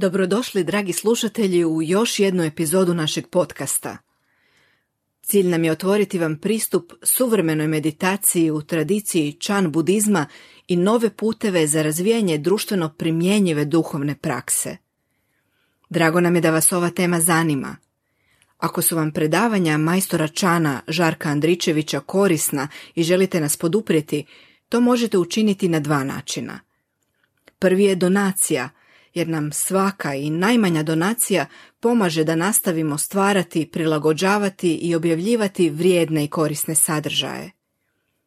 Dobrodošli, 0.00 0.64
dragi 0.64 0.92
slušatelji, 0.92 1.64
u 1.64 1.82
još 1.82 2.18
jednu 2.18 2.42
epizodu 2.42 2.94
našeg 2.94 3.26
podcasta. 3.26 3.96
Cilj 5.22 5.48
nam 5.48 5.64
je 5.64 5.72
otvoriti 5.72 6.18
vam 6.18 6.36
pristup 6.36 6.92
suvremenoj 7.02 7.66
meditaciji 7.66 8.50
u 8.50 8.62
tradiciji 8.62 9.32
čan 9.32 9.72
budizma 9.72 10.26
i 10.68 10.76
nove 10.76 11.10
puteve 11.10 11.66
za 11.66 11.82
razvijanje 11.82 12.38
društveno 12.38 12.88
primjenjive 12.88 13.64
duhovne 13.64 14.14
prakse. 14.14 14.76
Drago 15.90 16.20
nam 16.20 16.34
je 16.34 16.40
da 16.40 16.50
vas 16.50 16.72
ova 16.72 16.90
tema 16.90 17.20
zanima. 17.20 17.76
Ako 18.58 18.82
su 18.82 18.96
vam 18.96 19.12
predavanja 19.12 19.78
majstora 19.78 20.28
Čana 20.28 20.80
Žarka 20.88 21.28
Andričevića 21.28 22.00
korisna 22.00 22.68
i 22.94 23.02
želite 23.02 23.40
nas 23.40 23.56
poduprijeti, 23.56 24.24
to 24.68 24.80
možete 24.80 25.18
učiniti 25.18 25.68
na 25.68 25.80
dva 25.80 26.04
načina. 26.04 26.60
Prvi 27.58 27.84
je 27.84 27.94
donacija– 27.94 28.68
jer 29.14 29.28
nam 29.28 29.52
svaka 29.52 30.14
i 30.14 30.30
najmanja 30.30 30.82
donacija 30.82 31.46
pomaže 31.80 32.24
da 32.24 32.34
nastavimo 32.34 32.98
stvarati, 32.98 33.70
prilagođavati 33.72 34.74
i 34.74 34.94
objavljivati 34.94 35.70
vrijedne 35.70 36.24
i 36.24 36.28
korisne 36.28 36.74
sadržaje. 36.74 37.50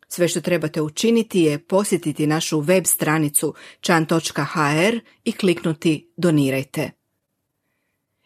Sve 0.08 0.28
što 0.28 0.42
trebate 0.42 0.82
učiniti 0.82 1.42
je 1.42 1.60
posjetiti 1.60 2.28
našu 2.28 2.60
web 2.60 2.86
stranicu 2.86 3.54
chan.hr 3.82 5.00
i 5.24 5.32
kliknuti 5.32 6.12
Donirajte. 6.18 6.92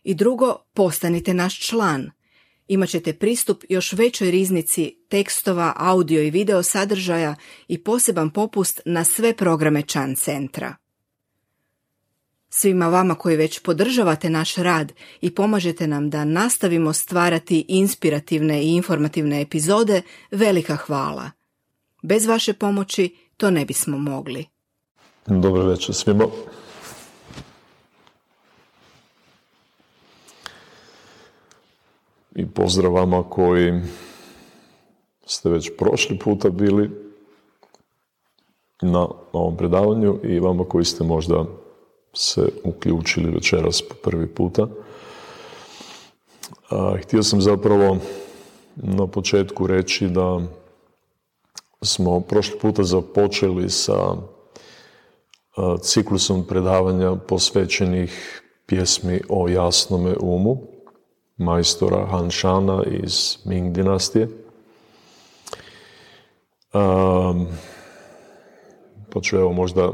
I 0.04 0.14
drugo, 0.14 0.56
postanite 0.74 1.34
naš 1.34 1.60
član. 1.60 2.12
Imaćete 2.68 3.14
pristup 3.14 3.64
još 3.70 3.94
većoj 3.94 4.32
riznici 4.32 4.96
tekstova, 5.10 5.74
audio 5.76 6.22
i 6.22 6.32
video 6.32 6.64
sadržaja 6.64 7.36
i 7.68 7.84
poseban 7.84 8.30
popust 8.30 8.82
na 8.86 9.04
sve 9.04 9.36
programe 9.36 9.82
Chan 9.82 10.16
centra. 10.16 10.76
Svima 12.60 12.88
vama 12.88 13.16
koji 13.16 13.38
već 13.38 13.60
podržavate 13.60 14.30
naš 14.30 14.56
rad 14.56 14.94
i 15.22 15.36
pomažete 15.36 15.88
nam 15.88 16.10
da 16.10 16.26
nastavimo 16.26 16.94
stvarati 16.94 17.66
inspirativne 17.68 18.64
i 18.64 18.76
informativne 18.76 19.42
epizode, 19.42 20.02
velika 20.32 20.76
hvala. 20.76 21.32
Bez 22.02 22.26
vaše 22.26 22.54
pomoći 22.54 23.16
to 23.38 23.52
ne 23.52 23.66
bismo 23.66 23.98
mogli. 23.98 24.46
Dobro 25.26 25.66
večer 25.66 25.96
svima. 25.96 26.28
I 32.36 32.46
pozdrav 32.46 32.94
vama 32.94 33.24
koji 33.30 33.82
ste 35.26 35.50
već 35.50 35.72
prošli 35.78 36.20
puta 36.20 36.50
bili 36.50 36.90
na 38.82 39.08
ovom 39.34 39.58
predavanju 39.58 40.20
i 40.24 40.40
vama 40.40 40.64
koji 40.64 40.86
ste 40.86 41.04
možda 41.04 41.46
se 42.18 42.42
uključili 42.64 43.32
večeras 43.32 43.82
po 43.82 43.96
prvi 44.04 44.28
puta. 44.28 44.68
htio 47.02 47.24
sam 47.24 47.42
zapravo 47.42 47.98
na 48.76 49.08
početku 49.08 49.68
reći 49.68 50.08
da 50.08 50.42
smo 51.82 52.20
prošli 52.20 52.60
puta 52.60 52.84
započeli 52.84 53.70
sa 53.70 54.16
ciklusom 55.82 56.44
predavanja 56.48 57.16
posvećenih 57.16 58.42
pjesmi 58.66 59.22
o 59.30 59.48
jasnome 59.48 60.16
umu 60.20 60.58
majstora 61.38 62.06
Han 62.06 62.32
Shana 62.32 62.84
iz 63.04 63.38
Ming 63.46 63.74
dinastije. 63.74 64.28
pa 69.14 69.22
ću 69.22 69.38
evo 69.38 69.54
možda 69.54 69.92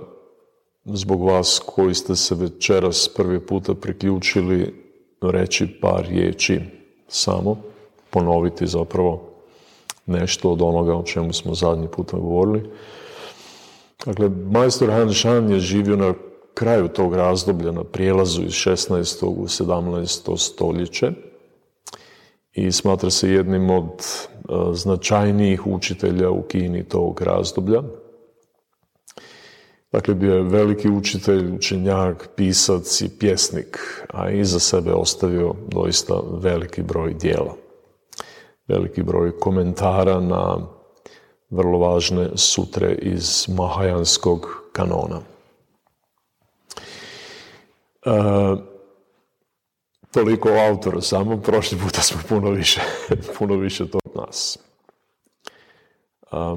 zbog 0.85 1.23
vas 1.23 1.61
koji 1.65 1.93
ste 1.93 2.15
se 2.15 2.35
večeras 2.35 3.09
prvi 3.15 3.39
puta 3.39 3.73
priključili 3.73 4.83
reći 5.21 5.67
par 5.81 6.05
riječi 6.09 6.61
samo, 7.07 7.57
ponoviti 8.09 8.67
zapravo 8.67 9.29
nešto 10.05 10.51
od 10.51 10.61
onoga 10.61 10.95
o 10.95 11.03
čemu 11.03 11.33
smo 11.33 11.55
zadnji 11.55 11.87
puta 11.87 12.17
govorili. 12.17 12.69
Dakle, 14.05 14.29
majstor 14.29 14.89
Han 14.89 15.13
Shan 15.13 15.49
je 15.49 15.59
živio 15.59 15.95
na 15.95 16.13
kraju 16.53 16.87
tog 16.87 17.15
razdoblja, 17.15 17.71
na 17.71 17.83
prijelazu 17.83 18.41
iz 18.41 18.51
16. 18.51 19.25
u 19.25 19.47
17. 19.47 20.37
stoljeće 20.37 21.11
i 22.53 22.71
smatra 22.71 23.09
se 23.09 23.29
jednim 23.29 23.69
od 23.69 23.89
e, 23.89 24.43
značajnijih 24.73 25.67
učitelja 25.67 26.29
u 26.29 26.41
Kini 26.41 26.83
tog 26.83 27.21
razdoblja. 27.21 27.81
Dakle, 29.93 30.13
bio 30.13 30.35
je 30.35 30.43
veliki 30.43 30.89
učitelj, 30.89 31.55
učenjak, 31.55 32.29
pisac 32.35 33.01
i 33.01 33.09
pjesnik, 33.19 33.79
a 34.13 34.29
iza 34.29 34.59
sebe 34.59 34.93
ostavio 34.93 35.55
doista 35.67 36.13
veliki 36.31 36.81
broj 36.81 37.13
dijela. 37.13 37.55
Veliki 38.67 39.03
broj 39.03 39.39
komentara 39.39 40.19
na 40.19 40.57
vrlo 41.49 41.77
važne 41.77 42.29
sutre 42.35 42.95
iz 43.01 43.45
Mahajanskog 43.49 44.47
kanona. 44.71 45.21
E, 48.05 48.11
toliko 50.11 50.49
o 50.49 50.67
autoru 50.69 51.01
samo, 51.01 51.41
prošli 51.41 51.77
puta 51.77 52.01
smo 52.01 52.21
puno 52.29 52.49
više, 52.49 52.81
puno 53.37 53.55
više 53.55 53.87
to 53.87 53.99
od 54.05 54.15
nas 54.15 54.59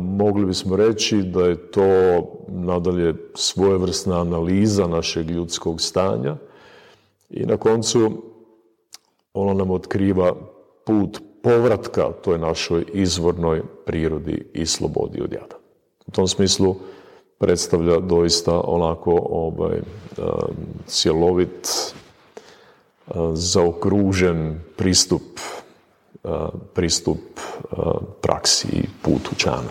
mogli 0.00 0.47
bismo 0.47 0.76
reći 0.76 1.22
da 1.22 1.44
je 1.44 1.70
to 1.70 2.22
nadalje 2.48 3.14
svojevrsna 3.34 4.20
analiza 4.20 4.87
našeg 4.87 5.31
ljudskog 5.31 5.81
stanja 5.81 6.37
i 7.31 7.47
na 7.47 7.56
koncu 7.56 8.22
ono 9.34 9.54
nam 9.54 9.70
otkriva 9.70 10.34
put 10.84 11.20
povratka 11.42 12.12
toj 12.25 12.38
našoj 12.38 12.84
izvornoj 12.92 13.62
prirodi 13.87 14.47
i 14.53 14.66
slobodi 14.66 15.22
od 15.22 15.32
jada. 15.32 15.56
U 16.06 16.10
tom 16.10 16.28
smislu 16.28 16.76
predstavlja 17.38 18.00
doista 18.00 18.60
onako 18.60 19.26
ovaj, 19.31 19.81
cjelovit, 20.87 21.94
zaokružen 23.32 24.60
pristup 24.76 25.22
pristup 26.75 27.19
praksi 28.20 28.69
i 28.72 28.82
put 29.03 29.32
učana. 29.32 29.70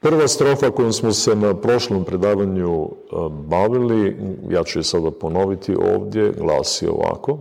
Prva 0.00 0.28
strofa 0.28 0.70
kojom 0.70 0.92
smo 0.92 1.12
se 1.12 1.36
na 1.36 1.54
prošlom 1.54 2.04
predavanju 2.04 2.90
bavili, 3.30 4.16
ja 4.50 4.64
ću 4.64 4.78
je 4.78 4.82
sada 4.82 5.10
ponoviti 5.10 5.74
ovdje, 5.74 6.32
glasi 6.38 6.88
ovako. 6.88 7.38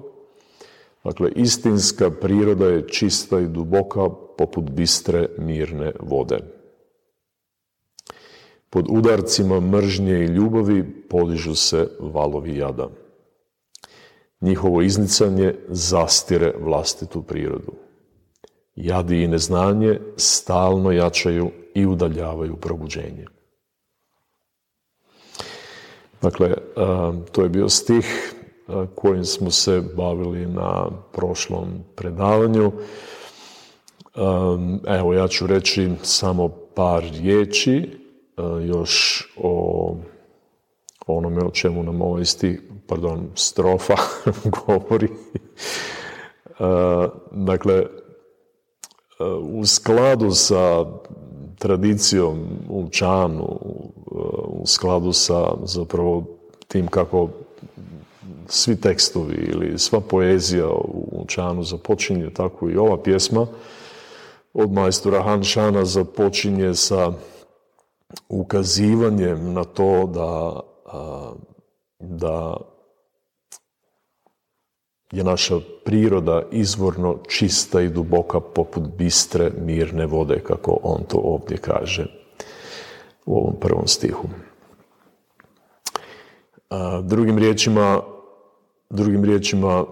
Dakle, 1.03 1.31
istinska 1.35 2.09
priroda 2.09 2.65
je 2.65 2.87
čista 2.87 3.39
i 3.39 3.47
duboka 3.47 4.09
poput 4.37 4.69
bistre 4.69 5.27
mirne 5.37 5.91
vode. 5.99 6.39
Pod 8.69 8.85
udarcima 8.89 9.59
mržnje 9.59 10.19
i 10.19 10.27
ljubavi 10.27 11.07
podižu 11.09 11.55
se 11.55 11.87
valovi 11.99 12.57
jada. 12.57 12.89
Njihovo 14.45 14.81
iznicanje 14.81 15.55
zastire 15.67 16.53
vlastitu 16.59 17.21
prirodu. 17.21 17.73
Jadi 18.75 19.23
i 19.23 19.27
neznanje 19.27 19.99
stalno 20.17 20.91
jačaju 20.91 21.51
i 21.75 21.85
udaljavaju 21.85 22.55
probuđenje. 22.55 23.25
Dakle, 26.21 26.53
to 27.31 27.43
je 27.43 27.49
bio 27.49 27.69
stih 27.69 28.33
kojim 28.95 29.25
smo 29.25 29.51
se 29.51 29.81
bavili 29.95 30.45
na 30.45 30.89
prošlom 31.11 31.67
predavanju. 31.95 32.71
Evo, 34.87 35.13
ja 35.13 35.27
ću 35.27 35.47
reći 35.47 35.91
samo 36.03 36.49
par 36.75 37.03
riječi 37.03 37.99
još 38.67 39.23
o 39.37 39.97
onome 41.07 41.43
o 41.45 41.51
čemu 41.51 41.83
nam 41.83 42.01
ovaj 42.01 42.25
stih, 42.25 42.61
pardon, 42.87 43.29
strofa 43.35 43.95
govori. 44.65 45.07
dakle, 47.31 47.85
u 49.41 49.65
skladu 49.65 50.31
sa 50.31 50.85
tradicijom 51.59 52.45
u 52.69 52.89
Čanu, 52.89 53.59
u 54.47 54.63
skladu 54.65 55.13
sa 55.13 55.53
zapravo 55.63 56.23
tim 56.67 56.87
kako 56.87 57.29
svi 58.47 58.81
tekstovi 58.81 59.35
ili 59.35 59.79
sva 59.79 59.99
poezija 59.99 60.67
u 61.11 61.25
Čanu 61.27 61.63
započinje, 61.63 62.29
tako 62.33 62.69
i 62.69 62.77
ova 62.77 63.03
pjesma 63.03 63.47
od 64.53 64.71
majstora 64.71 65.23
Han 65.23 65.43
Šana 65.43 65.85
započinje 65.85 66.75
sa 66.75 67.13
ukazivanjem 68.29 69.53
na 69.53 69.63
to 69.63 70.09
da 70.13 70.59
da 71.99 72.57
je 75.11 75.23
naša 75.23 75.55
priroda 75.85 76.43
izvorno 76.51 77.17
čista 77.27 77.81
i 77.81 77.89
duboka 77.89 78.39
poput 78.39 78.83
bistre, 78.97 79.51
mirne 79.57 80.05
vode, 80.05 80.43
kako 80.43 80.79
on 80.83 81.03
to 81.03 81.17
ovdje 81.17 81.57
kaže 81.57 82.07
u 83.25 83.37
ovom 83.37 83.59
prvom 83.59 83.87
stihu. 83.87 84.27
drugim 87.03 87.37
riječima, 87.37 88.01
drugim 88.89 89.23
riječima 89.23 89.85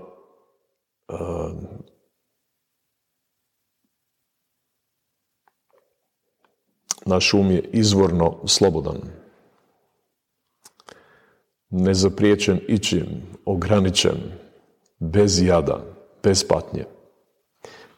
naš 7.05 7.33
um 7.33 7.51
je 7.51 7.69
izvorno 7.71 8.37
slobodan. 8.45 9.22
Nezapriječen 11.73 12.59
ičim, 12.67 13.05
ograničen, 13.45 14.17
bez 14.99 15.41
jada, 15.41 15.81
bez 16.23 16.47
patnje. 16.47 16.85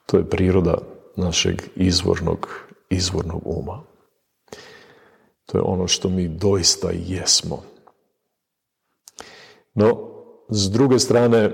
To 0.05 0.17
je 0.17 0.29
priroda 0.29 0.77
našeg 1.15 1.61
izvornog, 1.75 2.47
izvornog 2.89 3.41
uma. 3.45 3.83
To 5.45 5.57
je 5.57 5.61
ono 5.61 5.87
što 5.87 6.09
mi 6.09 6.27
doista 6.27 6.89
jesmo. 6.91 7.63
No, 9.73 10.09
s 10.49 10.71
druge 10.71 10.99
strane, 10.99 11.51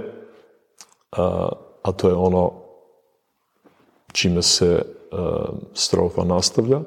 a, 1.12 1.50
a 1.82 1.92
to 1.92 2.08
je 2.08 2.16
ono 2.16 2.54
čime 4.12 4.42
se 4.42 4.86
strofa 5.74 6.24
nastavlja, 6.24 6.82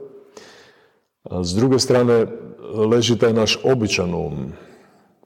a 1.23 1.45
s 1.45 1.55
druge 1.55 1.79
strane 1.79 2.27
leži 2.91 3.19
taj 3.19 3.33
naš 3.33 3.59
običan 3.65 4.15
um, 4.15 4.53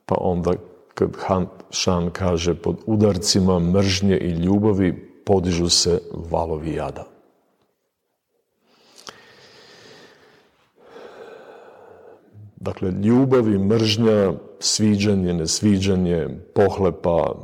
pa 0.09 0.17
onda 0.21 0.53
kad 0.95 1.17
Han 1.19 1.47
Shan 1.71 2.11
kaže 2.11 2.55
pod 2.55 2.77
udarcima 2.87 3.59
mržnje 3.59 4.17
i 4.17 4.31
ljubavi 4.31 5.23
podižu 5.27 5.69
se 5.69 6.01
valovi 6.31 6.75
jada. 6.75 7.05
Dakle, 12.57 12.91
ljubav 12.91 13.49
i 13.49 13.59
mržnja, 13.59 14.33
sviđanje, 14.61 15.35
nesviđanje, 15.35 16.29
pohlepa 16.55 17.35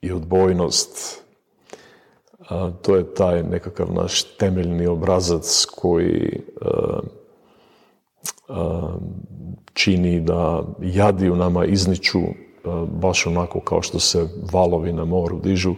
i 0.00 0.12
odbojnost, 0.12 1.22
to 2.82 2.96
je 2.96 3.14
taj 3.14 3.42
nekakav 3.42 3.92
naš 3.92 4.22
temeljni 4.22 4.86
obrazac 4.86 5.64
koji 5.64 6.40
čini 9.74 10.20
da 10.20 10.62
jadi 10.80 11.30
u 11.30 11.36
nama 11.36 11.64
izniču 11.64 12.20
baš 12.86 13.26
onako 13.26 13.60
kao 13.60 13.82
što 13.82 14.00
se 14.00 14.28
valovi 14.52 14.92
na 14.92 15.04
moru 15.04 15.40
dižu. 15.40 15.74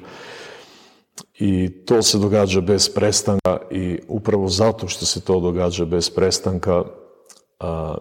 I 1.39 1.71
to 1.85 2.03
se 2.03 2.19
događa 2.19 2.61
bez 2.61 2.95
prestanka 2.95 3.59
i 3.71 3.99
upravo 4.09 4.49
zato 4.49 4.89
što 4.89 5.07
se 5.07 5.21
to 5.21 5.41
događa 5.41 5.85
bez 5.85 6.11
prestanka 6.11 6.85
a, 7.61 7.95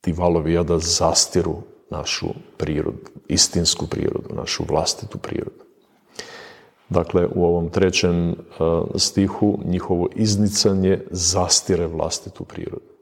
ti 0.00 0.12
valovi 0.12 0.52
jada 0.52 0.78
zastiru 0.78 1.56
našu 1.90 2.26
prirodu, 2.56 2.98
istinsku 3.28 3.86
prirodu, 3.86 4.34
našu 4.34 4.64
vlastitu 4.68 5.18
prirodu. 5.18 5.64
Dakle, 6.88 7.26
u 7.34 7.44
ovom 7.44 7.68
trećem 7.68 8.34
stihu 8.96 9.58
njihovo 9.64 10.08
iznicanje 10.14 11.00
zastire 11.10 11.86
vlastitu 11.86 12.44
prirodu. 12.44 12.95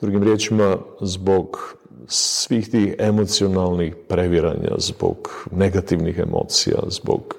Drugim 0.00 0.22
riječima, 0.22 0.76
zbog 1.00 1.76
svih 2.06 2.70
tih 2.70 2.94
emocionalnih 2.98 3.94
previranja, 4.08 4.70
zbog 4.78 5.46
negativnih 5.50 6.18
emocija, 6.18 6.78
zbog 6.86 7.34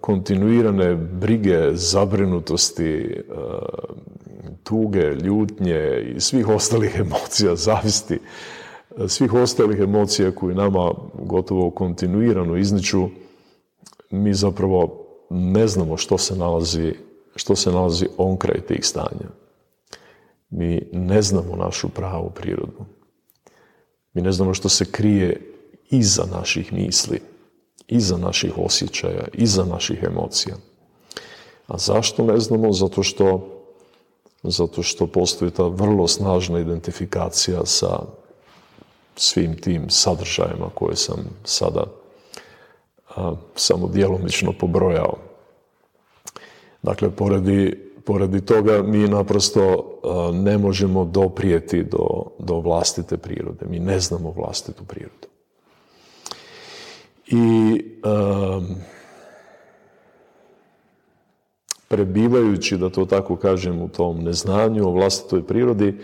kontinuirane 0.00 0.94
brige, 0.94 1.70
zabrinutosti, 1.72 3.20
tuge, 4.62 5.14
ljutnje 5.14 6.12
i 6.16 6.20
svih 6.20 6.48
ostalih 6.48 6.96
emocija, 6.98 7.56
zavisti, 7.56 8.18
svih 9.08 9.34
ostalih 9.34 9.80
emocija 9.80 10.30
koje 10.30 10.54
nama 10.54 10.92
gotovo 11.14 11.70
kontinuirano 11.70 12.56
izniču, 12.56 13.08
mi 14.10 14.34
zapravo 14.34 15.06
ne 15.30 15.66
znamo 15.66 15.96
što 15.96 16.18
se 16.18 16.36
nalazi, 16.36 16.94
što 17.36 17.56
se 17.56 17.72
nalazi 17.72 18.06
onkraj 18.16 18.60
tih 18.60 18.86
stanja. 18.86 19.41
Mi 20.52 20.88
ne 20.92 21.22
znamo 21.22 21.56
našu 21.56 21.88
pravu 21.88 22.30
prirodu. 22.30 22.84
Mi 24.14 24.22
ne 24.22 24.32
znamo 24.32 24.54
što 24.54 24.68
se 24.68 24.84
krije 24.92 25.52
iza 25.90 26.24
naših 26.32 26.72
misli, 26.72 27.20
iza 27.88 28.16
naših 28.16 28.58
osjećaja, 28.58 29.24
iza 29.32 29.64
naših 29.64 30.02
emocija. 30.02 30.56
A 31.66 31.78
zašto 31.78 32.24
ne 32.24 32.40
znamo? 32.40 32.72
Zato 32.72 33.02
što 33.02 33.48
zato 34.42 34.82
što 34.82 35.06
postoji 35.06 35.50
ta 35.50 35.62
vrlo 35.62 36.08
snažna 36.08 36.60
identifikacija 36.60 37.66
sa 37.66 37.98
svim 39.16 39.56
tim 39.56 39.90
sadržajima 39.90 40.70
koje 40.74 40.96
sam 40.96 41.18
sada 41.44 41.84
a, 43.16 43.34
samo 43.54 43.88
djelomično 43.88 44.52
pobrojao. 44.60 45.16
Dakle, 46.82 47.10
poredi, 47.10 47.91
poredi 48.04 48.40
toga 48.40 48.82
mi 48.82 49.08
naprosto 49.08 49.94
ne 50.32 50.58
možemo 50.58 51.04
doprijeti 51.04 51.82
do, 51.82 52.24
do 52.38 52.54
vlastite 52.54 53.16
prirode. 53.16 53.66
Mi 53.70 53.78
ne 53.78 54.00
znamo 54.00 54.30
vlastitu 54.30 54.84
prirodu. 54.84 55.28
I 57.26 57.84
prebivajući, 61.88 62.76
da 62.76 62.90
to 62.90 63.04
tako 63.04 63.36
kažem, 63.36 63.82
u 63.82 63.88
tom 63.88 64.24
neznanju 64.24 64.88
o 64.88 64.92
vlastitoj 64.92 65.46
prirodi, 65.46 65.98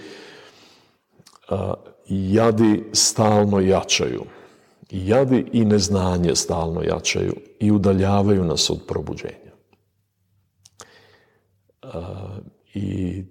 jadi 2.09 2.85
stalno 2.93 3.61
jačaju. 3.61 4.25
Jadi 4.91 5.47
i 5.53 5.65
neznanje 5.65 6.35
stalno 6.35 6.83
jačaju 6.83 7.35
i 7.61 7.71
udaljavaju 7.71 8.45
nas 8.45 8.71
od 8.71 8.81
probuđenja. 8.89 9.48
I 12.75 13.25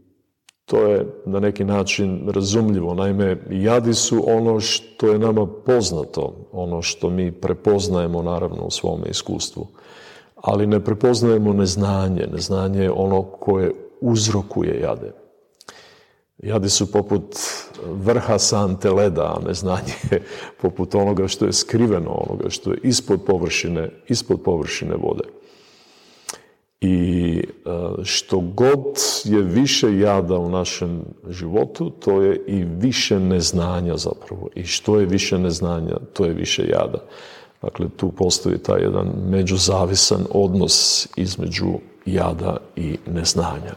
to 0.66 0.82
je 0.82 1.06
na 1.26 1.40
neki 1.40 1.64
način 1.64 2.30
razumljivo. 2.30 2.94
Naime, 2.94 3.38
jadi 3.50 3.94
su 3.94 4.24
ono 4.28 4.60
što 4.60 5.08
je 5.08 5.20
nama 5.20 5.48
poznato, 5.66 6.50
ono 6.52 6.82
što 6.82 7.10
mi 7.10 7.32
prepoznajemo 7.32 8.22
naravno 8.22 8.64
u 8.64 8.72
svome 8.72 9.08
iskustvu 9.10 9.68
ali 10.42 10.68
ne 10.68 10.84
prepoznajemo 10.84 11.54
neznanje. 11.54 12.28
Neznanje 12.32 12.84
je 12.84 12.92
ono 12.92 13.24
koje 13.24 13.72
uzrokuje 14.02 14.80
jade. 14.82 15.12
Jade 16.38 16.70
su 16.70 16.92
poput 16.92 17.36
vrha 17.86 18.40
sante 18.40 18.90
leda, 18.90 19.24
a 19.24 19.48
neznanje 19.48 19.94
je 20.12 20.24
poput 20.62 20.96
onoga 20.96 21.28
što 21.28 21.46
je 21.46 21.54
skriveno, 21.54 22.12
onoga 22.12 22.50
što 22.50 22.72
je 22.72 22.80
ispod 22.84 23.20
površine, 23.26 23.90
ispod 24.08 24.42
površine 24.42 24.96
vode. 24.96 25.24
I 26.82 27.44
e, 27.44 27.70
što 28.04 28.40
god 28.40 28.86
je 29.24 29.42
više 29.42 29.98
jada 29.98 30.38
u 30.38 30.50
našem 30.50 31.02
životu, 31.30 31.90
to 31.90 32.22
je 32.22 32.42
i 32.48 32.64
više 32.64 33.20
neznanja 33.20 33.98
zapravo. 33.98 34.50
I 34.56 34.64
što 34.64 35.00
je 35.00 35.06
više 35.06 35.40
neznanja, 35.40 35.98
to 36.14 36.26
je 36.26 36.34
više 36.34 36.68
jada. 36.68 37.04
Dakle, 37.62 37.90
tu 37.98 38.12
postoji 38.12 38.58
taj 38.58 38.82
jedan 38.82 39.08
međuzavisan 39.30 40.26
odnos 40.32 41.08
između 41.16 41.74
jada 42.06 42.58
i 42.76 42.98
neznanja. 43.06 43.74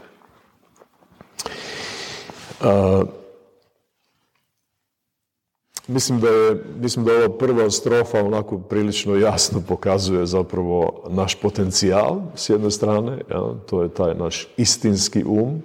Mislim, 5.87 6.19
da 6.19 6.27
je, 6.27 6.63
mislim 6.79 7.05
da 7.05 7.11
ova 7.11 7.37
prva 7.37 7.71
strofa 7.71 8.19
onako 8.19 8.57
prilično 8.57 9.15
jasno 9.15 9.61
pokazuje 9.67 10.25
zapravo 10.25 11.03
naš 11.09 11.35
potencijal 11.35 12.21
s 12.35 12.49
jedne 12.49 12.71
strane, 12.71 13.21
ja, 13.29 13.53
to 13.69 13.83
je 13.83 13.89
taj 13.89 14.15
naš 14.15 14.47
istinski 14.57 15.23
um, 15.23 15.61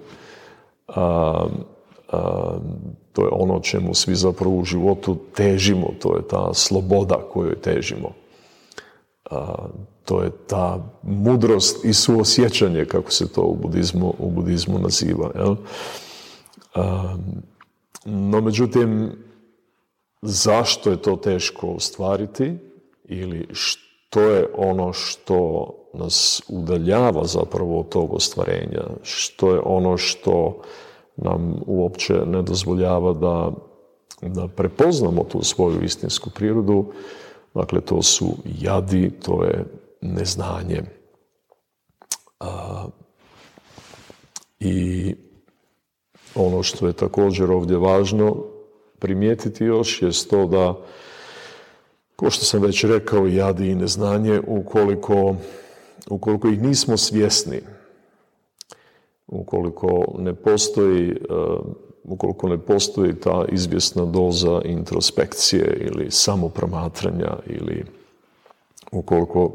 a, 0.87 1.47
to 3.13 3.21
je 3.21 3.29
ono 3.31 3.59
čemu 3.59 3.93
svi 3.93 4.15
zapravo 4.15 4.55
u 4.55 4.65
životu 4.65 5.17
težimo, 5.35 5.87
to 5.99 6.15
je 6.15 6.27
ta 6.27 6.53
sloboda 6.53 7.15
kojoj 7.33 7.55
težimo. 7.55 8.13
to 10.05 10.23
je 10.23 10.31
ta 10.47 10.79
mudrost 11.03 11.85
i 11.85 11.93
suosjećanje, 11.93 12.85
kako 12.85 13.11
se 13.11 13.27
to 13.27 13.41
u 13.41 13.55
budizmu, 13.55 14.13
u 14.19 14.31
budizmu 14.31 14.79
naziva. 14.79 15.31
Jel? 15.35 15.55
no 18.05 18.41
međutim, 18.41 19.11
zašto 20.21 20.91
je 20.91 21.01
to 21.01 21.15
teško 21.15 21.67
ostvariti 21.67 22.53
ili 23.03 23.47
što 23.51 24.21
je 24.21 24.47
ono 24.57 24.93
što 24.93 25.69
nas 25.93 26.41
udaljava 26.47 27.25
zapravo 27.25 27.79
od 27.79 27.89
tog 27.89 28.13
ostvarenja, 28.13 28.83
što 29.03 29.53
je 29.53 29.61
ono 29.63 29.97
što 29.97 30.61
nam 31.15 31.61
uopće 31.65 32.13
ne 32.13 32.41
dozvoljava 32.41 33.13
da, 33.13 33.51
da 34.21 34.47
prepoznamo 34.47 35.23
tu 35.23 35.43
svoju 35.43 35.83
istinsku 35.83 36.29
prirodu. 36.29 36.85
Dakle, 37.53 37.81
to 37.81 38.01
su 38.01 38.27
jadi, 38.45 39.09
to 39.09 39.43
je 39.43 39.65
neznanje. 40.01 40.83
A, 42.39 42.85
I 44.59 45.15
ono 46.35 46.63
što 46.63 46.87
je 46.87 46.93
također 46.93 47.51
ovdje 47.51 47.77
važno, 47.77 48.35
primijetiti 48.99 49.63
još 49.63 50.01
je 50.01 50.09
to 50.29 50.45
da, 50.45 50.75
kao 52.15 52.29
što 52.29 52.45
sam 52.45 52.61
već 52.61 52.83
rekao, 52.83 53.27
jadi 53.27 53.69
i 53.69 53.75
neznanje, 53.75 54.41
ukoliko, 54.47 55.35
ukoliko 56.09 56.47
ih 56.47 56.61
nismo 56.61 56.97
svjesni, 56.97 57.61
ukoliko 59.27 60.15
ne 60.17 60.35
postoji 60.35 61.15
ukoliko 62.07 62.49
ne 62.49 62.57
postoji 62.57 63.15
ta 63.15 63.45
izvjesna 63.51 64.05
doza 64.05 64.61
introspekcije 64.65 65.89
ili 65.91 66.11
samopromatranja 66.11 67.37
ili 67.45 67.85
ukoliko 68.91 69.51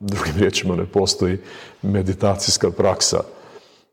drugim 0.00 0.34
riječima 0.38 0.76
ne 0.76 0.86
postoji 0.86 1.38
meditacijska 1.82 2.70
praksa 2.70 3.20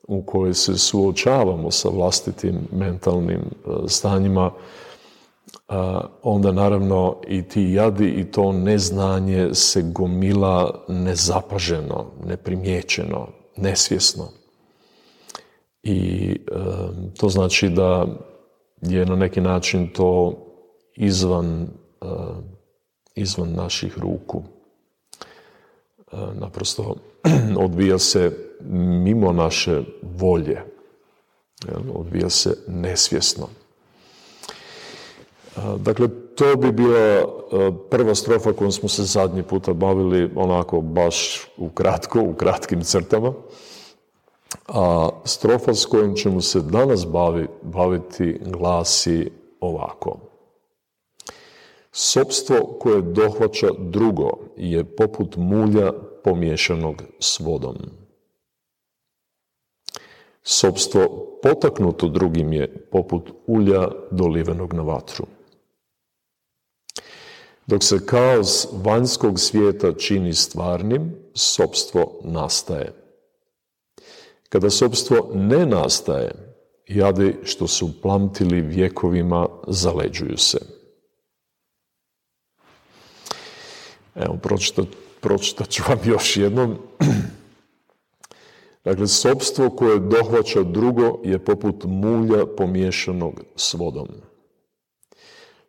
u 0.10 0.22
kojoj 0.22 0.54
se 0.54 0.78
suočavamo 0.78 1.72
sa 1.72 1.90
vlastitim 1.90 2.68
mentalnim 2.72 3.42
e, 3.42 3.70
stanjima, 3.88 4.52
onda 6.24 6.52
naravno 6.52 7.18
i 7.28 7.48
ti 7.48 7.62
jadi 7.62 8.08
i 8.08 8.32
to 8.32 8.52
neznanje 8.52 9.54
se 9.54 9.82
gomila 9.82 10.86
nezapaženo, 10.88 12.06
neprimjećeno, 12.26 13.28
nesvjesno. 13.58 14.28
I 15.84 16.36
to 17.18 17.30
znači 17.30 17.70
da 17.70 18.08
je 18.82 19.06
na 19.06 19.16
neki 19.16 19.42
način 19.42 19.94
to 19.94 20.34
izvan, 20.96 21.68
izvan 23.16 23.54
naših 23.54 24.00
ruku. 24.00 24.44
Naprosto 26.34 26.96
odvija 27.66 28.00
se 28.00 28.49
mimo 29.04 29.34
naše 29.34 29.84
volje. 30.02 30.62
Odvija 31.94 32.30
se 32.30 32.58
nesvjesno. 32.68 33.48
Dakle, 35.78 36.08
to 36.36 36.56
bi 36.56 36.72
bila 36.72 37.26
prva 37.90 38.16
strofa 38.16 38.54
kojom 38.54 38.72
smo 38.72 38.90
se 38.90 39.04
zadnji 39.04 39.44
puta 39.44 39.74
bavili 39.74 40.32
onako 40.36 40.82
baš 40.82 41.48
u 41.58 41.70
kratko, 41.70 42.22
u 42.22 42.34
kratkim 42.34 42.84
crtama. 42.84 43.34
A 44.68 45.10
strofa 45.26 45.74
s 45.74 45.86
kojom 45.86 46.16
ćemo 46.16 46.42
se 46.42 46.62
danas 46.62 47.08
baviti 47.62 48.40
glasi 48.46 49.32
ovako. 49.60 50.20
Sopstvo 51.92 52.78
koje 52.80 53.02
dohvaća 53.02 53.68
drugo 53.80 54.30
je 54.58 54.96
poput 54.96 55.36
mulja 55.36 55.94
pomješanog 56.24 57.04
s 57.20 57.40
vodom. 57.40 57.76
Sopstvo 60.52 61.38
potaknuto 61.44 62.08
drugim 62.08 62.54
je 62.54 62.88
poput 62.92 63.32
ulja 63.48 63.88
dolivenog 64.12 64.74
na 64.74 64.82
vatru. 64.82 65.26
Dok 67.68 67.84
se 67.84 68.06
kaos 68.06 68.68
vanjskog 68.72 69.40
svijeta 69.40 69.94
čini 69.94 70.34
stvarnim, 70.34 71.16
sopstvo 71.34 72.22
nastaje. 72.24 72.94
Kada 74.50 74.70
sobstvo 74.70 75.32
ne 75.34 75.66
nastaje, 75.66 76.32
jadi 76.88 77.36
što 77.44 77.68
su 77.68 78.02
plamtili 78.02 78.62
vjekovima 78.62 79.48
zaleđuju 79.68 80.38
se. 80.38 80.60
Evo, 84.16 84.38
pročitat, 84.44 84.88
pročitat 85.22 85.70
ću 85.70 85.84
vam 85.90 86.00
još 86.06 86.38
jednom. 86.38 86.78
Dakle, 88.84 89.08
sobstvo 89.08 89.70
koje 89.70 90.00
dohvaća 90.00 90.64
drugo 90.64 91.20
je 91.24 91.46
poput 91.46 91.84
mulja 91.84 92.46
pomiješanog 92.58 93.44
s 93.56 93.74
vodom. 93.74 94.08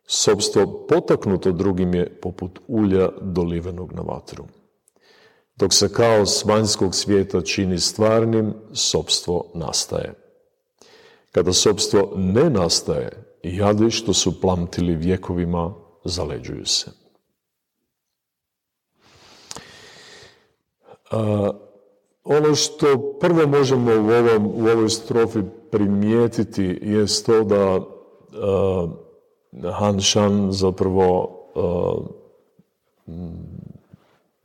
Sobstvo 0.05 0.87
potaknuto 0.87 1.51
drugim 1.51 1.93
je 1.95 2.19
poput 2.21 2.59
ulja 2.67 3.09
dolivenog 3.21 3.93
na 3.93 4.01
vatru. 4.01 4.45
Dok 5.55 5.73
se 5.73 5.93
kaos 5.93 6.45
vanjskog 6.45 6.95
svijeta 6.95 7.41
čini 7.41 7.79
stvarnim, 7.79 8.53
sobstvo 8.73 9.51
nastaje. 9.53 10.13
Kada 11.31 11.53
sobstvo 11.53 12.13
ne 12.15 12.49
nastaje, 12.49 13.09
jadi 13.43 13.91
što 13.91 14.13
su 14.13 14.41
plamtili 14.41 14.95
vjekovima 14.95 15.73
zaleđuju 16.05 16.65
se. 16.65 16.91
Ono 22.23 22.55
što 22.55 23.17
prvo 23.19 23.47
možemo 23.47 23.91
u, 23.91 24.09
ovom, 24.09 24.47
u 24.47 24.67
ovoj 24.67 24.89
strofi 24.89 25.39
primijetiti 25.71 26.79
je 26.81 27.05
to 27.25 27.43
da 27.43 27.77
uh, 27.77 28.89
Han 29.73 30.01
Shan 30.01 30.51
zapravo 30.51 31.37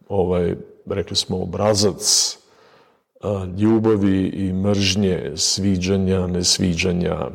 ovaj 0.09 0.55
rekli 0.87 1.17
smo, 1.17 1.43
obrazac 1.43 2.37
ljubavi 3.59 4.27
i 4.27 4.53
mržnje, 4.53 5.33
sviđanja, 5.37 6.27
nesviđanja, 6.27 7.29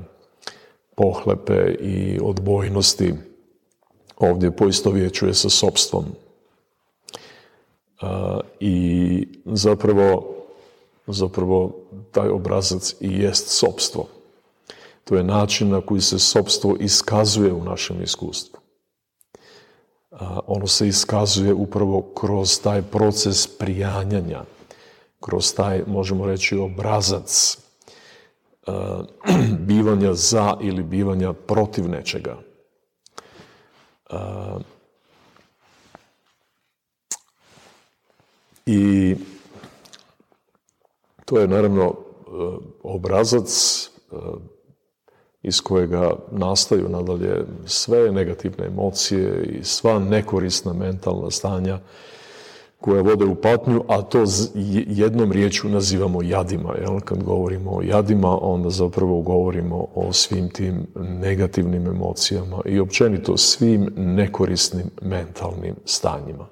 pohlepe 0.95 1.75
i 1.79 2.19
odbojnosti 2.23 3.13
ovdje 4.17 4.51
poistovjećuje 4.51 5.33
sa 5.33 5.49
sobstvom. 5.49 6.05
I 8.59 9.27
zapravo, 9.45 10.30
zapravo 11.13 11.75
taj 12.11 12.29
obrazac 12.29 12.95
i 12.99 13.19
jest 13.21 13.49
sobstvo. 13.49 14.07
To 15.03 15.15
je 15.15 15.23
način 15.23 15.69
na 15.69 15.81
koji 15.81 16.01
se 16.01 16.19
sobstvo 16.19 16.75
iskazuje 16.79 17.53
u 17.53 17.63
našem 17.63 18.03
iskustvu 18.03 18.61
ono 20.47 20.67
se 20.67 20.87
iskazuje 20.87 21.53
upravo 21.53 22.01
kroz 22.01 22.61
taj 22.61 22.81
proces 22.81 23.47
prijanjanja, 23.57 24.43
kroz 25.19 25.53
taj, 25.55 25.83
možemo 25.87 26.25
reći, 26.25 26.57
obrazac 26.57 27.57
bivanja 29.67 30.13
za 30.13 30.57
ili 30.61 30.83
bivanja 30.83 31.33
protiv 31.33 31.89
nečega. 31.89 32.37
I 38.65 39.15
to 41.31 41.39
je 41.39 41.47
naravno 41.47 41.83
e, 41.83 41.93
obrazac 42.83 43.49
e, 44.11 44.15
iz 45.43 45.61
kojega 45.61 46.15
nastaju 46.31 46.89
nadalje 46.89 47.45
sve 47.65 48.11
negativne 48.11 48.65
emocije 48.65 49.43
i 49.43 49.63
sva 49.63 49.99
nekorisna 49.99 50.73
mentalna 50.73 51.31
stanja 51.31 51.79
koja 52.79 53.01
vode 53.01 53.25
u 53.25 53.35
patnju, 53.35 53.83
a 53.87 54.01
to 54.01 54.23
jednom 54.87 55.31
riječu 55.31 55.69
nazivamo 55.69 56.21
jadima. 56.21 56.73
Jel? 56.81 56.99
Kad 56.99 57.23
govorimo 57.23 57.71
o 57.71 57.81
jadima, 57.81 58.37
onda 58.41 58.69
zapravo 58.69 59.21
govorimo 59.21 59.87
o 59.95 60.13
svim 60.13 60.49
tim 60.49 60.87
negativnim 60.95 61.87
emocijama 61.87 62.61
i 62.65 62.79
općenito 62.79 63.37
svim 63.37 63.93
nekorisnim 63.95 64.89
mentalnim 65.01 65.75
stanjima. 65.85 66.47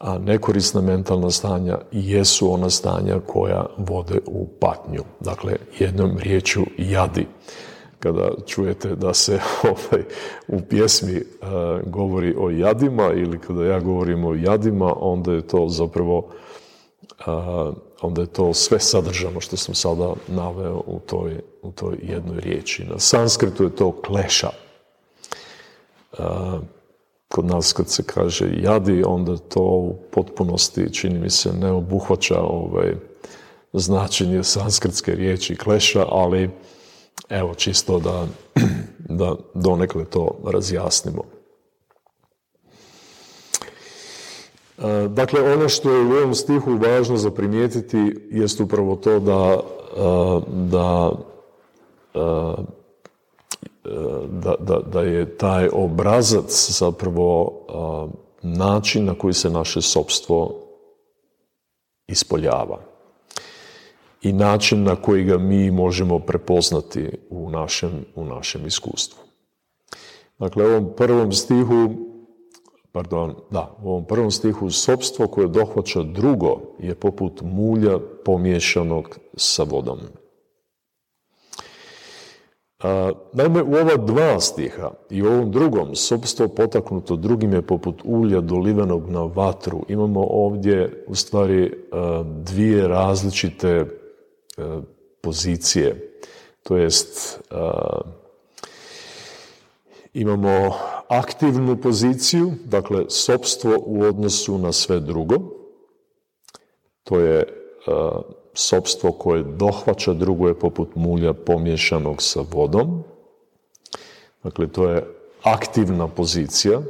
A 0.00 0.18
nekorisna 0.18 0.80
mentalna 0.80 1.30
stanja 1.30 1.78
jesu 1.92 2.52
ona 2.52 2.70
stanja 2.70 3.20
koja 3.26 3.66
vode 3.76 4.18
u 4.26 4.46
patnju. 4.60 5.02
Dakle, 5.20 5.56
jednom 5.78 6.18
riječu 6.18 6.60
jadi 6.78 7.26
kada 7.98 8.30
čujete 8.46 8.96
da 8.96 9.14
se 9.14 9.40
ovaj, 9.70 10.04
u 10.48 10.60
pjesmi 10.68 11.16
uh, 11.16 11.90
govori 11.90 12.34
o 12.38 12.50
jadima 12.50 13.12
ili 13.14 13.38
kada 13.38 13.64
ja 13.64 13.80
govorim 13.80 14.24
o 14.24 14.34
jadima, 14.34 14.94
onda 15.00 15.32
je 15.32 15.46
to 15.46 15.68
zapravo 15.68 16.18
uh, 16.18 17.74
onda 18.00 18.20
je 18.20 18.26
to 18.26 18.54
sve 18.54 18.80
sadržano 18.80 19.40
što 19.40 19.56
sam 19.56 19.74
sada 19.74 20.12
naveo 20.28 20.82
u 20.86 21.00
toj, 21.06 21.40
u 21.62 21.72
toj 21.72 21.98
jednoj 22.02 22.40
riječi. 22.40 22.84
Na 22.84 22.98
sanskritu 22.98 23.64
je 23.64 23.76
to 23.76 23.92
kleša. 23.92 24.50
Uh, 26.12 26.26
kod 27.34 27.44
nas 27.44 27.72
kad 27.72 27.88
se 27.88 28.02
kaže 28.02 28.50
jadi, 28.62 29.04
onda 29.06 29.36
to 29.36 29.62
u 29.62 29.96
potpunosti, 30.10 30.92
čini 30.92 31.18
mi 31.18 31.30
se, 31.30 31.52
ne 31.52 31.72
obuhvaća 31.72 32.40
ovaj, 32.40 32.94
značenje 33.72 34.44
sanskritske 34.44 35.14
riječi 35.14 35.56
kleša, 35.56 36.04
ali 36.08 36.50
Evo, 37.30 37.54
čisto 37.54 37.98
da, 37.98 38.26
da 39.20 39.34
donekle 39.54 40.04
to 40.04 40.38
razjasnimo. 40.44 41.22
E, 44.78 45.08
dakle, 45.08 45.52
ono 45.52 45.68
što 45.68 45.90
je 45.90 46.04
u 46.04 46.10
ovom 46.10 46.34
stihu 46.34 46.76
važno 46.76 47.16
za 47.16 47.30
primijetiti 47.30 48.16
jest 48.30 48.60
upravo 48.60 48.96
to 48.96 49.20
da, 49.20 49.60
e, 49.96 50.40
da, 50.46 51.12
e, 52.14 52.20
da, 54.28 54.54
da, 54.60 54.78
da 54.92 55.02
je 55.02 55.36
taj 55.36 55.68
obrazac 55.72 56.70
zapravo 56.70 57.52
način 58.42 59.04
na 59.04 59.14
koji 59.14 59.34
se 59.34 59.50
naše 59.50 59.82
sobstvo 59.82 60.54
ispoljava 62.06 62.78
i 64.22 64.32
način 64.32 64.82
na 64.82 64.96
koji 64.96 65.24
ga 65.24 65.38
mi 65.38 65.70
možemo 65.70 66.18
prepoznati 66.18 67.10
u 67.30 67.50
našem, 67.50 68.04
u 68.14 68.24
našem 68.24 68.66
iskustvu. 68.66 69.18
Dakle, 70.38 70.64
u 70.64 70.68
ovom 70.68 70.92
prvom 70.96 71.32
stihu, 71.32 71.90
pardon, 72.92 73.34
da, 73.50 73.76
u 73.82 73.88
ovom 73.88 74.04
prvom 74.04 74.30
stihu 74.30 74.70
sobstvo 74.70 75.26
koje 75.26 75.48
dohvaća 75.48 76.02
drugo 76.02 76.60
je 76.78 76.94
poput 76.94 77.40
mulja 77.42 77.98
pomiješanog 78.24 79.18
sa 79.36 79.62
vodom. 79.62 79.98
Naime, 83.32 83.62
u 83.62 83.74
ova 83.74 83.96
dva 83.96 84.40
stiha 84.40 84.90
i 85.10 85.22
u 85.22 85.26
ovom 85.26 85.50
drugom, 85.50 85.94
sobstvo 85.94 86.48
potaknuto 86.48 87.16
drugim 87.16 87.52
je 87.52 87.62
poput 87.62 88.02
ulja 88.04 88.40
dolivenog 88.40 89.10
na 89.10 89.22
vatru. 89.24 89.84
Imamo 89.88 90.26
ovdje 90.30 91.04
u 91.06 91.14
stvari 91.14 91.72
dvije 92.24 92.88
različite 92.88 93.86
pozicije. 95.20 96.12
To 96.62 96.76
jest, 96.76 97.40
imamo 100.14 100.74
aktivnu 101.08 101.76
poziciju, 101.76 102.52
dakle, 102.64 103.04
sobstvo 103.08 103.82
u 103.86 104.02
odnosu 104.02 104.58
na 104.58 104.72
sve 104.72 105.00
drugo. 105.00 105.36
To 107.04 107.18
je 107.18 107.44
sobstvo 108.54 109.12
koje 109.12 109.42
dohvaća 109.42 110.12
drugo 110.12 110.48
je 110.48 110.58
poput 110.58 110.88
mulja 110.94 111.32
pomješanog 111.32 112.22
sa 112.22 112.40
vodom. 112.52 113.02
Dakle, 114.42 114.68
to 114.68 114.88
je 114.88 115.06
aktivna 115.42 116.08
pozicija. 116.08 116.80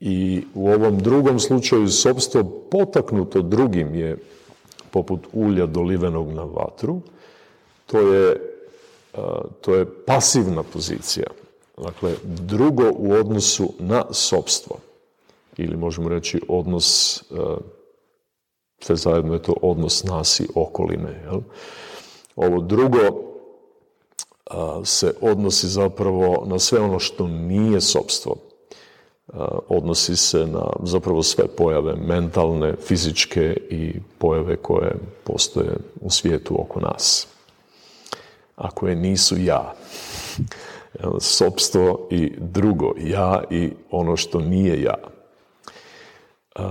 I 0.00 0.44
u 0.54 0.68
ovom 0.68 0.98
drugom 0.98 1.38
slučaju 1.38 1.88
sobstvo 1.88 2.44
potaknuto 2.70 3.42
drugim 3.42 3.94
je 3.94 4.16
poput 4.90 5.20
ulja 5.32 5.66
dolivenog 5.66 6.32
na 6.32 6.42
vatru. 6.42 7.00
To 7.86 7.98
je, 7.98 8.36
to 9.60 9.74
je 9.74 9.86
pasivna 10.06 10.62
pozicija. 10.62 11.26
Dakle, 11.78 12.14
drugo 12.24 12.92
u 12.96 13.12
odnosu 13.12 13.72
na 13.78 14.04
sobstvo. 14.10 14.76
Ili 15.56 15.76
možemo 15.76 16.08
reći 16.08 16.40
odnos 16.48 17.22
sve 18.84 18.96
zajedno 18.96 19.34
je 19.34 19.42
to 19.42 19.54
odnos 19.62 20.04
nas 20.04 20.40
i 20.40 20.48
okoline. 20.54 21.20
Jel? 21.24 21.40
Ovo 22.36 22.60
drugo 22.60 23.00
se 24.84 25.14
odnosi 25.20 25.68
zapravo 25.68 26.44
na 26.46 26.58
sve 26.58 26.80
ono 26.80 26.98
što 26.98 27.26
nije 27.26 27.80
sobstvo. 27.80 28.36
odnosi 29.68 30.16
se 30.16 30.46
na 30.46 30.66
zapravo 30.82 31.22
sve 31.22 31.46
pojave 31.56 31.96
mentalne, 31.96 32.74
fizičke 32.76 33.56
i 33.70 34.00
pojave 34.18 34.56
koje 34.56 34.96
postoje 35.24 35.76
u 36.00 36.10
svijetu 36.10 36.60
oko 36.60 36.80
nas. 36.80 37.26
A 38.56 38.70
koje 38.70 38.96
nisu 38.96 39.36
ja. 39.38 39.74
Sobstvo 41.20 42.08
i 42.10 42.32
drugo, 42.38 42.92
ja 42.98 43.42
i 43.50 43.70
ono 43.90 44.16
što 44.16 44.40
nije 44.40 44.82
ja. 44.82 45.13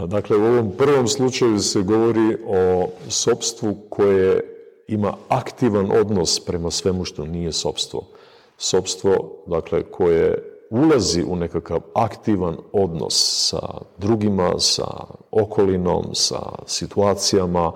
Dakle, 0.08 0.38
u 0.38 0.44
ovom 0.44 0.72
prvom 0.78 1.08
slučaju 1.08 1.60
se 1.60 1.82
govori 1.82 2.38
o 2.46 2.90
sobstvu 3.10 3.78
koje 3.90 4.42
ima 4.88 5.14
aktivan 5.28 5.92
odnos 5.92 6.40
prema 6.40 6.72
svemu 6.72 7.06
što 7.06 7.26
nije 7.26 7.52
sobstvo. 7.52 8.08
Sobstvo, 8.58 9.44
dakle, 9.48 9.84
koje 9.84 10.54
ulazi 10.70 11.24
u 11.28 11.36
nekakav 11.36 11.80
aktivan 11.94 12.58
odnos 12.72 13.48
sa 13.50 13.68
drugima, 13.98 14.54
sa 14.60 14.88
okolinom, 15.32 16.10
sa 16.14 16.42
situacijama, 16.66 17.72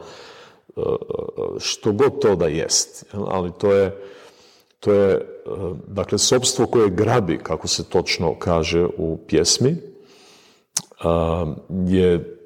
e, 0.68 0.82
što 1.60 1.92
god 1.92 2.22
to 2.22 2.36
da 2.36 2.48
jest. 2.48 3.06
Ali 3.28 3.52
to 3.58 3.74
je, 3.74 3.98
to 4.80 4.94
je 4.94 5.14
e, 5.14 5.22
dakle, 5.88 6.18
sobstvo 6.18 6.66
koje 6.66 6.90
grabi, 6.90 7.38
kako 7.38 7.68
se 7.68 7.90
točno 7.90 8.36
kaže 8.40 8.88
u 8.98 9.18
pjesmi, 9.28 9.87
je 11.88 12.38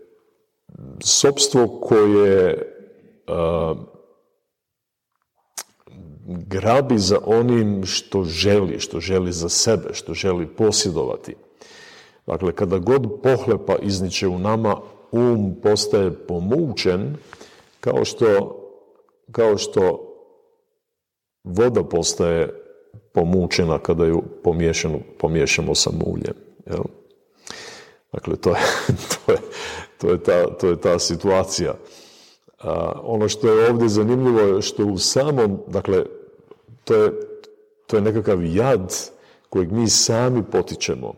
sobstvo 1.04 1.80
koje 1.82 2.68
grabi 6.26 6.98
za 6.98 7.18
onim 7.26 7.86
što 7.86 8.24
želi, 8.24 8.80
što 8.80 9.00
želi 9.00 9.32
za 9.32 9.50
sebe, 9.50 9.94
što 9.94 10.14
želi 10.14 10.48
posjedovati. 10.48 11.36
Dakle, 12.28 12.52
kada 12.52 12.78
god 12.78 13.22
pohlepa 13.24 13.76
izniče 13.82 14.28
u 14.28 14.40
nama, 14.40 14.78
um 15.12 15.56
postaje 15.64 16.12
pomučen, 16.28 17.16
kao 17.80 18.06
što, 18.06 18.58
kao 19.32 19.58
što 19.58 20.08
voda 21.44 21.84
postaje 21.84 22.50
pomučena 23.14 23.80
kada 23.80 24.06
ju 24.06 24.24
pomiješamo 25.18 25.76
sa 25.76 25.90
muljem. 26.06 26.36
Jel? 26.66 27.01
Dakle, 28.12 28.36
to 28.36 28.50
je, 28.50 28.62
to 29.26 29.32
je, 29.32 29.38
to 29.97 30.10
je, 30.10 30.24
ta, 30.24 30.58
to 30.58 30.67
je 30.67 30.82
ta 30.82 31.00
situacija. 31.00 31.74
ono 33.04 33.30
što 33.30 33.47
je 33.47 33.69
ovdje 33.69 33.89
zanimljivo 33.89 34.39
je 34.39 34.62
što 34.62 34.86
u 34.86 34.97
samom, 34.97 35.60
dakle, 35.67 36.06
to 36.84 36.95
je, 36.95 37.12
to 37.88 37.95
je 37.95 38.02
nekakav 38.02 38.45
jad 38.45 38.93
kojeg 39.50 39.71
mi 39.71 39.89
sami 39.89 40.43
potičemo, 40.52 41.13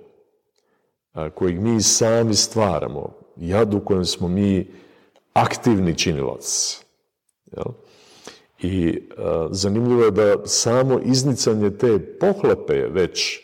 kojeg 1.34 1.62
mi 1.62 1.82
sami 1.82 2.36
stvaramo, 2.36 3.14
jad 3.36 3.74
u 3.74 3.80
kojem 3.80 4.06
smo 4.06 4.28
mi 4.28 4.72
aktivni 5.34 5.98
činilac. 5.98 6.78
Jel? 7.52 7.74
I 8.60 9.04
zanimljivo 9.52 10.04
je 10.04 10.12
da 10.12 10.46
samo 10.46 11.00
iznicanje 11.06 11.78
te 11.78 12.18
pohlepe 12.20 12.74
već 12.74 13.40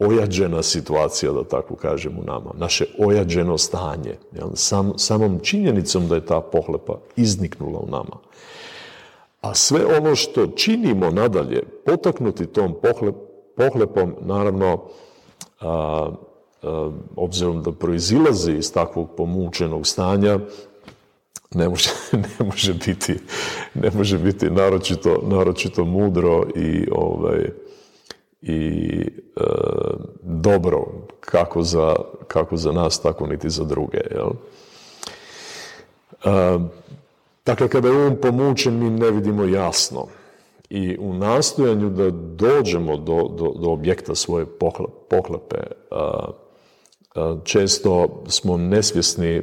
ojađena 0.00 0.62
situacija, 0.62 1.32
da 1.32 1.44
tako 1.44 1.74
kažem 1.76 2.18
u 2.18 2.22
nama, 2.22 2.50
naše 2.54 2.84
ojađeno 2.98 3.58
stanje, 3.58 4.16
Sam, 4.54 4.92
samom 4.98 5.38
činjenicom 5.42 6.08
da 6.08 6.14
je 6.14 6.26
ta 6.26 6.40
pohlepa 6.40 6.98
izniknula 7.16 7.78
u 7.78 7.90
nama. 7.90 8.16
A 9.40 9.54
sve 9.54 9.96
ono 9.96 10.16
što 10.16 10.46
činimo 10.46 11.10
nadalje, 11.10 11.62
potaknuti 11.86 12.46
tom 12.46 12.74
pohlepom, 13.56 14.14
naravno, 14.20 14.80
obzirom 17.16 17.62
da 17.62 17.72
proizilazi 17.72 18.52
iz 18.52 18.72
takvog 18.72 19.08
pomučenog 19.16 19.86
stanja, 19.86 20.38
ne 21.54 21.68
može, 21.68 21.90
ne 22.38 22.46
može 22.46 22.74
biti, 22.74 23.18
ne 23.74 23.90
može 23.90 24.18
biti 24.18 24.50
naročito, 24.50 25.22
naročito 25.22 25.84
mudro 25.84 26.46
i 26.56 26.88
ovaj, 26.92 27.50
i 28.42 29.00
e, 29.36 29.40
dobro 30.22 30.86
kako 31.20 31.62
za, 31.62 31.94
kako 32.28 32.56
za 32.56 32.72
nas, 32.72 33.02
tako 33.02 33.26
niti 33.26 33.50
za 33.50 33.64
druge. 33.64 34.00
Jel? 34.10 34.30
E, 36.24 36.58
dakle, 37.46 37.68
kada 37.68 37.88
je 37.88 38.06
um 38.06 38.16
pomučen, 38.22 38.78
mi 38.78 38.90
ne 38.90 39.10
vidimo 39.10 39.44
jasno. 39.44 40.06
I 40.70 40.96
u 41.00 41.14
nastojanju 41.14 41.90
da 41.90 42.10
dođemo 42.10 42.96
do, 42.96 43.28
do, 43.38 43.52
do 43.56 43.70
objekta 43.70 44.14
svoje 44.14 44.46
pohlepe, 45.08 45.56
e, 45.56 45.96
često 47.44 48.22
smo 48.28 48.56
nesvjesni 48.56 49.42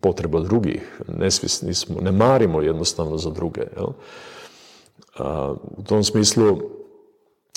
potreba 0.00 0.40
drugih, 0.40 1.00
nesvjesni 1.08 1.74
smo, 1.74 2.00
ne 2.00 2.12
marimo 2.12 2.62
jednostavno 2.62 3.18
za 3.18 3.30
druge. 3.30 3.60
Jel? 3.76 3.86
U 5.76 5.82
tom 5.82 6.04
smislu 6.04 6.58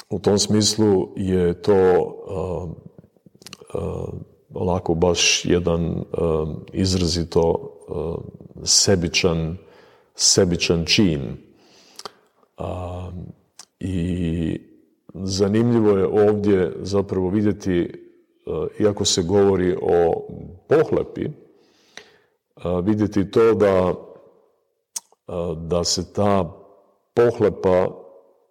u 0.09 0.19
tom 0.19 0.39
smislu 0.39 1.09
je 1.15 1.61
to 1.61 1.75
lako 4.55 4.93
baš 4.93 5.45
jedan 5.45 6.03
izrazito 6.73 7.71
sebičan, 8.63 9.57
sebičan 10.15 10.85
čin. 10.85 11.37
I 13.79 14.61
zanimljivo 15.13 15.89
je 15.89 16.29
ovdje 16.29 16.73
zapravo 16.81 17.29
vidjeti, 17.29 17.91
iako 18.79 19.05
se 19.05 19.23
govori 19.23 19.77
o 19.81 20.27
pohlepi, 20.67 21.29
vidjeti 22.83 23.31
to 23.31 23.53
da, 23.53 23.93
da 25.55 25.83
se 25.83 26.13
ta 26.13 26.51
pohlepa 27.13 28.04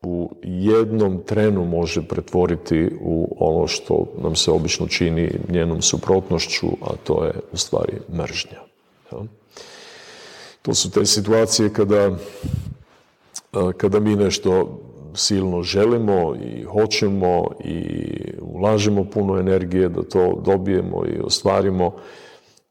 u 0.05 0.31
jednom 0.43 1.23
trenu 1.27 1.65
može 1.65 2.03
pretvoriti 2.03 2.91
u 3.01 3.37
ono 3.39 3.67
što 3.67 4.07
nam 4.23 4.37
se 4.37 4.51
obično 4.51 4.89
čini 4.89 5.31
njenom 5.49 5.83
suprotnošću, 5.83 6.67
a 6.83 6.97
to 7.05 7.25
je 7.25 7.33
u 7.53 7.57
stvari 7.57 7.93
mržnja. 8.13 8.61
To 10.63 10.75
su 10.75 10.91
te 10.91 11.07
situacije 11.07 11.73
kada, 11.73 12.17
kada 13.77 14.01
mi 14.01 14.17
nešto 14.17 14.81
silno 15.15 15.63
želimo 15.63 16.35
i 16.45 16.63
hoćemo 16.63 17.45
i 17.65 18.05
ulažemo 18.41 19.05
puno 19.05 19.39
energije 19.39 19.89
da 19.89 20.03
to 20.03 20.43
dobijemo 20.45 21.05
i 21.07 21.21
ostvarimo 21.21 21.95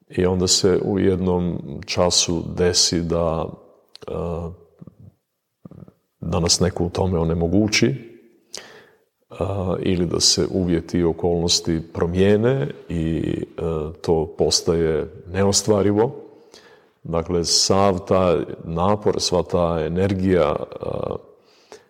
i 0.09 0.25
onda 0.25 0.47
se 0.47 0.79
u 0.85 0.99
jednom 0.99 1.59
času 1.85 2.43
desi 2.57 3.01
da 3.01 3.49
da 6.25 6.39
nas 6.39 6.59
neko 6.59 6.85
u 6.85 6.89
tome 6.89 7.19
onemogući, 7.19 7.95
ili 9.79 10.05
da 10.05 10.19
se 10.19 10.47
uvjeti 10.51 10.97
i 10.99 11.03
okolnosti 11.03 11.81
promijene 11.93 12.67
i 12.89 13.23
to 14.01 14.35
postaje 14.37 15.07
neostvarivo. 15.27 16.15
Dakle, 17.03 17.45
sav 17.45 17.99
taj 18.07 18.37
napor, 18.63 19.21
sva 19.21 19.43
ta 19.43 19.83
energija 19.85 20.55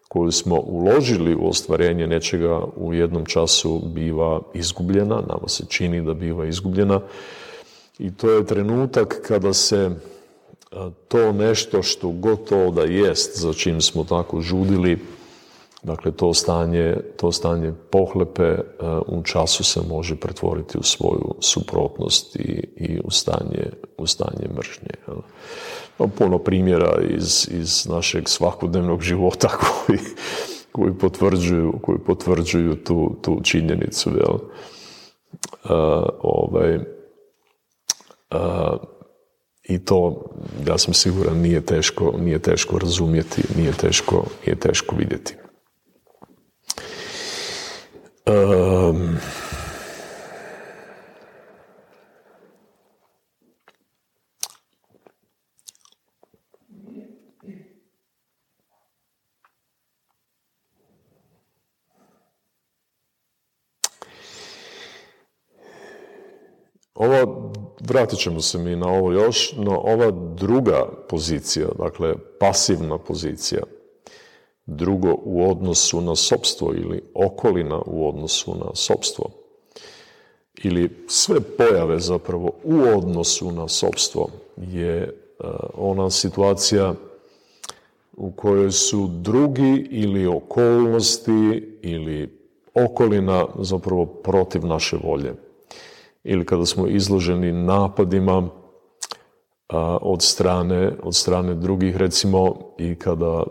koju 0.07 0.31
smo 0.31 0.59
uložili 0.59 1.35
u 1.35 1.47
ostvarenje 1.47 2.07
nečega 2.07 2.61
u 2.75 2.93
jednom 2.93 3.25
času 3.25 3.81
biva 3.85 4.41
izgubljena, 4.53 5.15
nama 5.15 5.47
se 5.47 5.65
čini 5.65 6.01
da 6.01 6.13
biva 6.13 6.45
izgubljena 6.45 7.01
i 7.99 8.15
to 8.15 8.29
je 8.31 8.45
trenutak 8.45 9.21
kada 9.27 9.53
se 9.53 9.91
to 11.07 11.31
nešto 11.31 11.83
što 11.83 12.09
gotovo 12.09 12.71
da 12.71 12.83
jest 12.83 13.39
za 13.39 13.53
čim 13.53 13.81
smo 13.81 14.03
tako 14.03 14.41
žudili, 14.41 14.99
dakle 15.83 16.11
to 16.11 16.33
stanje, 16.33 16.97
to 17.17 17.31
stanje 17.31 17.73
pohlepe 17.91 18.57
u 19.07 19.23
času 19.23 19.63
se 19.63 19.81
može 19.89 20.15
pretvoriti 20.15 20.77
u 20.77 20.83
svoju 20.83 21.35
suprotnost 21.39 22.35
i, 22.35 22.67
i 22.75 22.99
u, 23.03 23.11
stanje, 23.11 23.69
u 23.97 24.07
stanje 24.07 24.47
mržnje 24.57 24.93
puno 26.17 26.37
primjera 26.37 27.01
iz, 27.09 27.49
iz 27.51 27.87
našeg 27.87 28.29
svakodnevnog 28.29 29.01
života 29.09 29.47
koji, 29.47 29.99
koji 30.71 30.93
potvrđuju, 30.93 31.73
koji 31.81 31.99
potvrđuju 31.99 32.83
tu, 32.83 33.15
tu 33.21 33.39
činjenicu. 33.43 34.09
Jel? 34.09 34.37
ovaj, 36.21 36.79
I 39.63 39.85
to, 39.85 40.25
ja 40.67 40.77
sam 40.77 40.93
siguran, 40.93 41.37
nije 41.37 41.65
teško, 41.65 42.13
nije 42.19 42.39
teško 42.39 42.79
razumjeti, 42.79 43.41
nije 43.57 43.71
teško, 43.71 44.25
nije 44.45 44.59
teško 44.59 44.95
vidjeti. 44.95 45.35
Um, 48.27 49.17
Ovo, 66.95 67.52
vratit 67.87 68.19
ćemo 68.19 68.41
se 68.41 68.57
mi 68.57 68.75
na 68.75 68.87
ovo 68.87 69.11
još, 69.11 69.53
no 69.57 69.77
ova 69.77 70.11
druga 70.11 70.89
pozicija, 71.09 71.67
dakle 71.77 72.13
pasivna 72.39 72.97
pozicija, 72.97 73.61
drugo 74.65 75.15
u 75.23 75.49
odnosu 75.49 76.01
na 76.01 76.15
sobstvo 76.15 76.73
ili 76.73 77.03
okolina 77.13 77.81
u 77.85 78.09
odnosu 78.09 78.55
na 78.55 78.75
sobstvo, 78.75 79.29
ili 80.63 81.05
sve 81.07 81.39
pojave 81.39 81.99
zapravo 81.99 82.51
u 82.63 82.81
odnosu 82.97 83.51
na 83.51 83.67
sobstvo 83.67 84.29
je 84.57 84.97
e, 84.97 85.09
ona 85.77 86.09
situacija 86.09 86.93
u 88.17 88.31
kojoj 88.31 88.71
su 88.71 89.07
drugi 89.07 89.87
ili 89.91 90.27
okolnosti 90.27 91.77
ili 91.81 92.39
okolina 92.73 93.45
zapravo 93.59 94.05
protiv 94.05 94.65
naše 94.65 94.97
volje 95.03 95.33
ili 96.23 96.45
kada 96.45 96.65
smo 96.65 96.87
izloženi 96.87 97.51
napadima 97.51 98.49
od 100.01 100.21
strane, 100.21 100.91
od 101.03 101.15
strane 101.15 101.53
drugih, 101.53 101.97
recimo 101.97 102.55
i 102.77 102.95
kada 102.95 103.43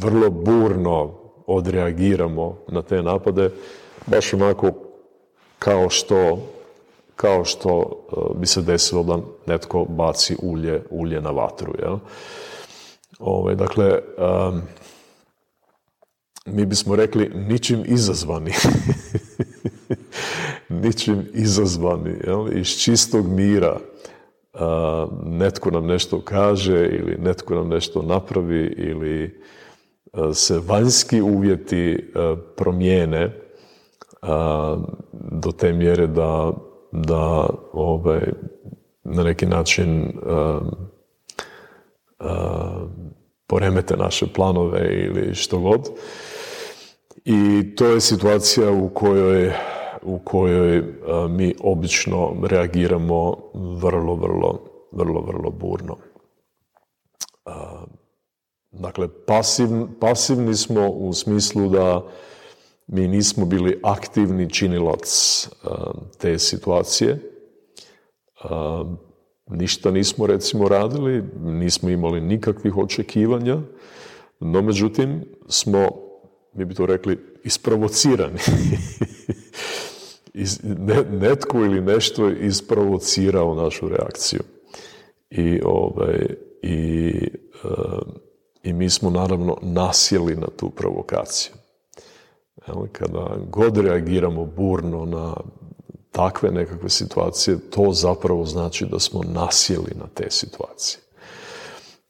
vrlo 0.00 0.30
burno 0.30 1.14
odreagiramo 1.46 2.58
na 2.68 2.82
te 2.82 3.02
napade, 3.02 3.50
baš 4.06 4.34
onako 4.34 4.70
kao 5.58 5.90
što, 5.90 6.38
kao 7.16 7.44
što 7.44 8.00
bi 8.36 8.46
se 8.46 8.62
desilo 8.62 9.02
da 9.02 9.18
netko 9.46 9.84
baci 9.84 10.36
ulje, 10.42 10.82
ulje 10.90 11.20
na 11.20 11.30
vatru. 11.30 11.72
Ove, 11.86 11.98
ovaj, 13.18 13.54
dakle, 13.54 13.98
mi 16.44 16.66
bismo 16.66 16.96
rekli 16.96 17.30
ničim 17.34 17.82
izazvani. 17.86 18.52
ničim 20.82 21.26
izazvani, 21.32 22.14
jel? 22.26 22.58
iz 22.58 22.68
čistog 22.68 23.26
mira 23.28 23.80
netko 25.24 25.70
nam 25.70 25.86
nešto 25.86 26.20
kaže 26.20 26.86
ili 26.86 27.16
netko 27.18 27.54
nam 27.54 27.68
nešto 27.68 28.02
napravi 28.02 28.74
ili 28.76 29.40
se 30.34 30.60
vanjski 30.66 31.20
uvjeti 31.20 32.12
promijene 32.56 33.32
do 35.12 35.52
te 35.58 35.72
mjere 35.72 36.06
da, 36.06 36.52
da 36.92 37.46
ovaj, 37.72 38.20
na 39.04 39.22
neki 39.22 39.46
način 39.46 40.12
poremete 43.46 43.96
naše 43.96 44.26
planove 44.26 45.04
ili 45.04 45.34
što 45.34 45.58
god. 45.58 45.88
I 47.24 47.72
to 47.76 47.86
je 47.86 48.00
situacija 48.00 48.70
u 48.70 48.88
kojoj 48.88 49.52
u 50.04 50.18
kojoj 50.18 50.84
mi 51.30 51.54
obično 51.60 52.36
reagiramo 52.42 53.36
vrlo, 53.54 54.14
vrlo, 54.14 54.60
vrlo, 54.92 55.20
vrlo 55.20 55.50
burno. 55.50 55.96
Dakle, 58.70 59.08
pasivni 60.00 60.54
smo 60.54 60.88
u 60.88 61.12
smislu 61.12 61.68
da 61.68 62.02
mi 62.86 63.08
nismo 63.08 63.46
bili 63.46 63.80
aktivni 63.82 64.50
činilac 64.50 65.08
te 66.18 66.38
situacije. 66.38 67.18
Ništa 69.46 69.90
nismo 69.90 70.26
recimo 70.26 70.68
radili, 70.68 71.24
nismo 71.40 71.88
imali 71.88 72.20
nikakvih 72.20 72.76
očekivanja, 72.76 73.58
no 74.40 74.62
međutim 74.62 75.24
smo, 75.48 76.03
mi 76.54 76.64
bi 76.64 76.74
to 76.74 76.86
rekli, 76.86 77.18
isprovocirani 77.44 78.38
netko 81.10 81.58
ili 81.58 81.80
nešto 81.80 82.28
je 82.28 82.46
isprovocirao 82.46 83.54
našu 83.54 83.88
reakciju. 83.88 84.40
I, 85.30 85.60
ovaj, 85.64 86.36
i, 86.62 87.12
i 88.62 88.72
mi 88.72 88.90
smo 88.90 89.10
naravno 89.10 89.56
nasjeli 89.62 90.36
na 90.36 90.46
tu 90.56 90.70
provokaciju. 90.70 91.52
Kada 92.92 93.36
god 93.50 93.76
reagiramo 93.76 94.44
burno 94.44 95.04
na 95.04 95.34
takve 96.10 96.50
nekakve 96.50 96.88
situacije, 96.88 97.70
to 97.70 97.92
zapravo 97.92 98.44
znači 98.44 98.86
da 98.86 98.98
smo 98.98 99.22
nasjeli 99.22 99.92
na 99.94 100.06
te 100.14 100.30
situacije. 100.30 101.03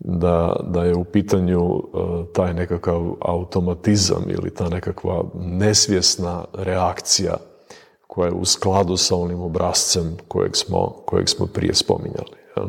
Da, 0.06 0.56
da 0.68 0.84
je 0.84 0.94
u 0.94 1.04
pitanju 1.04 1.60
eh, 1.60 2.24
taj 2.32 2.54
nekakav 2.54 3.14
automatizam 3.20 4.24
ili 4.28 4.54
ta 4.54 4.68
nekakva 4.68 5.24
nesvjesna 5.34 6.44
reakcija 6.52 7.36
koja 8.06 8.26
je 8.26 8.34
u 8.34 8.44
skladu 8.44 8.96
sa 8.96 9.16
onim 9.16 9.40
obrazcem 9.40 10.16
kojeg 10.28 10.56
smo, 10.56 10.88
kojeg 11.06 11.28
smo 11.28 11.46
prije 11.46 11.74
spominjali. 11.74 12.36
Ja. 12.56 12.68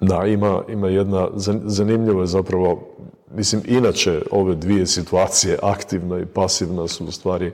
da, 0.00 0.24
ima, 0.26 0.62
ima 0.68 0.88
jedna, 0.88 1.28
zanimljivo 1.64 2.20
je 2.20 2.26
zapravo, 2.26 2.96
mislim, 3.30 3.62
inače 3.66 4.22
ove 4.30 4.54
dvije 4.54 4.86
situacije, 4.86 5.58
aktivna 5.62 6.18
i 6.18 6.26
pasivna, 6.26 6.88
su 6.88 7.04
u 7.04 7.10
stvari 7.10 7.52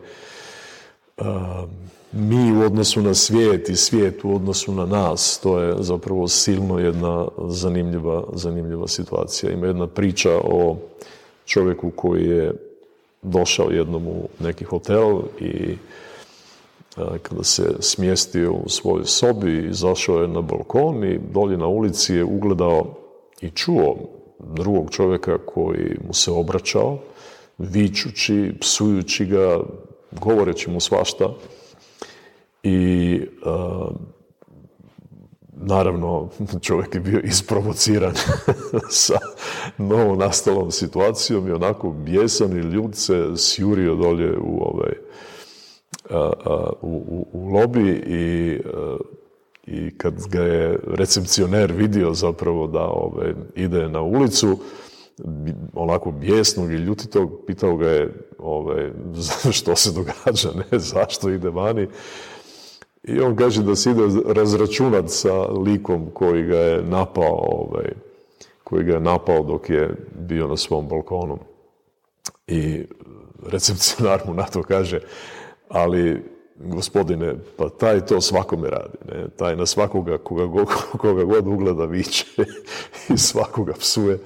mi 2.13 2.53
u 2.53 2.61
odnosu 2.61 3.03
na 3.03 3.15
svijet 3.15 3.69
i 3.69 3.77
svijet 3.77 4.25
u 4.25 4.35
odnosu 4.35 4.75
na 4.75 4.87
nas, 4.87 5.41
to 5.43 5.59
je 5.59 5.75
zapravo 5.79 6.29
silno 6.29 6.79
jedna 6.79 7.29
zanimljiva, 7.49 8.25
zanimljiva 8.33 8.89
situacija. 8.89 9.53
Ima 9.53 9.67
jedna 9.67 9.87
priča 9.87 10.31
o 10.45 10.77
čovjeku 11.47 11.91
koji 11.91 12.25
je 12.25 12.53
došao 13.23 13.71
jednom 13.71 14.07
u 14.07 14.29
neki 14.41 14.65
hotel 14.65 15.21
i 15.41 15.77
kada 17.23 17.45
se 17.45 17.75
smjestio 17.81 18.53
u 18.53 18.69
svojoj 18.69 19.05
sobi, 19.05 19.69
izašao 19.71 20.23
je 20.23 20.29
na 20.29 20.41
balkon 20.41 21.05
i 21.05 21.19
dolje 21.33 21.57
na 21.57 21.67
ulici 21.67 22.15
je 22.15 22.25
ugledao 22.25 22.95
i 23.41 23.51
čuo 23.51 23.97
drugog 24.39 24.91
čovjeka 24.91 25.39
koji 25.39 25.97
mu 26.07 26.15
se 26.15 26.31
obraćao, 26.31 26.99
vičući, 27.59 28.53
psujući 28.61 29.27
ga, 29.27 29.61
govoreći 30.13 30.71
mu 30.71 30.81
svašta 30.81 31.35
i 32.63 33.21
naravno 35.53 36.29
čovjek 36.61 36.95
je 36.95 37.01
bio 37.01 37.21
isprovociran 37.21 38.15
sa 38.91 39.19
novo 39.79 40.17
nastalom 40.17 40.71
situacijom 40.71 41.49
i 41.49 41.53
onako 41.53 41.91
bijesan 41.91 42.53
i 42.53 42.61
ljud 42.61 42.97
se 42.97 43.33
sjurio 43.37 43.95
dolje 43.95 44.39
u 44.39 44.63
ovaj 44.63 44.93
u, 46.83 47.05
u, 47.09 47.27
u 47.33 47.49
lobi 47.49 48.03
i, 48.07 48.61
i 49.67 49.99
kad 49.99 50.15
ga 50.29 50.43
je 50.43 50.79
recepcioner 50.87 51.73
vidio 51.73 52.15
zapravo 52.15 52.67
da 52.67 52.85
ove, 52.85 53.35
ide 53.55 53.89
na 53.89 54.01
ulicu, 54.01 54.59
onako 55.75 56.11
bijesnog 56.11 56.73
i 56.73 56.77
ljutitog, 56.77 57.31
pitao 57.47 57.77
ga 57.77 57.89
je 57.89 58.15
ove, 58.39 58.93
što 59.59 59.77
se 59.77 59.93
događa, 59.93 60.51
ne, 60.55 60.79
zašto 60.79 61.31
ide 61.31 61.51
vani. 61.51 61.89
I 63.03 63.21
on 63.21 63.37
kaže 63.37 63.63
da 63.63 63.77
se 63.77 63.91
ide 63.91 64.03
razračunat 64.27 65.05
sa 65.11 65.43
likom 65.47 66.11
koji 66.15 66.43
ga 66.43 66.57
je 66.57 66.83
napao, 66.83 67.39
ovaj, 67.43 67.93
koji 68.65 68.85
ga 68.85 68.93
je 68.93 69.01
napao 69.01 69.43
dok 69.43 69.71
je 69.71 69.95
bio 70.15 70.47
na 70.47 70.57
svom 70.57 70.89
balkonu. 70.89 71.39
I 72.47 72.85
recepcionar 73.47 74.21
mu 74.27 74.35
na 74.35 74.43
to 74.43 74.63
kaže, 74.63 75.01
ali 75.69 76.23
gospodine, 76.61 77.35
pa 77.57 77.69
taj 77.69 78.07
to 78.07 78.21
svakome 78.21 78.71
radi. 78.71 78.99
Ne? 79.09 79.29
Taj 79.37 79.57
na 79.57 79.67
svakoga 79.67 80.19
koga 80.19 80.65
koga 81.01 81.25
god 81.25 81.47
ugleda 81.47 81.85
viće 81.85 82.27
i 83.15 83.19
svakoga 83.19 83.73
psuje. 83.73 84.19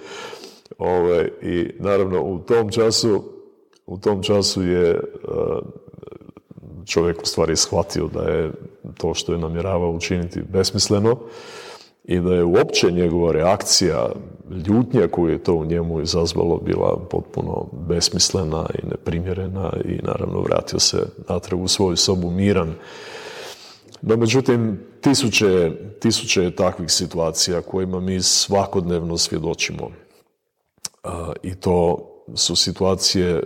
Ovaj, 0.79 1.31
I 1.43 1.71
naravno 1.79 2.23
u 2.23 2.39
tom 2.39 2.71
času 2.71 3.35
u 3.87 3.99
tom 3.99 4.23
času 4.23 4.63
je 4.63 4.91
eh, 4.91 5.01
čovjek 6.87 7.23
u 7.23 7.27
stvari 7.27 7.57
shvatio 7.57 8.09
da 8.09 8.23
je 8.23 8.51
to 8.97 9.15
što 9.15 9.33
je 9.33 9.39
namjeravao 9.39 9.91
učiniti 9.91 10.43
besmisleno 10.53 11.17
i 12.05 12.21
da 12.21 12.35
je 12.35 12.45
uopće 12.45 12.91
njegova 12.91 13.33
reakcija, 13.33 14.09
ljutnja 14.67 15.09
koju 15.09 15.33
je 15.33 15.43
to 15.43 15.55
u 15.55 15.65
njemu 15.65 16.01
izazvalo 16.01 16.59
bila 16.59 17.07
potpuno 17.11 17.67
besmislena 17.89 18.67
i 18.75 18.87
neprimjerena 18.87 19.73
i 19.85 19.99
naravno 20.03 20.41
vratio 20.41 20.79
se 20.79 21.07
natrag 21.29 21.63
u 21.63 21.69
svoju 21.69 21.97
sobu 21.97 22.31
miran. 22.31 22.75
No, 24.03 24.17
međutim, 24.17 24.81
tisuće, 25.01 25.73
tisuće 26.01 26.51
takvih 26.51 26.91
situacija 26.91 27.63
kojima 27.63 28.01
mi 28.01 28.23
svakodnevno 28.23 29.19
svjedočimo. 29.19 29.91
I 31.43 31.55
to 31.55 31.99
su 32.35 32.57
situacije 32.57 33.43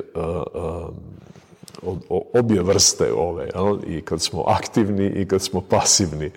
obje 2.34 2.62
vrste 2.62 3.12
ove, 3.12 3.48
i 3.86 4.00
kad 4.00 4.20
smo 4.20 4.44
aktivni 4.46 5.06
i 5.06 5.28
kad 5.28 5.42
smo 5.42 5.60
pasivni, 5.60 6.30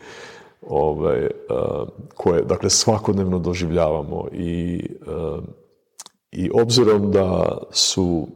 ove, 0.68 1.32
koje 2.16 2.42
dakle 2.42 2.70
svakodnevno 2.70 3.40
doživljavamo 3.40 4.28
i, 4.34 4.86
i 6.32 6.52
obzirom 6.54 7.12
da 7.12 7.58
su 7.72 8.28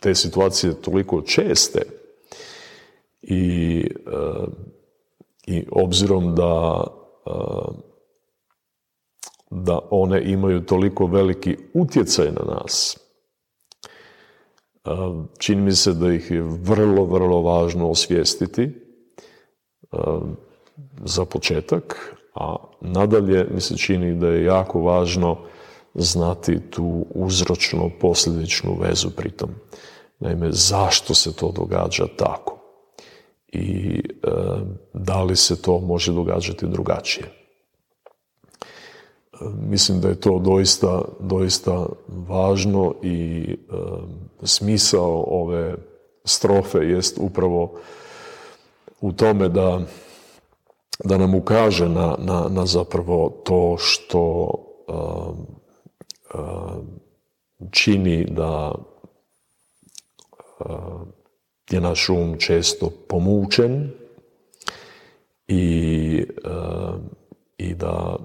te 0.00 0.14
situacije 0.14 0.74
toliko 0.74 1.22
česte 1.22 1.82
i, 3.22 3.84
i 5.46 5.66
obzirom 5.70 6.34
da 6.34 6.84
da 9.50 9.78
one 9.90 10.22
imaju 10.24 10.60
toliko 10.60 11.06
veliki 11.06 11.56
utjecaj 11.74 12.26
na 12.26 12.54
nas, 12.54 12.98
Čini 15.38 15.62
mi 15.62 15.72
se 15.72 15.92
da 15.92 16.12
ih 16.12 16.30
je 16.30 16.42
vrlo, 16.42 17.04
vrlo 17.04 17.42
važno 17.42 17.90
osvijestiti 17.90 18.70
za 21.04 21.24
početak, 21.24 22.16
a 22.34 22.56
nadalje 22.80 23.46
mi 23.54 23.60
se 23.60 23.76
čini 23.76 24.14
da 24.14 24.28
je 24.28 24.44
jako 24.44 24.80
važno 24.80 25.38
znati 25.94 26.70
tu 26.70 27.06
uzročno 27.14 27.90
posljedičnu 28.00 28.76
vezu 28.80 29.10
pritom. 29.10 29.50
Naime, 30.18 30.52
zašto 30.52 31.14
se 31.14 31.36
to 31.36 31.52
događa 31.52 32.06
tako? 32.16 32.58
I 33.48 34.00
da 34.94 35.22
li 35.22 35.36
se 35.36 35.62
to 35.62 35.78
može 35.78 36.12
događati 36.12 36.66
drugačije? 36.66 37.37
Mislim 39.68 40.00
da 40.00 40.08
je 40.08 40.20
to 40.20 40.38
doista, 40.38 41.02
doista 41.20 41.86
važno 42.08 42.94
i 43.02 43.44
smisao 44.42 45.24
ove 45.26 45.74
strofe 46.24 46.78
jest 46.78 47.18
upravo 47.20 47.74
u 49.00 49.12
tome 49.12 49.48
da, 49.48 49.80
da 51.04 51.18
nam 51.18 51.34
ukaže 51.34 51.88
na, 51.88 52.16
na, 52.18 52.46
na 52.50 52.66
zapravo 52.66 53.42
to 53.44 53.76
što 53.78 54.52
čini 57.70 58.24
da 58.30 58.74
je 61.70 61.80
naš 61.80 62.08
um 62.08 62.36
često 62.38 62.90
pomučen 63.08 63.90
i, 65.48 66.26
i 67.58 67.74
da 67.74 68.16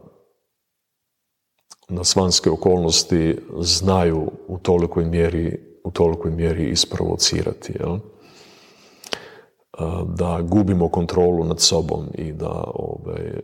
nas 1.94 2.16
vanjske 2.16 2.50
okolnosti 2.50 3.38
znaju 3.60 4.32
u 4.48 4.58
tolikoj 4.58 5.06
mjeri, 5.06 5.60
u 5.84 5.92
tolikoj 5.92 6.32
mjeri 6.32 6.70
isprovocirati. 6.70 7.74
Jel? 7.80 7.98
Da 10.06 10.42
gubimo 10.42 10.90
kontrolu 10.90 11.44
nad 11.44 11.60
sobom 11.60 12.06
i 12.16 12.32
da, 12.32 12.64
ovaj, 12.74 13.40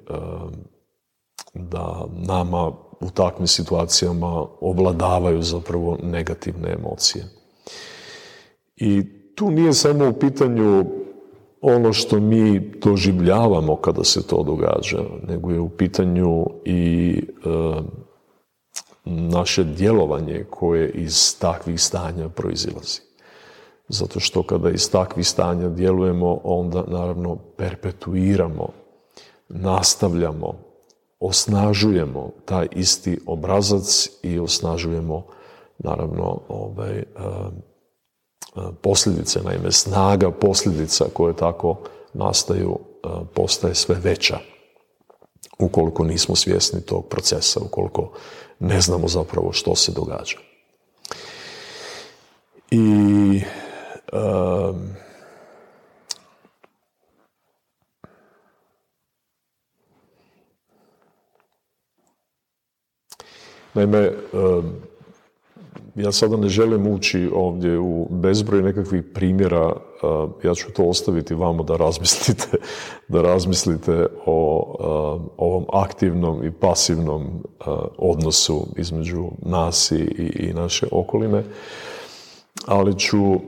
da 1.53 2.05
nama 2.11 2.71
u 3.01 3.09
takvim 3.13 3.47
situacijama 3.47 4.45
ovladavaju 4.61 5.41
zapravo 5.41 5.97
negativne 6.03 6.71
emocije. 6.71 7.25
I 8.75 9.03
tu 9.35 9.51
nije 9.51 9.73
samo 9.73 10.09
u 10.09 10.13
pitanju 10.13 10.85
ono 11.61 11.93
što 11.93 12.19
mi 12.19 12.59
doživljavamo 12.59 13.75
kada 13.75 14.03
se 14.03 14.27
to 14.27 14.43
događa, 14.43 15.03
nego 15.27 15.51
je 15.51 15.59
u 15.59 15.69
pitanju 15.69 16.45
i 16.65 17.21
naše 19.05 19.63
djelovanje 19.63 20.45
koje 20.49 20.89
iz 20.89 21.39
takvih 21.39 21.81
stanja 21.81 22.29
proizilazi. 22.29 23.01
Zato 23.87 24.19
što 24.19 24.43
kada 24.43 24.69
iz 24.69 24.91
takvih 24.91 25.27
stanja 25.27 25.69
djelujemo, 25.69 26.39
onda 26.43 26.83
naravno 26.87 27.35
perpetuiramo, 27.57 28.69
nastavljamo, 29.49 30.53
osnažujemo 31.19 32.31
taj 32.45 32.67
isti 32.71 33.19
obrazac 33.25 34.09
i 34.23 34.39
osnažujemo 34.39 35.25
naravno 35.77 36.41
ovaj, 36.47 36.97
eh, 36.97 37.03
eh, 37.15 38.61
posljedice, 38.81 39.39
naime 39.43 39.71
snaga 39.71 40.31
posljedica 40.31 41.05
koje 41.13 41.35
tako 41.35 41.77
nastaju 42.13 42.79
eh, 42.79 43.07
postaje 43.33 43.75
sve 43.75 43.95
veća 44.03 44.39
ukoliko 45.59 46.03
nismo 46.03 46.35
svjesni 46.35 46.81
tog 46.81 47.07
procesa, 47.09 47.59
ukoliko 47.59 48.11
ne 48.59 48.81
znamo 48.81 49.07
zapravo 49.07 49.53
što 49.53 49.75
se 49.75 49.91
događa. 49.91 50.37
I 52.71 53.41
um, 54.13 54.89
naime, 63.73 64.11
ja 65.99 66.11
sada 66.11 66.37
ne 66.37 66.49
želim 66.49 66.87
ući 66.87 67.29
ovdje 67.33 67.79
u 67.79 68.07
bezbroj 68.09 68.61
nekakvih 68.61 69.03
primjera, 69.13 69.73
ja 70.43 70.55
ću 70.55 70.71
to 70.73 70.83
ostaviti 70.83 71.35
vama 71.35 71.63
da 71.63 71.75
razmislite, 71.75 72.57
da 73.13 73.21
razmislite 73.21 74.05
o 74.25 74.75
ovom 75.37 75.65
aktivnom 75.73 76.45
i 76.45 76.51
pasivnom 76.51 77.43
odnosu 77.97 78.67
između 78.77 79.25
nas 79.41 79.91
i, 79.91 80.53
naše 80.55 80.87
okoline. 80.91 81.43
Ali 82.65 82.99
ću 82.99 83.39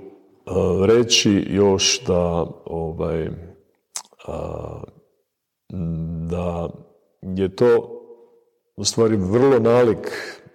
reći 0.85 1.45
još 1.49 2.03
da 2.07 2.45
ovaj, 2.65 3.29
da 6.29 6.69
je 7.21 7.55
to 7.55 8.01
u 8.75 8.83
stvari 8.83 9.15
vrlo 9.15 9.59
nalik 9.59 10.11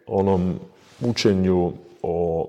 onom 0.07 0.55
učenju 1.01 1.73
o 2.07 2.47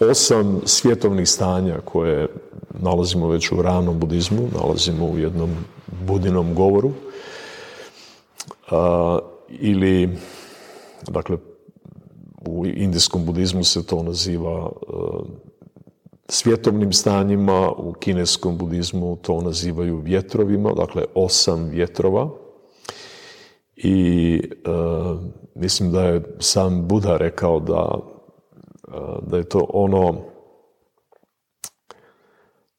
osam 0.00 0.60
svjetovnih 0.64 1.28
stanja 1.28 1.80
koje 1.84 2.28
nalazimo 2.80 3.28
već 3.28 3.52
u 3.52 3.62
ranom 3.62 3.98
budizmu, 3.98 4.48
nalazimo 4.54 5.06
u 5.06 5.18
jednom 5.18 5.50
budinom 6.06 6.54
govoru. 6.54 6.92
ili, 9.48 10.18
dakle, 11.08 11.36
u 12.48 12.66
indijskom 12.66 13.24
budizmu 13.24 13.64
se 13.64 13.86
to 13.86 14.02
naziva 14.02 14.70
svjetovnim 16.28 16.92
stanjima, 16.92 17.72
u 17.72 17.92
kineskom 17.92 18.58
budizmu 18.58 19.16
to 19.16 19.40
nazivaju 19.40 19.98
vjetrovima, 19.98 20.72
dakle 20.72 21.04
osam 21.14 21.68
vjetrova. 21.68 22.30
I 23.82 24.40
Mislim 25.58 25.92
da 25.92 26.02
je 26.02 26.22
sam 26.40 26.88
Buda 26.88 27.16
rekao 27.16 27.60
da, 27.60 27.98
da 29.22 29.36
je 29.36 29.48
to 29.48 29.66
ono 29.68 30.24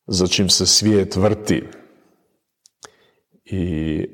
za 0.07 0.27
čim 0.27 0.49
se 0.49 0.65
svijet 0.65 1.15
vrti 1.15 1.63
i, 3.45 4.05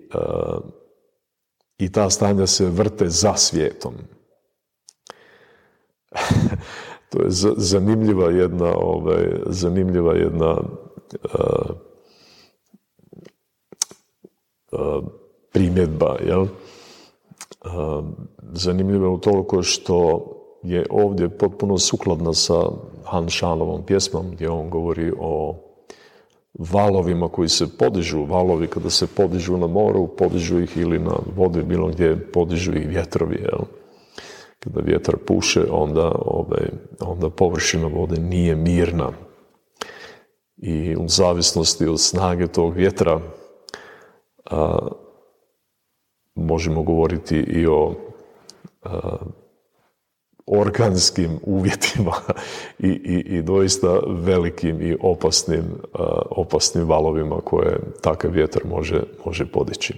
i 1.78 1.92
ta 1.92 2.10
stanja 2.10 2.48
se 2.48 2.66
vrte 2.66 3.10
za 3.10 3.36
svijetom. 3.36 3.94
to 7.10 7.22
je 7.22 7.30
zanimljiva 7.58 8.32
jedna, 8.32 8.74
ovaj, 8.78 9.26
zanimljiva 9.46 10.16
jedna 10.16 10.58
primjedba, 15.52 16.18
jel? 16.28 16.48
Zanimljiva 18.54 19.10
u 19.10 19.18
toliko 19.18 19.64
što 19.64 20.26
je 20.64 20.86
ovdje 20.90 21.30
potpuno 21.30 21.78
sukladna 21.78 22.34
sa 22.34 22.64
Hanšanovom 23.04 23.84
pjesmom 23.86 24.26
gdje 24.32 24.50
on 24.50 24.70
govori 24.70 25.14
o 25.20 25.56
valovima 26.60 27.30
koji 27.30 27.50
se 27.50 27.78
podižu, 27.78 28.26
valovi 28.26 28.68
kada 28.68 28.90
se 28.90 29.08
podižu 29.08 29.58
na 29.58 29.68
moru, 29.68 30.08
podižu 30.08 30.60
ih 30.60 30.78
ili 30.78 31.00
na 31.00 31.16
vodi, 31.36 31.64
bilo 31.64 31.88
gdje 31.88 32.32
podižu 32.32 32.74
ih 32.76 32.88
vjetrovi, 32.88 33.36
jel? 33.36 33.60
Kada 34.60 34.82
vjetar 34.82 35.16
puše, 35.28 35.66
onda, 35.72 36.12
ovaj, 36.26 36.70
onda 37.00 37.30
površina 37.30 37.88
vode 37.88 38.22
nije 38.22 38.56
mirna. 38.56 39.12
I 40.58 40.96
u 40.96 41.08
zavisnosti 41.08 41.88
od 41.88 42.00
snage 42.00 42.48
tog 42.48 42.74
vjetra 42.74 43.20
a, 44.46 44.78
možemo 46.36 46.84
govoriti 46.84 47.38
i 47.38 47.68
o 47.68 47.96
organskim 50.46 51.40
uvjetima 51.58 52.14
i, 52.80 52.88
i, 52.88 53.38
i 53.38 53.42
doista 53.42 54.00
velikim 54.08 54.82
i 54.82 54.98
opasnim, 55.02 55.64
opasnim 56.30 56.88
valovima 56.88 57.42
koje 57.44 57.80
takav 58.02 58.32
vjetar 58.32 58.62
može, 58.66 59.04
može 59.26 59.46
podići. 59.46 59.94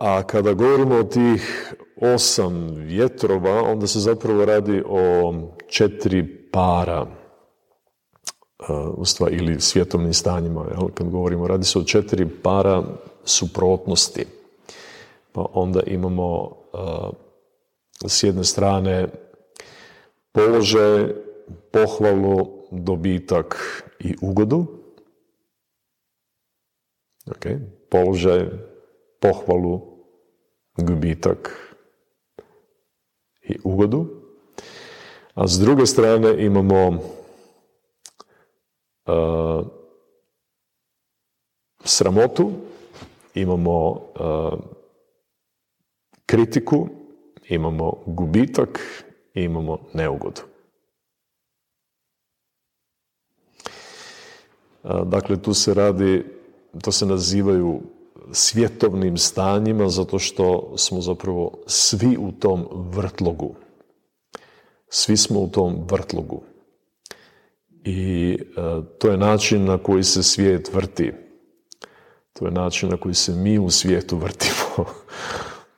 A 0.00 0.22
kada 0.22 0.52
govorimo 0.52 0.94
o 0.94 1.04
tih 1.04 1.74
osam 2.00 2.74
vjetrova, 2.74 3.62
onda 3.62 3.86
se 3.86 4.00
zapravo 4.00 4.44
radi 4.44 4.82
o 4.88 5.34
četiri 5.68 6.26
para 6.52 7.06
ustva, 8.96 9.28
ili 9.30 9.60
svjetovnim 9.60 10.14
stanjima. 10.14 10.66
Kad 10.94 11.10
govorimo, 11.10 11.46
radi 11.46 11.64
se 11.64 11.78
o 11.78 11.84
četiri 11.84 12.28
para 12.42 12.82
suprotnosti. 13.24 14.26
Pa 15.32 15.46
onda 15.52 15.82
imamo 15.86 16.56
s 18.06 18.22
jedne 18.22 18.44
strane 18.44 19.08
položaj, 20.32 21.14
pohvalu, 21.72 22.68
dobitak 22.70 23.56
i 24.00 24.16
ugodu. 24.22 24.66
Okay. 27.26 27.60
Položaj, 27.90 28.48
pohvalu, 29.20 29.80
gubitak 30.76 31.52
i 33.42 33.58
ugodu. 33.64 34.06
A 35.34 35.46
s 35.48 35.60
druge 35.60 35.86
strane 35.86 36.44
imamo 36.44 36.88
uh, 39.06 39.66
sramotu, 41.84 42.52
imamo 43.34 43.90
uh, 43.90 44.58
kritiku 46.26 46.88
imamo 47.48 48.02
gubitak 48.06 48.80
i 49.34 49.42
imamo 49.42 49.78
neugodu. 49.94 50.40
Dakle, 55.04 55.42
tu 55.42 55.54
se 55.54 55.74
radi, 55.74 56.24
to 56.82 56.92
se 56.92 57.06
nazivaju 57.06 57.80
svjetovnim 58.32 59.16
stanjima 59.16 59.88
zato 59.88 60.18
što 60.18 60.72
smo 60.76 61.00
zapravo 61.00 61.52
svi 61.66 62.16
u 62.20 62.32
tom 62.32 62.68
vrtlogu. 62.72 63.54
Svi 64.88 65.16
smo 65.16 65.40
u 65.40 65.48
tom 65.48 65.86
vrtlogu. 65.90 66.42
I 67.84 68.38
to 68.98 69.08
je 69.08 69.16
način 69.16 69.64
na 69.64 69.78
koji 69.78 70.02
se 70.02 70.22
svijet 70.22 70.74
vrti. 70.74 71.12
To 72.32 72.44
je 72.44 72.50
način 72.50 72.88
na 72.88 72.96
koji 72.96 73.14
se 73.14 73.32
mi 73.32 73.58
u 73.58 73.70
svijetu 73.70 74.16
vrtimo 74.16 74.86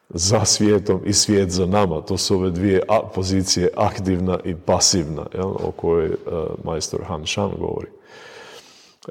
za 0.08 0.44
svijetom 0.44 1.00
i 1.04 1.12
svijet 1.12 1.50
za 1.50 1.66
nama. 1.66 2.00
To 2.00 2.16
su 2.16 2.34
ove 2.34 2.50
dvije 2.50 2.82
pozicije, 3.14 3.68
aktivna 3.76 4.38
i 4.44 4.54
pasivna, 4.54 5.26
jel, 5.34 5.48
o 5.48 5.72
kojoj 5.76 6.08
uh, 6.08 6.14
majstor 6.64 7.00
Han 7.04 7.26
Shan 7.26 7.50
govori. 7.58 7.88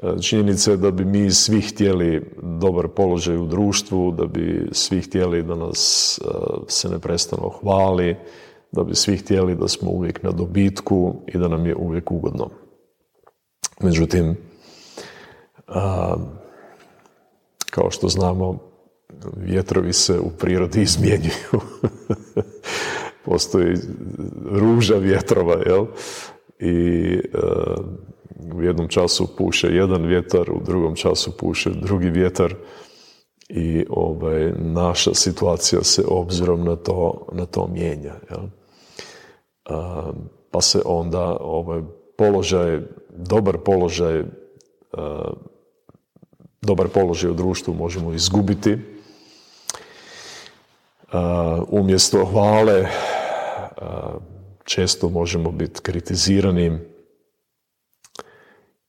Uh, 0.02 0.20
činjenica 0.20 0.70
je 0.70 0.76
da 0.76 0.90
bi 0.90 1.04
mi 1.04 1.30
svi 1.30 1.60
htjeli 1.60 2.30
dobar 2.42 2.88
položaj 2.88 3.36
u 3.36 3.46
društvu, 3.46 4.12
da 4.12 4.26
bi 4.26 4.68
svi 4.72 5.00
htjeli 5.00 5.42
da 5.42 5.54
nas 5.54 6.18
uh, 6.24 6.62
se 6.68 6.88
neprestano 6.88 7.48
hvali, 7.48 8.16
da 8.72 8.84
bi 8.84 8.94
svi 8.94 9.16
htjeli 9.16 9.54
da 9.54 9.68
smo 9.68 9.90
uvijek 9.90 10.22
na 10.22 10.30
dobitku 10.30 11.14
i 11.26 11.38
da 11.38 11.48
nam 11.48 11.66
je 11.66 11.76
uvijek 11.76 12.10
ugodno. 12.10 12.50
Međutim, 13.80 14.36
kao 17.74 17.90
što 17.90 18.08
znamo, 18.08 18.58
vjetrovi 19.36 19.92
se 19.92 20.18
u 20.18 20.30
prirodi 20.38 20.82
izmjenjuju. 20.82 21.60
Postoji 23.24 23.76
ruža 24.50 24.96
vjetrova, 24.96 25.62
jel? 25.66 25.86
I 26.58 27.14
e, 27.14 27.38
u 28.54 28.62
jednom 28.62 28.88
času 28.88 29.36
puše 29.36 29.68
jedan 29.68 30.06
vjetar, 30.06 30.50
u 30.50 30.60
drugom 30.64 30.94
času 30.94 31.36
puše 31.36 31.70
drugi 31.70 32.10
vjetar 32.10 32.54
i 33.48 33.86
ovaj, 33.90 34.52
naša 34.58 35.14
situacija 35.14 35.82
se 35.82 36.04
obzirom 36.08 36.64
na 36.64 36.76
to, 36.76 37.26
na 37.32 37.46
to 37.46 37.66
mijenja. 37.66 38.14
Jel? 38.30 38.46
pa 40.50 40.60
se 40.60 40.82
onda 40.84 41.36
ovaj, 41.40 41.82
položaj, 42.18 42.80
dobar 43.16 43.58
položaj 43.58 44.24
dobar 46.64 46.88
položaj 46.88 47.30
u 47.30 47.34
društvu 47.34 47.74
možemo 47.74 48.12
izgubiti 48.12 48.78
umjesto 51.68 52.24
hvale 52.24 52.88
često 54.64 55.08
možemo 55.08 55.52
biti 55.52 55.80
kritizirani 55.80 56.78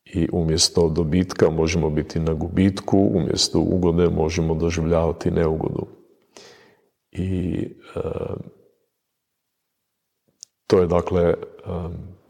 i 0.06 0.28
umjesto 0.32 0.90
dobitka 0.90 1.50
možemo 1.50 1.90
biti 1.90 2.20
na 2.20 2.34
gubitku, 2.34 2.98
umjesto 3.14 3.60
ugode 3.60 4.10
možemo 4.10 4.56
doživljavati 4.56 5.32
neugodu. 5.32 5.88
I 7.12 7.60
to 10.68 10.80
je 10.80 10.88
dakle, 10.88 11.34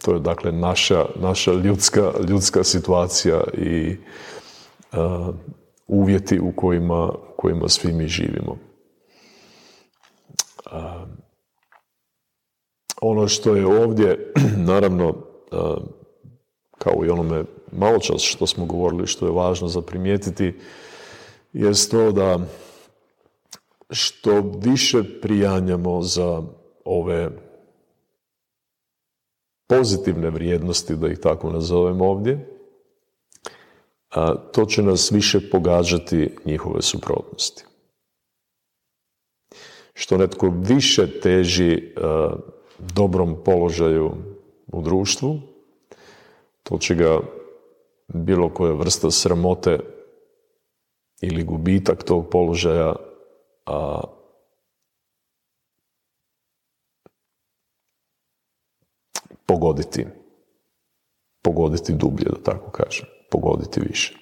to 0.04 0.14
je 0.14 0.20
dakle 0.20 0.52
naša, 0.52 1.06
naša 1.16 1.54
ljudska, 1.54 2.12
ljudska 2.30 2.64
situacija 2.64 3.44
i 3.54 3.98
uvjeti 5.88 6.40
u 6.40 6.52
kojima, 6.56 7.14
kojima 7.38 7.70
svi 7.70 7.94
mi 7.94 8.08
živimo. 8.08 8.58
Ono 13.02 13.28
što 13.28 13.56
je 13.56 13.66
ovdje, 13.66 14.34
naravno, 14.72 15.16
kao 16.78 17.06
i 17.06 17.10
onome 17.10 17.44
malo 17.72 18.00
čas 18.00 18.22
što 18.22 18.48
smo 18.48 18.66
govorili, 18.66 19.08
što 19.08 19.26
je 19.26 19.32
važno 19.32 19.68
za 19.68 19.82
primijetiti, 19.82 20.60
je 21.54 21.72
to 21.92 22.12
da 22.12 22.40
što 23.90 24.42
više 24.64 25.04
prijanjamo 25.22 26.02
za 26.02 26.44
ove 26.86 27.30
pozitivne 29.68 30.30
vrijednosti, 30.30 30.96
da 30.96 31.08
ih 31.08 31.20
tako 31.20 31.50
nazovemo 31.50 32.06
ovdje, 32.06 32.55
to 34.52 34.66
će 34.66 34.84
nas 34.84 35.12
više 35.12 35.50
pogađati 35.50 36.30
njihove 36.46 36.82
suprotnosti 36.82 37.66
što 39.96 40.18
netko 40.18 40.50
više 40.50 41.20
teži 41.20 41.72
e, 41.74 41.82
dobrom 42.80 43.44
položaju 43.46 44.12
u 44.68 44.82
društvu, 44.82 45.40
to 46.64 46.78
će 46.78 46.96
ga 46.96 47.20
bilo 48.08 48.54
koja 48.54 48.74
vrsta 48.74 49.12
sramote 49.12 49.80
ili 51.22 51.44
gubitak 51.44 52.04
tog 52.04 52.30
položaja 52.30 52.96
a, 53.66 54.02
pogoditi. 59.46 60.06
Pogoditi 61.42 61.94
dublje, 61.94 62.26
da 62.26 62.44
tako 62.44 62.72
kažem. 62.72 63.15
Pogoditi 63.36 63.80
više. 63.80 64.18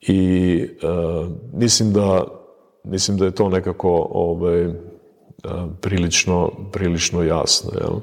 I 0.00 0.60
e, 0.62 0.86
mislim 1.52 1.92
da 1.92 2.24
mislim 2.84 3.16
da 3.16 3.24
je 3.24 3.34
to 3.34 3.48
nekako 3.48 4.08
ovaj, 4.10 4.72
prilično, 5.80 6.50
prilično 6.72 7.22
jasno. 7.22 7.70
Jel? 7.80 8.00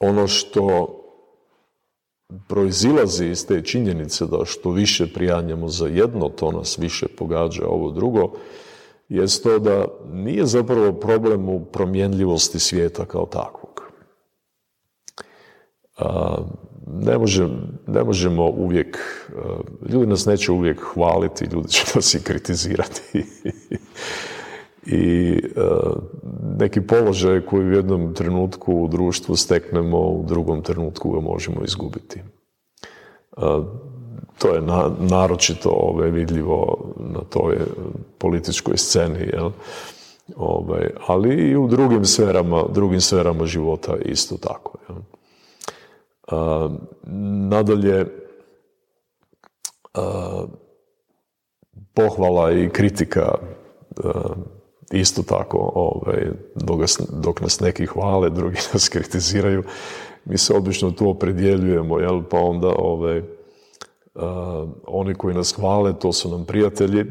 Ono 0.00 0.28
što 0.28 0.96
proizilazi 2.48 3.26
iz 3.26 3.46
te 3.46 3.62
činjenice 3.62 4.26
da 4.26 4.44
što 4.44 4.70
više 4.70 5.12
prijanjamo 5.12 5.68
za 5.68 5.86
jedno, 5.86 6.28
to 6.28 6.52
nas 6.52 6.78
više 6.78 7.06
pogađa 7.08 7.66
ovo 7.66 7.90
drugo, 7.90 8.32
jest 9.08 9.42
to 9.42 9.58
da 9.58 9.84
nije 10.12 10.46
zapravo 10.46 10.92
problem 10.92 11.48
u 11.48 11.64
promjenljivosti 11.64 12.58
svijeta 12.58 13.04
kao 13.04 13.26
takvog. 13.26 13.59
Ne, 16.86 17.18
ne 17.86 18.04
možemo 18.04 18.50
uvijek, 18.50 18.98
ljudi 19.88 20.06
nas 20.06 20.26
neće 20.26 20.52
uvijek 20.52 20.80
hvaliti, 20.94 21.44
ljudi 21.44 21.68
će 21.68 21.84
nas 21.94 22.14
i 22.14 22.24
kritizirati. 22.24 23.24
I 24.86 25.36
neki 26.58 26.80
položaj 26.80 27.40
koji 27.40 27.66
u 27.66 27.72
jednom 27.72 28.14
trenutku 28.14 28.74
u 28.74 28.88
društvu 28.88 29.36
steknemo, 29.36 29.98
u 29.98 30.24
drugom 30.26 30.62
trenutku 30.62 31.10
ga 31.10 31.20
možemo 31.20 31.64
izgubiti. 31.64 32.22
To 34.38 34.54
je 34.54 34.62
naročito 34.98 35.68
ove, 35.68 36.10
vidljivo 36.10 36.78
na 36.96 37.20
toj 37.20 37.58
političkoj 38.18 38.76
sceni, 38.76 39.30
jel? 39.32 39.50
Ovaj, 40.36 40.90
ali 41.06 41.34
i 41.34 41.56
u 41.56 41.68
drugim 41.68 42.04
sferama, 42.04 42.64
drugim 42.72 43.00
sferama 43.00 43.46
života 43.46 43.96
isto 44.04 44.36
tako. 44.36 44.78
Jel? 44.88 44.98
Nadalje, 47.48 48.06
pohvala 51.94 52.52
i 52.52 52.68
kritika 52.68 53.34
isto 54.90 55.22
tako, 55.22 55.72
ovaj, 55.74 56.26
dok, 56.54 56.80
dok 57.12 57.40
nas 57.40 57.60
neki 57.60 57.86
hvale, 57.86 58.30
drugi 58.30 58.56
nas 58.72 58.88
kritiziraju, 58.88 59.62
mi 60.24 60.38
se 60.38 60.54
obično 60.56 60.90
tu 60.90 61.10
opredjeljujemo, 61.10 61.98
jel, 61.98 62.22
pa 62.30 62.38
onda 62.38 62.72
ovaj, 62.76 63.22
oni 64.86 65.14
koji 65.14 65.34
nas 65.34 65.52
hvale, 65.52 65.98
to 65.98 66.12
su 66.12 66.30
nam 66.30 66.44
prijatelji, 66.44 67.04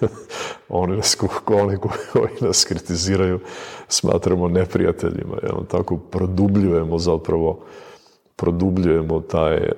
oni, 0.68 0.96
nas, 0.96 1.16
oni 1.48 1.78
koji 1.78 2.30
nas 2.40 2.64
kritiziraju 2.64 3.40
smatramo 3.88 4.48
neprijateljima, 4.48 5.36
jel, 5.42 5.64
tako 5.70 5.96
produbljujemo 5.96 6.98
zapravo, 6.98 7.64
produbljujemo 8.36 9.20
taj 9.20 9.68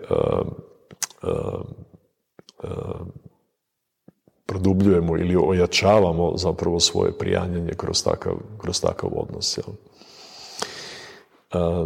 produbljujemo 4.46 5.16
ili 5.16 5.36
ojačavamo 5.36 6.32
zapravo 6.36 6.80
svoje 6.80 7.18
prijanjanje 7.18 7.72
kroz 7.76 8.04
takav, 8.04 8.32
kroz 8.58 8.80
takav 8.80 9.10
odnos. 9.16 9.58
Jel? 9.58 9.74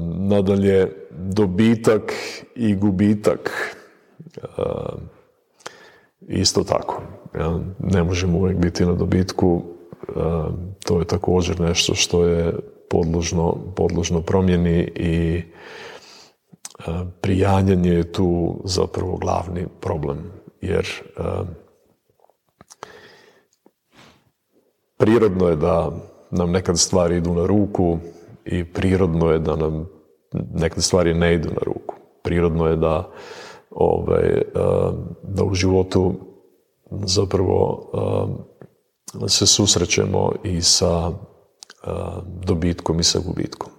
Nadalje, 0.00 0.92
dobitak 1.10 2.12
i 2.54 2.74
gubitak 2.74 3.50
isto 6.20 6.64
tako. 6.64 7.02
Ne 7.78 8.02
možemo 8.02 8.38
uvijek 8.38 8.58
biti 8.58 8.84
na 8.84 8.92
dobitku, 8.92 9.62
to 10.84 10.98
je 10.98 11.04
također 11.04 11.60
nešto 11.60 11.94
što 11.94 12.24
je 12.24 12.52
podložno, 12.90 13.56
podložno 13.76 14.22
promjeni 14.22 14.92
i 14.94 15.42
prijanjanje 17.20 17.90
je 17.90 18.12
tu 18.12 18.60
zapravo 18.64 19.16
glavni 19.16 19.66
problem, 19.80 20.18
jer 20.60 20.86
prirodno 24.96 25.48
je 25.48 25.56
da 25.56 25.90
nam 26.30 26.50
nekad 26.50 26.78
stvari 26.78 27.16
idu 27.16 27.34
na 27.34 27.46
ruku 27.46 27.98
i 28.44 28.64
prirodno 28.64 29.30
je 29.30 29.38
da 29.38 29.56
nam 29.56 29.88
nekad 30.54 30.82
stvari 30.82 31.14
ne 31.14 31.34
idu 31.34 31.48
na 31.48 31.60
ruku. 31.62 31.94
Prirodno 32.22 32.66
je 32.66 32.76
da, 32.76 33.10
ovaj, 33.70 34.28
eh, 34.28 34.42
da 35.22 35.44
u 35.44 35.54
životu 35.54 36.14
zapravo 36.90 37.90
eh, 39.22 39.28
se 39.28 39.46
susrećemo 39.46 40.32
i 40.44 40.62
sa 40.62 41.12
dobitkom 42.46 43.00
i 43.00 43.04
sa 43.04 43.18
gubitkom. 43.18 43.71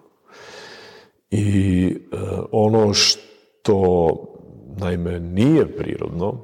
I 1.35 1.95
ono 2.51 2.93
što 2.93 4.09
naime 4.77 5.19
nije 5.19 5.77
prirodno 5.77 6.37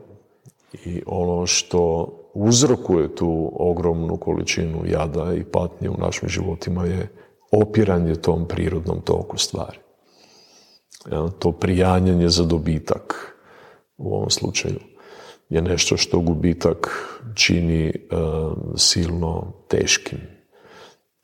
i 0.85 1.01
ono 1.05 1.45
što 1.45 2.07
uzrokuje 2.33 3.15
tu 3.15 3.51
ogromnu 3.53 4.17
količinu 4.17 4.83
jada 4.85 5.33
i 5.33 5.43
patnje 5.43 5.89
u 5.89 5.97
našim 5.97 6.29
životima 6.29 6.85
je 6.85 7.07
opiranje 7.51 8.15
tom 8.15 8.47
prirodnom 8.47 9.01
toku 9.01 9.37
stvari. 9.37 9.77
to 11.39 11.51
prijanjanje 11.51 12.29
za 12.29 12.43
dobitak 12.43 13.35
u 13.97 14.15
ovom 14.15 14.29
slučaju 14.29 14.79
je 15.49 15.61
nešto 15.61 15.97
što 15.97 16.19
gubitak 16.19 16.89
čini 17.35 17.87
e, 17.87 17.93
silno 18.75 19.53
teškim. 19.67 20.19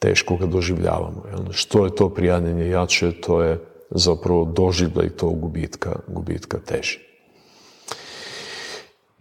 Teško 0.05 0.35
ga 0.37 0.45
doživljavamo. 0.45 1.23
Što 1.51 1.85
je 1.85 1.95
to 1.95 2.09
prijanjanje 2.09 2.69
jače, 2.69 3.11
to 3.11 3.43
je 3.43 3.59
zapravo 3.89 4.45
doživljaj 4.45 5.09
tog 5.09 5.39
gubitka, 5.39 5.99
gubitka 6.07 6.59
teži. 6.59 6.99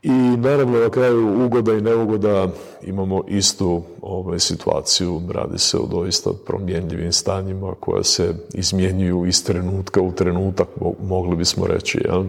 I 0.02 0.10
naravno 0.36 0.78
na 0.78 0.90
kraju 0.90 1.44
ugoda 1.44 1.72
i 1.72 1.80
neugoda 1.80 2.48
imamo 2.82 3.24
istu 3.28 3.82
ovaj, 4.02 4.38
situaciju, 4.38 5.22
radi 5.32 5.58
se 5.58 5.78
o 5.78 5.86
doista 5.86 6.30
promjenljivim 6.46 7.12
stanjima 7.12 7.74
koja 7.80 8.04
se 8.04 8.34
izmjenjuju 8.54 9.26
iz 9.26 9.44
trenutka 9.44 10.00
u 10.00 10.12
trenutak, 10.12 10.68
mogli 11.02 11.36
bismo 11.36 11.66
reći. 11.66 12.00
Ja? 12.04 12.24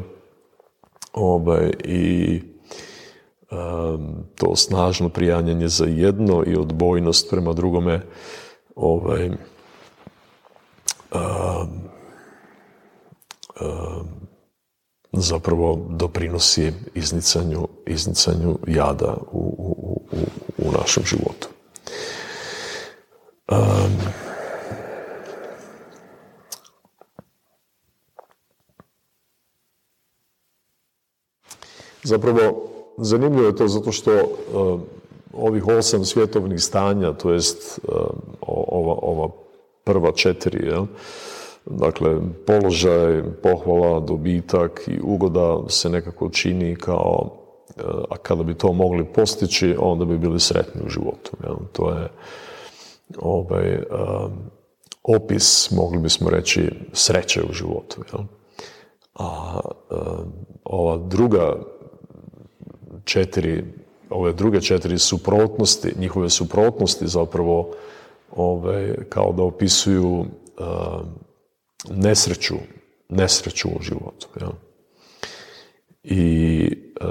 Ovaj, 1.14 1.72
I 1.84 2.42
to 4.36 4.56
snažno 4.56 5.10
prijanjanje 5.10 5.68
za 5.68 5.86
jedno 5.86 6.44
i 6.48 6.56
odbojnost 6.56 7.30
prema 7.30 7.54
drugome 7.54 8.02
ovaj, 8.76 9.32
zapravo 15.12 15.88
doprinosi 15.90 16.74
iznicanju, 16.94 17.68
iznicanju 17.86 18.60
jada 18.68 19.18
u, 19.32 19.40
u, 19.58 20.02
u, 20.12 20.18
u 20.58 20.72
našem 20.72 21.04
životu. 21.04 21.48
Um, 23.52 23.92
zapravo, 32.04 32.70
zanimljivo 32.98 33.48
je 33.48 33.56
to 33.56 33.68
zato 33.68 33.92
što 33.92 34.12
uh, 34.14 34.82
ovih 35.36 35.68
osam 35.68 36.06
svjetovnih 36.06 36.62
stanja, 36.62 37.14
to 37.14 37.32
jest 37.32 37.80
uh, 37.84 37.96
ova, 38.48 38.96
ova 39.02 39.30
prva 39.84 40.12
četiri, 40.12 40.68
jel, 40.68 40.86
Dakle, 41.66 42.18
položaj, 42.46 43.24
pohvala, 43.44 44.00
dobitak 44.00 44.82
i 44.88 45.00
ugoda 45.04 45.70
se 45.70 45.90
nekako 45.90 46.30
čini 46.30 46.76
kao, 46.76 47.32
e, 47.78 47.82
a 48.10 48.18
kada 48.18 48.44
bi 48.44 48.54
to 48.54 48.74
mogli 48.74 49.06
postići, 49.06 49.76
onda 49.80 50.06
bi 50.06 50.18
bili 50.18 50.40
sretni 50.40 50.82
u 50.86 50.90
životu. 50.90 51.32
Jel? 51.44 51.56
To 51.72 51.90
je 51.90 52.10
ovaj, 53.18 53.74
e, 53.74 53.84
opis, 55.04 55.72
mogli 55.72 56.00
bismo 56.00 56.30
reći, 56.30 56.72
sreće 56.94 57.44
u 57.50 57.54
životu. 57.54 58.02
Jel? 58.14 58.24
A 59.16 59.60
e, 59.92 59.96
ova 60.64 60.98
druga 60.98 61.56
četiri, 63.04 63.64
ove 64.10 64.34
druge 64.34 64.62
četiri 64.62 65.00
suprotnosti, 65.00 65.94
njihove 66.00 66.30
suprotnosti 66.30 67.08
zapravo 67.08 67.72
ovaj, 68.36 68.94
kao 69.10 69.34
da 69.34 69.44
opisuju 69.44 70.26
nesreću, 71.90 72.56
nesreću 73.10 73.70
u 73.70 73.82
životu. 73.82 74.28
Ja. 74.42 74.50
I 76.04 76.66
e, 77.02 77.06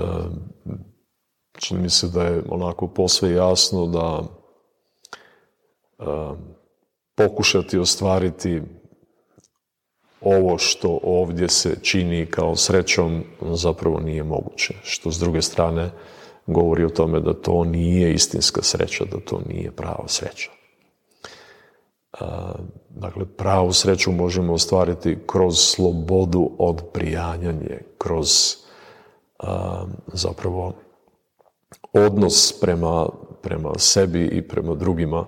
čini 1.59 1.81
mi 1.83 1.91
se 1.91 2.09
da 2.09 2.25
je 2.25 2.43
onako 2.49 2.89
posve 2.89 3.31
jasno 3.31 3.87
da 3.87 4.23
e, 5.99 6.05
pokušati 7.15 7.79
ostvariti 7.79 8.63
ovo 10.21 10.59
što 10.59 10.99
ovdje 11.03 11.49
se 11.49 11.77
čini 11.83 12.27
kao 12.27 12.57
srećom 12.57 13.25
zapravo 13.41 14.01
nije 14.01 14.23
moguće. 14.23 14.75
Što 14.83 15.11
s 15.11 15.19
druge 15.19 15.43
strane 15.43 15.91
govori 16.47 16.85
o 16.85 16.89
tome 16.89 17.21
da 17.21 17.35
to 17.35 17.65
nije 17.65 18.15
istinska 18.15 18.63
sreća, 18.63 19.05
da 19.05 19.21
to 19.21 19.41
nije 19.49 19.71
prava 19.71 20.05
sreća. 20.07 20.51
Dakle, 22.89 23.25
pravu 23.37 23.73
sreću 23.73 24.13
možemo 24.13 24.53
ostvariti 24.53 25.19
kroz 25.27 25.59
slobodu 25.59 26.51
od 26.59 26.83
prijanjanje, 26.93 27.81
kroz 27.99 28.57
zapravo 30.13 30.73
odnos 31.93 32.61
prema, 32.61 33.09
prema 33.43 33.73
sebi 33.79 34.25
i 34.25 34.49
prema 34.49 34.75
drugima, 34.75 35.27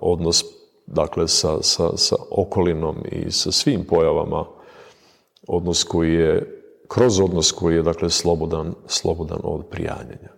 odnos 0.00 0.44
dakle 0.86 1.28
sa, 1.28 1.62
sa, 1.62 1.96
sa 1.96 2.16
okolinom 2.30 2.96
i 3.12 3.30
sa 3.30 3.52
svim 3.52 3.84
pojavama 3.84 4.44
odnos 5.48 5.84
koji 5.84 6.14
je, 6.14 6.61
kroz 6.94 7.20
odnos 7.20 7.52
koji 7.52 7.74
je 7.76 7.82
dakle 7.82 8.10
slobodan, 8.10 8.74
slobodan 8.86 9.38
od 9.42 9.66
prijanjenja. 9.66 10.28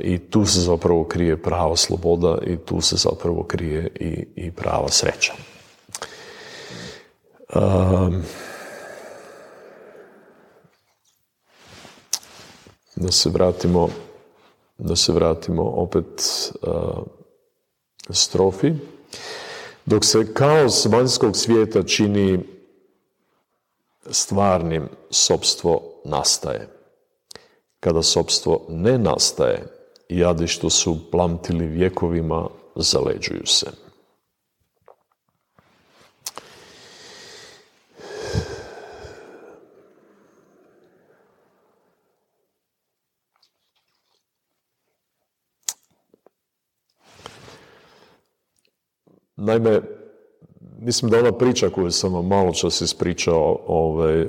I 0.00 0.18
tu 0.18 0.46
se 0.46 0.60
zapravo 0.60 1.04
krije 1.04 1.42
prava 1.42 1.76
sloboda 1.76 2.38
i 2.46 2.56
tu 2.56 2.80
se 2.80 2.96
zapravo 2.96 3.42
krije 3.42 3.88
i, 4.00 4.26
i 4.36 4.50
prava 4.52 4.88
sreća. 4.88 5.32
da 12.96 13.12
se 13.12 13.30
vratimo 13.30 13.88
da 14.78 14.96
se 14.96 15.12
vratimo 15.12 15.62
opet 15.62 16.22
strofi. 18.10 18.72
Dok 19.86 20.04
se 20.04 20.34
kaos 20.34 20.86
vanjskog 20.86 21.36
svijeta 21.36 21.82
čini 21.82 22.59
stvarnim, 24.06 24.88
sobstvo 25.10 26.00
nastaje. 26.04 26.68
Kada 27.80 28.02
sobstvo 28.02 28.66
ne 28.68 28.98
nastaje, 28.98 29.66
jadi 30.08 30.46
što 30.46 30.70
su 30.70 31.10
plamtili 31.10 31.66
vjekovima, 31.66 32.48
zaleđuju 32.76 33.46
se. 33.46 33.66
Naime, 49.36 49.99
mislim 50.80 51.10
da 51.10 51.18
ona 51.18 51.32
priča 51.32 51.70
koju 51.70 51.90
sam 51.90 52.14
vam 52.14 52.26
malo 52.26 52.52
čas 52.52 52.80
ispričao, 52.80 53.58
ovaj, 53.66 54.22
uh, 54.22 54.28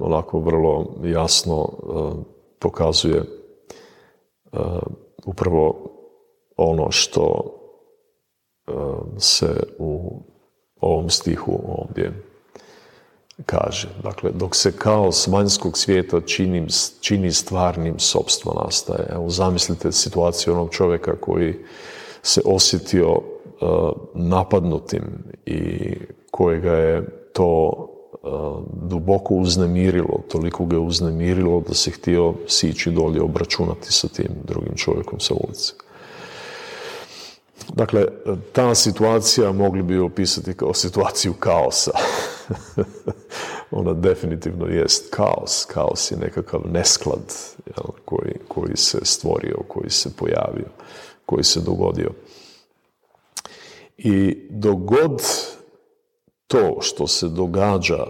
onako 0.00 0.40
vrlo 0.40 0.86
jasno 1.04 1.60
uh, 1.60 2.12
pokazuje 2.58 3.22
uh, 4.52 4.60
upravo 5.24 5.92
ono 6.56 6.90
što 6.90 7.52
se 9.18 9.62
u 9.78 10.22
ovom 10.80 11.10
stihu 11.10 11.60
ovdje 11.68 12.22
kaže. 13.46 13.88
Dakle, 14.02 14.30
dok 14.34 14.56
se 14.56 14.72
kaos 14.72 15.26
vanjskog 15.26 15.78
svijeta 15.78 16.20
čini, 16.20 16.66
čini 17.00 17.32
stvarnim, 17.32 17.98
sobstvo 17.98 18.62
nastaje. 18.64 19.06
Evo, 19.10 19.28
zamislite 19.28 19.92
situaciju 19.92 20.52
onog 20.52 20.70
čovjeka 20.70 21.16
koji 21.20 21.54
se 22.22 22.40
osjetio 22.44 23.20
napadnutim 24.14 25.02
i 25.46 25.90
kojega 26.30 26.72
je 26.72 27.06
to 27.32 27.72
e, 28.12 28.28
duboko 28.82 29.34
uznemirilo, 29.34 30.20
toliko 30.28 30.64
ga 30.64 30.76
je 30.76 30.80
uznemirilo 30.80 31.60
da 31.68 31.74
se 31.74 31.90
htio 31.90 32.34
sići 32.46 32.90
dolje 32.90 33.22
obračunati 33.22 33.92
sa 33.92 34.08
tim 34.08 34.28
drugim 34.44 34.76
čovjekom 34.76 35.20
sa 35.20 35.34
ulice. 35.34 35.72
Dakle, 37.74 38.06
ta 38.52 38.74
situacija 38.74 39.52
mogli 39.52 39.82
bi 39.82 39.98
opisati 39.98 40.54
kao 40.54 40.74
situaciju 40.74 41.32
kaosa. 41.32 41.90
Ona 43.70 43.92
definitivno 43.92 44.66
jest 44.66 45.14
kaos. 45.14 45.64
Kaos 45.64 46.10
je 46.10 46.16
nekakav 46.16 46.60
nesklad 46.72 47.34
koji, 48.04 48.34
koji 48.48 48.76
se 48.76 48.98
stvorio, 49.02 49.56
koji 49.68 49.90
se 49.90 50.16
pojavio, 50.16 50.68
koji 51.26 51.44
se 51.44 51.60
dogodio. 51.60 52.10
I 53.96 54.46
dogod 54.50 55.22
to 56.46 56.78
što 56.80 57.06
se 57.06 57.28
događa 57.28 58.06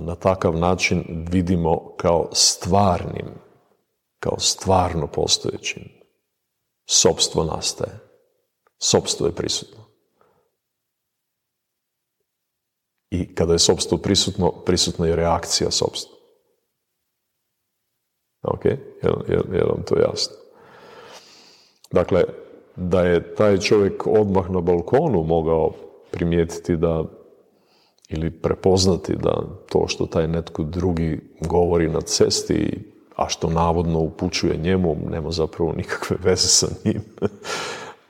na 0.00 0.14
takav 0.14 0.56
način 0.56 1.26
vidimo 1.30 1.96
kao 1.96 2.28
stvarnim, 2.32 3.28
kao 4.20 4.38
stvarno 4.38 5.06
postojećim, 5.06 5.82
sobstvo 6.88 7.44
nastaje. 7.44 7.98
Sobstvo 8.78 9.26
je 9.26 9.34
prisutno. 9.34 9.84
I 13.10 13.34
kada 13.34 13.52
je 13.52 13.58
sobstvo 13.58 13.98
prisutno, 13.98 14.50
prisutna 14.64 15.06
je 15.06 15.16
reakcija 15.16 15.70
sobstva. 15.70 16.16
Ok? 18.42 18.64
Je, 18.64 18.78
je, 19.28 19.42
je 19.52 19.64
vam 19.64 19.84
to 19.86 19.98
jasno? 19.98 20.36
Dakle, 21.90 22.24
da 22.80 23.02
je 23.02 23.34
taj 23.34 23.58
čovjek 23.58 24.06
odmah 24.06 24.50
na 24.50 24.60
balkonu 24.60 25.22
mogao 25.22 25.72
primijetiti 26.10 26.76
da 26.76 27.04
ili 28.08 28.30
prepoznati 28.30 29.16
da 29.16 29.42
to 29.68 29.84
što 29.88 30.06
taj 30.06 30.28
netko 30.28 30.62
drugi 30.62 31.20
govori 31.40 31.88
na 31.88 32.00
cesti, 32.00 32.84
a 33.16 33.28
što 33.28 33.50
navodno 33.50 33.98
upućuje 33.98 34.56
njemu, 34.56 34.96
nema 35.10 35.30
zapravo 35.30 35.72
nikakve 35.72 36.16
veze 36.24 36.48
sa 36.48 36.66
njim. 36.84 37.02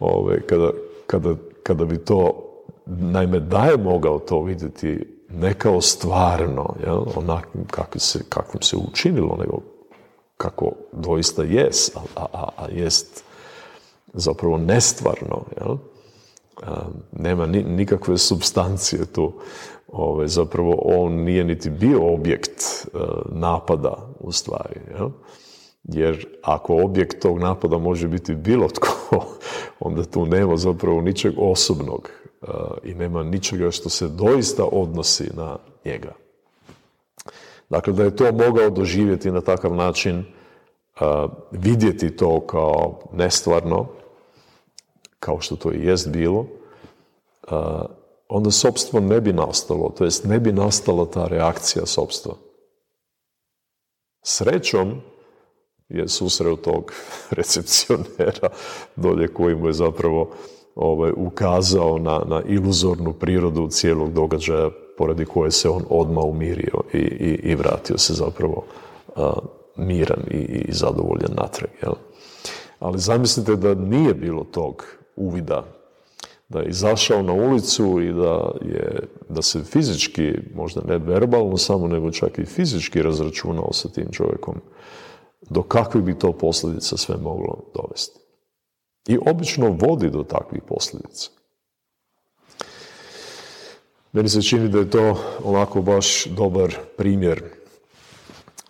Ove, 0.01 0.47
kada, 0.47 0.71
kada, 1.07 1.35
kada 1.63 1.85
bi 1.85 1.99
to, 1.99 2.47
naime 2.87 3.41
da 3.41 3.65
je 3.65 3.77
mogao 3.77 4.19
to 4.19 4.43
vidjeti 4.43 5.07
ne 5.31 5.55
kao 5.55 5.81
stvarno, 5.81 6.75
jel, 6.87 7.03
onakvim 7.17 7.65
kakvim 7.65 8.01
se, 8.01 8.21
kakvim 8.29 8.63
se 8.63 8.77
učinilo, 8.77 9.37
nego 9.41 9.59
kako 10.37 10.73
doista 10.93 11.43
jest, 11.43 11.97
a, 11.97 12.27
a, 12.33 12.49
a 12.57 12.67
jest 12.73 13.30
zapravo 14.13 14.59
nestvarno, 14.59 15.45
jel? 15.61 15.77
nema 17.13 17.47
nikakve 17.47 18.19
substancije 18.19 19.07
tu. 19.07 19.33
Ove, 19.89 20.29
zapravo 20.29 20.83
on 20.85 21.13
nije 21.13 21.45
niti 21.45 21.71
bio 21.71 22.15
objekt 22.15 22.61
e, 22.61 22.99
napada 23.29 23.95
u 24.21 24.33
stvari. 24.33 24.81
Jel? 24.99 25.09
Jer 25.85 26.27
ako 26.43 26.77
objekt 26.77 27.23
tog 27.23 27.39
napada 27.39 27.79
može 27.79 28.09
biti 28.09 28.35
bilo 28.35 28.69
tko, 28.69 29.27
onda 29.81 30.05
tu 30.05 30.27
nema 30.27 30.57
zapravo 30.57 31.01
ničeg 31.01 31.35
osobnog 31.39 32.11
e, 32.43 32.47
i 32.83 32.95
nema 32.95 33.23
ničega 33.23 33.71
što 33.71 33.89
se 33.89 34.09
doista 34.09 34.65
odnosi 34.65 35.31
na 35.37 35.57
njega. 35.85 36.13
Dakle, 37.71 37.93
da 37.93 38.05
je 38.05 38.17
to 38.17 38.33
mogao 38.33 38.71
doživjeti 38.71 39.31
na 39.31 39.41
takav 39.41 39.75
način, 39.75 40.25
vidjeti 41.51 42.17
to 42.17 42.41
kao 42.41 42.99
nestvarno, 43.13 43.87
kao 45.21 45.41
što 45.41 45.57
to 45.57 45.73
i 45.73 45.87
jest 45.87 46.09
bilo, 46.09 46.47
onda 48.29 48.51
sobstvo 48.51 49.01
ne 49.01 49.21
bi 49.21 49.33
nastalo, 49.33 49.93
to 49.99 50.05
jest 50.05 50.25
ne 50.25 50.41
bi 50.41 50.53
nastala 50.53 51.07
ta 51.07 51.27
reakcija 51.27 51.87
sobstva. 51.87 52.35
Srećom 54.23 55.01
je 55.89 56.09
susreo 56.09 56.57
tog 56.57 56.93
recepcionera 57.39 58.49
dolje 58.97 59.29
koji 59.29 59.55
mu 59.55 59.67
je 59.67 59.73
zapravo 59.73 60.31
ovaj, 60.75 61.13
ukazao 61.17 61.99
na, 61.99 62.23
na 62.27 62.43
iluzornu 62.49 63.13
prirodu 63.13 63.69
cijelog 63.69 64.13
događaja 64.13 64.71
poradi 64.99 65.25
koje 65.25 65.51
se 65.51 65.69
on 65.69 65.83
odmah 65.91 66.25
umirio 66.25 66.81
i, 66.93 66.99
i, 66.99 67.41
i 67.43 67.55
vratio 67.55 67.99
se 67.99 68.15
zapravo 68.15 68.65
miran 69.87 70.23
i, 70.31 70.73
zadovoljan 70.73 71.31
natrag. 71.37 71.71
Jel? 71.83 71.95
Ali 72.79 72.99
zamislite 72.99 73.57
da 73.57 73.75
nije 73.75 74.15
bilo 74.15 74.45
tog 74.45 74.85
uvida 75.17 75.65
da 76.51 76.61
je 76.61 76.69
izašao 76.69 77.23
na 77.23 77.33
ulicu 77.33 78.01
i 78.01 78.13
da, 78.13 78.51
je, 78.61 79.09
da 79.29 79.43
se 79.43 79.65
fizički, 79.65 80.33
možda 80.55 80.81
ne 80.89 80.99
verbalno 80.99 81.57
samo, 81.57 81.89
nego 81.89 82.11
čak 82.11 82.39
i 82.39 82.45
fizički 82.45 83.03
razračunao 83.03 83.73
sa 83.73 83.89
tim 83.89 84.07
čovjekom, 84.13 84.61
do 85.51 85.63
kakvih 85.63 86.05
bi 86.05 86.19
to 86.19 86.33
posljedica 86.33 86.97
sve 86.97 87.17
moglo 87.17 87.73
dovesti. 87.75 88.21
I 89.09 89.19
obično 89.27 89.77
vodi 89.81 90.11
do 90.11 90.23
takvih 90.23 90.63
posljedica. 90.69 91.31
Meni 94.13 94.29
se 94.29 94.43
čini 94.43 94.69
da 94.69 94.79
je 94.79 94.91
to 94.91 95.17
onako 95.45 95.83
baš 95.83 96.27
dobar 96.27 96.77
primjer 96.97 97.43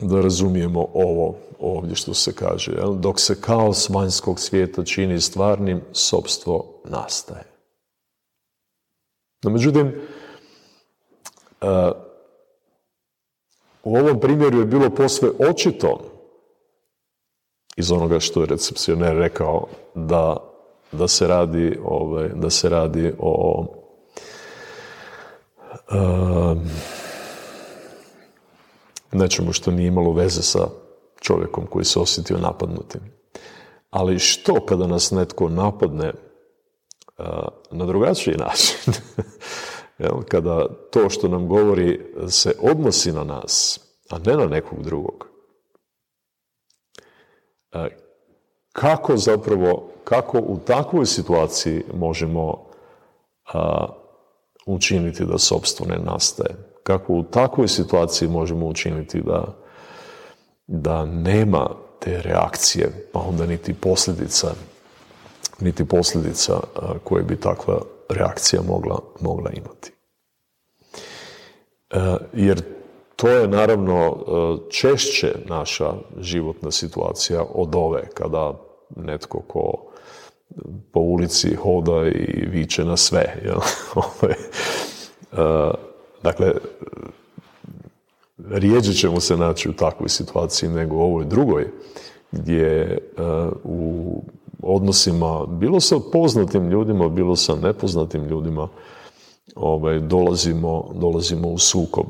da 0.00 0.20
razumijemo 0.20 0.86
ovo 0.94 1.34
ovdje 1.58 1.96
što 1.96 2.14
se 2.14 2.34
kaže. 2.34 2.72
Jel? 2.72 2.94
Dok 2.94 3.20
se 3.20 3.40
kaos 3.40 3.88
vanjskog 3.88 4.40
svijeta 4.40 4.84
čini 4.84 5.20
stvarnim, 5.20 5.80
sobstvo 5.92 6.80
nastaje. 6.84 7.44
No, 9.42 9.50
međutim, 9.50 9.86
uh, 9.86 11.68
u 13.84 13.96
ovom 13.96 14.20
primjeru 14.20 14.58
je 14.58 14.64
bilo 14.64 14.90
posve 14.90 15.30
očito 15.50 16.00
iz 17.76 17.92
onoga 17.92 18.20
što 18.20 18.40
je 18.40 18.46
recepcioner 18.46 19.16
rekao 19.16 19.66
da, 19.94 20.36
da 20.92 21.08
se 21.08 21.26
radi 21.26 21.78
ovaj, 21.84 22.28
da 22.28 22.50
se 22.50 22.68
radi 22.68 23.14
o 23.18 23.66
uh, 25.90 26.56
nečemu 29.12 29.52
što 29.52 29.70
nije 29.70 29.88
imalo 29.88 30.12
veze 30.12 30.42
sa 30.42 30.68
čovjekom 31.20 31.66
koji 31.66 31.84
se 31.84 32.00
osjetio 32.00 32.38
napadnutim. 32.38 33.00
Ali 33.90 34.18
što 34.18 34.66
kada 34.66 34.86
nas 34.86 35.10
netko 35.10 35.48
napadne 35.48 36.12
na 37.70 37.86
drugačiji 37.86 38.34
način? 38.36 38.92
Kada 40.30 40.68
to 40.90 41.10
što 41.10 41.28
nam 41.28 41.48
govori 41.48 42.14
se 42.28 42.52
odnosi 42.62 43.12
na 43.12 43.24
nas, 43.24 43.80
a 44.10 44.18
ne 44.18 44.36
na 44.36 44.46
nekog 44.46 44.82
drugog. 44.82 45.26
E, 47.72 47.88
kako 48.72 49.16
zapravo, 49.16 49.90
kako 50.04 50.38
u 50.38 50.58
takvoj 50.66 51.06
situaciji 51.06 51.82
možemo 51.94 52.66
učiniti 54.66 55.24
da 55.24 55.38
sobstvo 55.38 55.86
ne 55.86 55.98
nastaje? 55.98 56.69
Kako 56.82 57.12
u 57.12 57.22
takvoj 57.22 57.68
situaciji 57.68 58.28
možemo 58.28 58.66
učiniti 58.66 59.20
da, 59.20 59.44
da 60.66 61.04
nema 61.04 61.70
te 62.00 62.22
reakcije, 62.22 63.08
pa 63.12 63.20
onda 63.20 63.46
niti 63.46 63.74
posljedica, 63.74 64.54
niti 65.60 65.84
posljedica 65.84 66.60
koje 67.04 67.22
bi 67.22 67.36
takva 67.36 67.80
reakcija 68.08 68.62
mogla, 68.68 68.98
mogla 69.20 69.50
imati. 69.50 69.92
E, 71.90 72.16
jer 72.32 72.62
to 73.16 73.28
je 73.28 73.48
naravno 73.48 74.06
e, 74.06 74.70
češće 74.70 75.34
naša 75.46 75.92
životna 76.18 76.70
situacija 76.70 77.44
od 77.54 77.74
ove, 77.74 78.02
kada 78.14 78.54
netko 78.96 79.40
ko 79.40 79.90
po 80.92 81.00
ulici 81.00 81.54
hoda 81.54 82.06
i 82.06 82.46
viče 82.46 82.84
na 82.84 82.96
sve. 82.96 83.34
Ovaj, 83.94 84.34
e, 85.32 85.89
dakle, 86.22 86.52
rijeđe 88.48 88.92
ćemo 88.92 89.20
se 89.20 89.36
naći 89.36 89.70
u 89.70 89.72
takvoj 89.72 90.08
situaciji 90.08 90.68
nego 90.68 90.96
u 90.96 91.00
ovoj 91.00 91.24
drugoj, 91.24 91.70
gdje 92.32 92.98
u 93.64 94.22
odnosima, 94.62 95.46
bilo 95.46 95.80
sa 95.80 95.96
poznatim 96.12 96.68
ljudima, 96.68 97.08
bilo 97.08 97.36
sa 97.36 97.54
nepoznatim 97.54 98.24
ljudima, 98.24 98.68
ovaj, 99.54 99.98
dolazimo, 99.98 100.90
dolazimo 100.94 101.48
u 101.48 101.58
sukob. 101.58 102.06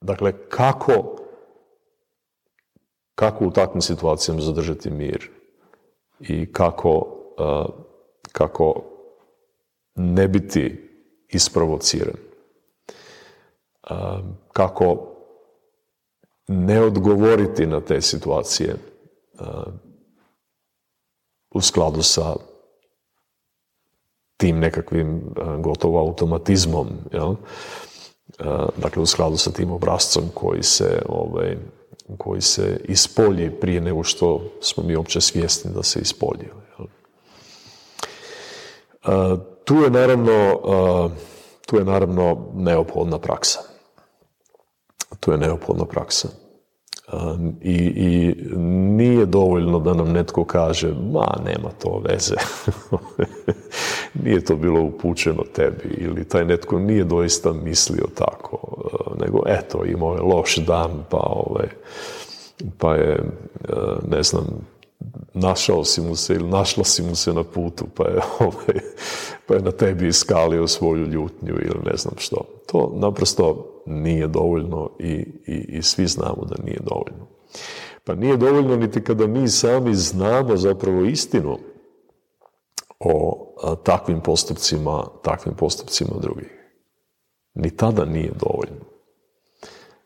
dakle, 0.00 0.32
kako, 0.48 1.16
kako 3.14 3.46
u 3.46 3.50
takvim 3.50 3.82
situacijama 3.82 4.40
zadržati 4.40 4.90
mir 4.90 5.30
i 6.20 6.52
kako, 6.52 7.06
kako 8.32 8.82
ne 9.94 10.28
biti 10.28 10.85
isprovociran. 11.28 12.16
Kako 14.52 15.16
ne 16.48 16.82
odgovoriti 16.82 17.66
na 17.66 17.80
te 17.80 18.00
situacije 18.00 18.76
u 21.50 21.60
skladu 21.60 22.02
sa 22.02 22.34
tim 24.36 24.58
nekakvim 24.58 25.34
gotovo 25.58 26.00
automatizmom, 26.00 26.88
jel? 27.12 27.34
dakle 28.76 29.02
u 29.02 29.06
skladu 29.06 29.36
sa 29.36 29.50
tim 29.50 29.70
obrazcom 29.70 30.24
koji 30.34 30.62
se, 30.62 31.02
ovaj, 31.08 31.56
koji 32.18 32.40
se 32.40 32.80
ispolji 32.84 33.50
prije 33.60 33.80
nego 33.80 34.02
što 34.02 34.42
smo 34.60 34.82
mi 34.82 34.96
uopće 34.96 35.20
svjesni 35.20 35.70
da 35.74 35.82
se 35.82 36.00
ispolji. 36.00 36.48
Tu 39.66 39.74
je 39.74 39.90
naravno, 39.90 40.58
tu 41.66 41.76
je 41.76 41.84
naravno 41.84 42.46
neophodna 42.54 43.18
praksa. 43.18 43.60
Tu 45.20 45.32
je 45.32 45.38
neophodna 45.38 45.84
praksa. 45.84 46.28
I, 47.60 47.74
I 47.74 48.34
nije 48.96 49.26
dovoljno 49.26 49.78
da 49.78 49.94
nam 49.94 50.12
netko 50.12 50.44
kaže, 50.44 50.94
ma 51.12 51.34
nema 51.44 51.70
to 51.82 52.02
veze, 52.08 52.34
nije 54.24 54.44
to 54.44 54.56
bilo 54.56 54.82
upućeno 54.82 55.42
tebi 55.54 55.94
ili 55.98 56.28
taj 56.28 56.44
netko 56.44 56.78
nije 56.78 57.04
doista 57.04 57.52
mislio 57.52 58.06
tako, 58.14 58.58
nego 59.20 59.42
eto 59.46 59.84
imao 59.84 60.14
je 60.14 60.22
loš 60.22 60.56
dan 60.56 61.04
pa, 61.10 61.20
ovaj, 61.20 61.68
pa 62.78 62.94
je, 62.94 63.18
ne 64.08 64.22
znam, 64.22 64.46
našao 65.36 65.84
si 65.84 66.00
mu 66.00 66.16
se 66.16 66.34
ili 66.34 66.48
našla 66.48 66.84
si 66.84 67.02
mu 67.02 67.14
se 67.14 67.32
na 67.32 67.44
putu 67.44 67.84
pa 67.94 68.04
je, 68.04 68.20
ovaj, 68.40 68.80
pa 69.46 69.54
je 69.54 69.62
na 69.62 69.70
tebi 69.70 70.08
iskalio 70.08 70.66
svoju 70.66 71.06
ljutnju 71.06 71.54
ili 71.54 71.80
ne 71.84 71.96
znam 71.96 72.14
što. 72.18 72.36
To 72.66 72.92
naprosto 72.94 73.72
nije 73.86 74.26
dovoljno 74.26 74.90
i, 74.98 75.12
i, 75.46 75.66
i 75.68 75.82
svi 75.82 76.06
znamo 76.06 76.44
da 76.44 76.62
nije 76.64 76.80
dovoljno. 76.80 77.26
Pa 78.04 78.14
nije 78.14 78.36
dovoljno 78.36 78.76
niti 78.76 79.04
kada 79.04 79.26
mi 79.26 79.48
sami 79.48 79.94
znamo 79.94 80.56
zapravo 80.56 81.04
istinu 81.04 81.58
o 83.00 83.42
takvim 83.82 84.20
postupcima, 84.20 85.04
takvim 85.22 85.54
postupcima 85.54 86.10
drugih. 86.20 86.70
Ni 87.54 87.76
tada 87.76 88.04
nije 88.04 88.32
dovoljno. 88.40 88.84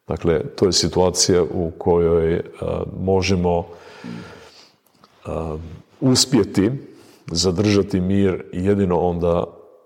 Dakle, 0.08 0.56
to 0.56 0.66
je 0.66 0.72
situacija 0.72 1.42
u 1.42 1.70
kojoj 1.78 2.42
možemo 3.00 3.66
uspjeti 6.00 6.70
zadržati 7.32 8.00
mir 8.00 8.44
jedino 8.52 8.98
onda, 8.98 9.44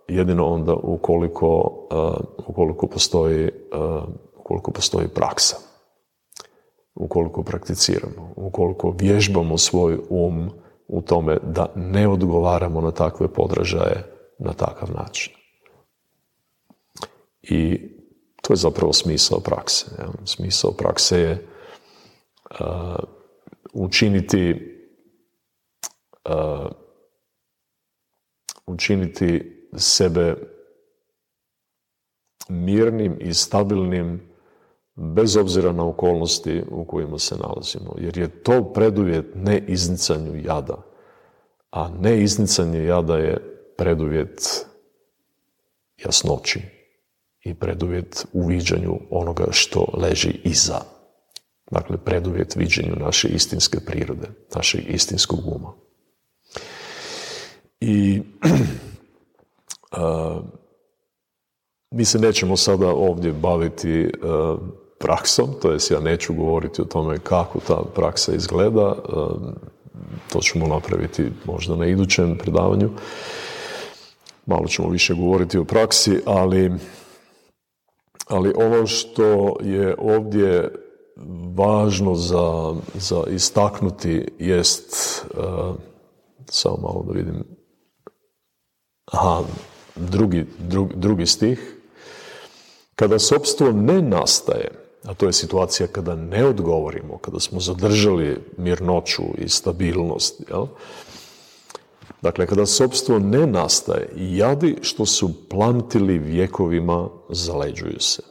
jedino 0.08 0.46
onda 0.46 0.74
ukoliko, 0.74 1.72
ukoliko, 2.46 2.86
postoji, 2.86 3.50
ukoliko 4.36 4.70
postoji 4.70 5.08
praksa. 5.08 5.56
Ukoliko 6.94 7.42
prakticiramo, 7.42 8.32
ukoliko 8.36 8.94
vježbamo 8.98 9.58
svoj 9.58 9.98
um 10.10 10.50
u 10.88 11.02
tome 11.02 11.38
da 11.42 11.72
ne 11.74 12.08
odgovaramo 12.08 12.80
na 12.80 12.90
takve 12.90 13.28
podražaje 13.28 14.04
na 14.38 14.52
takav 14.52 14.90
način. 14.90 15.32
I 17.42 17.90
to 18.42 18.52
je 18.52 18.56
zapravo 18.56 18.92
smisao 18.92 19.40
prakse. 19.40 19.86
Smisao 20.24 20.72
prakse 20.72 21.18
je 21.18 21.46
učiniti 23.72 24.73
učiniti 28.66 29.60
sebe 29.76 30.36
mirnim 32.48 33.16
i 33.20 33.34
stabilnim 33.34 34.34
bez 34.94 35.36
obzira 35.36 35.72
na 35.72 35.88
okolnosti 35.88 36.62
u 36.70 36.84
kojima 36.84 37.18
se 37.18 37.36
nalazimo. 37.36 37.94
Jer 37.98 38.18
je 38.18 38.42
to 38.42 38.72
preduvjet 38.72 39.26
ne 39.34 39.58
iznicanju 39.68 40.36
jada. 40.44 40.82
A 41.70 41.88
ne 41.88 42.22
iznicanje 42.22 42.84
jada 42.84 43.16
je 43.16 43.36
preduvjet 43.76 44.66
jasnoći 46.04 46.60
i 47.44 47.54
preduvjet 47.54 48.26
u 48.32 48.46
viđanju 48.46 49.00
onoga 49.10 49.44
što 49.50 49.86
leži 49.92 50.40
iza. 50.44 50.80
Dakle, 51.70 51.96
preduvjet 52.04 52.56
viđenju 52.56 52.96
naše 52.96 53.28
istinske 53.28 53.80
prirode, 53.80 54.28
našeg 54.54 54.80
istinskog 54.88 55.38
uma. 55.46 55.72
I 57.86 58.22
mi 61.96 62.04
se 62.04 62.18
nećemo 62.18 62.56
sada 62.56 62.88
ovdje 62.88 63.32
baviti 63.32 64.10
praksom, 64.98 65.48
to 65.62 65.72
jest 65.72 65.90
ja 65.90 66.00
neću 66.00 66.34
govoriti 66.34 66.82
o 66.82 66.84
tome 66.84 67.18
kako 67.18 67.60
ta 67.60 67.82
praksa 67.94 68.34
izgleda, 68.34 68.96
to 70.32 70.40
ćemo 70.40 70.66
napraviti 70.66 71.30
možda 71.44 71.76
na 71.76 71.86
idućem 71.86 72.38
predavanju. 72.38 72.90
Malo 74.46 74.66
ćemo 74.66 74.88
više 74.88 75.14
govoriti 75.14 75.58
o 75.58 75.64
praksi, 75.64 76.20
ali, 76.26 76.72
ali 78.28 78.52
ono 78.56 78.86
što 78.86 79.56
je 79.62 79.94
ovdje 79.98 80.72
važno 81.56 82.14
za, 82.14 82.74
za 82.94 83.22
istaknuti 83.30 84.28
jest, 84.38 85.24
samo 86.46 86.76
malo 86.76 87.04
da 87.08 87.12
vidim, 87.12 87.44
aha, 89.14 89.44
drugi, 89.96 90.46
drugi 90.94 91.26
stih, 91.26 91.76
kada 92.94 93.18
sobstvo 93.18 93.72
ne 93.72 94.02
nastaje, 94.02 94.70
a 95.04 95.14
to 95.14 95.26
je 95.26 95.32
situacija 95.32 95.86
kada 95.86 96.14
ne 96.14 96.44
odgovorimo, 96.46 97.18
kada 97.18 97.40
smo 97.40 97.60
zadržali 97.60 98.40
mirnoću 98.56 99.22
i 99.38 99.48
stabilnost, 99.48 100.42
jel? 100.48 100.66
Dakle, 102.22 102.46
kada 102.46 102.66
sobstvo 102.66 103.18
ne 103.18 103.46
nastaje, 103.46 104.08
jadi 104.16 104.76
što 104.82 105.06
su 105.06 105.48
plantili 105.48 106.18
vjekovima 106.18 107.08
zaleđuju 107.28 108.00
se. 108.00 108.22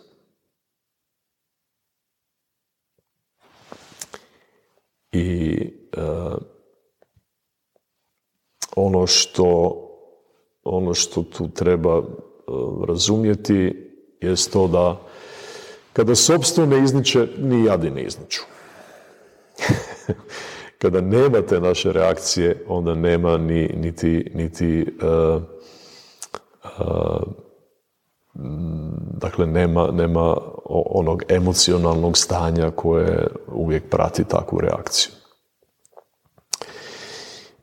I 5.11 5.59
e, 5.91 6.01
ono 8.75 9.07
što 9.07 9.79
ono 10.63 10.93
što 10.93 11.23
tu 11.23 11.49
treba 11.49 11.97
e, 11.97 12.03
razumjeti 12.87 13.89
je 14.21 14.35
to 14.51 14.67
da 14.67 15.01
kada 15.93 16.15
sobstvo 16.15 16.65
ne 16.65 16.83
izniče, 16.83 17.27
ni 17.37 17.65
jadi 17.65 17.89
ne 17.89 18.03
izniču. 18.03 18.41
Kada 20.81 21.01
nema 21.01 21.41
te 21.41 21.59
naše 21.59 21.91
reakcije, 21.91 22.65
onda 22.67 22.95
nema 22.95 23.37
ni, 23.37 23.67
niti, 23.67 24.31
niti 24.33 24.85
uh, 25.01 25.41
uh, 26.79 27.23
dakle 29.13 29.47
nema, 29.47 29.87
nema 29.91 30.37
onog 30.65 31.23
emocionalnog 31.29 32.17
stanja 32.17 32.71
koje 32.71 33.27
uvijek 33.47 33.89
prati 33.89 34.23
takvu 34.23 34.59
reakciju. 34.59 35.11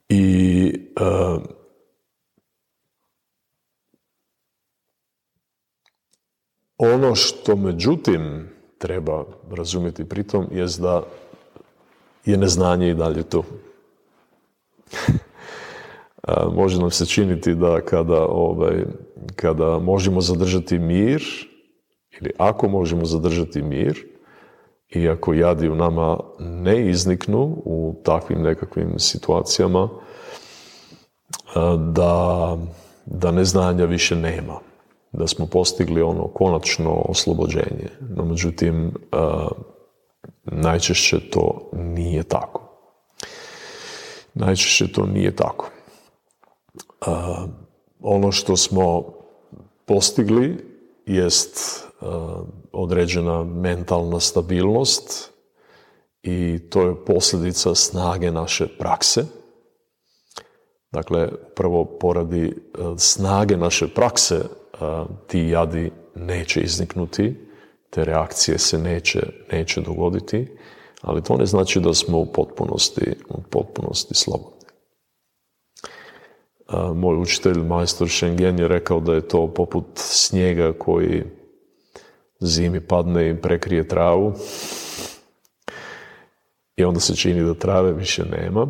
I 0.09 0.73
ono 6.81 7.15
što 7.15 7.57
međutim 7.57 8.49
treba 8.79 9.25
razumjeti 9.51 10.05
pritom 10.05 10.47
je 10.53 10.67
da 10.79 11.03
je 12.25 12.37
neznanje 12.37 12.91
i 12.91 12.95
dalje 12.95 13.23
tu. 13.23 13.45
Može 16.59 16.81
nam 16.81 16.91
se 16.91 17.07
činiti 17.07 17.55
da 17.55 17.81
kada, 17.81 18.27
ovaj, 18.27 18.85
kada 19.37 19.79
možemo 19.79 20.21
zadržati 20.21 20.79
mir, 20.79 21.23
ili 22.21 22.31
ako 22.39 22.69
možemo 22.69 23.05
zadržati 23.05 23.63
mir, 23.63 24.07
i 24.89 25.09
ako 25.09 25.35
jadi 25.35 25.69
u 25.69 25.75
nama 25.75 26.19
ne 26.39 26.91
izniknu 26.91 27.63
u 27.65 27.95
takvim 28.05 28.43
nekakvim 28.43 28.99
situacijama, 28.99 29.89
da, 31.79 32.57
da 33.07 33.31
neznanja 33.31 33.85
više 33.85 34.17
nema. 34.17 34.70
Da 35.13 35.27
smo 35.27 35.47
postigli 35.47 36.03
ono 36.03 36.29
konačno 36.29 37.03
oslobođenje. 37.09 37.89
No, 38.01 38.25
međutim, 38.25 38.95
najčešće 40.45 41.31
to 41.31 41.71
nije 41.73 42.23
tako. 42.23 42.63
Najčešće 44.35 44.93
to 44.93 45.07
nije 45.07 45.37
tako. 45.37 45.71
Ono 48.01 48.33
što 48.33 48.57
smo 48.57 49.05
postigli 49.85 50.65
jest 51.07 51.85
određena 52.73 53.45
mentalna 53.45 54.21
stabilnost 54.21 55.33
i 56.23 56.59
to 56.71 56.83
je 56.83 57.05
posljedica 57.05 57.75
snage 57.75 58.31
naše 58.31 58.69
prakse. 58.79 59.25
Dakle, 60.93 61.29
prvo 61.57 61.85
poradi 61.85 62.57
snage 62.99 63.57
naše 63.57 63.95
prakse 63.95 64.45
ti 65.27 65.39
jadi 65.39 65.91
neće 66.15 66.61
izniknuti, 66.61 67.35
te 67.91 68.05
reakcije 68.05 68.59
se 68.59 68.79
neće, 68.79 69.21
neće 69.53 69.81
dogoditi, 69.81 70.49
ali 71.03 71.23
to 71.23 71.37
ne 71.37 71.47
znači 71.47 71.81
da 71.81 71.95
smo 71.95 72.19
u 72.19 72.27
potpunosti, 72.27 73.15
u 73.29 73.43
potpunosti 73.51 74.15
slobodni. 74.15 74.61
Moj 76.95 77.17
učitelj, 77.17 77.59
majstor 77.59 78.09
Schengen, 78.11 78.59
je 78.59 78.69
rekao 78.69 79.01
da 79.01 79.15
je 79.15 79.29
to 79.29 79.55
poput 79.55 79.85
snijega 79.95 80.73
koji 80.73 81.25
zimi 82.41 82.81
padne 82.81 83.31
i 83.31 83.41
prekrije 83.41 83.89
travu 83.89 84.35
i 86.77 86.85
onda 86.85 87.01
se 87.01 87.17
čini 87.17 87.45
da 87.45 87.55
trave 87.55 87.93
više 87.93 88.25
nema. 88.25 88.67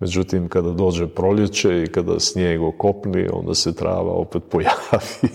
Međutim, 0.00 0.48
kada 0.48 0.70
dođe 0.70 1.06
proljeće 1.06 1.82
i 1.82 1.92
kada 1.92 2.20
snijeg 2.20 2.62
okopni, 2.62 3.28
onda 3.32 3.54
se 3.54 3.74
trava 3.74 4.12
opet 4.12 4.42
pojavi 4.50 5.28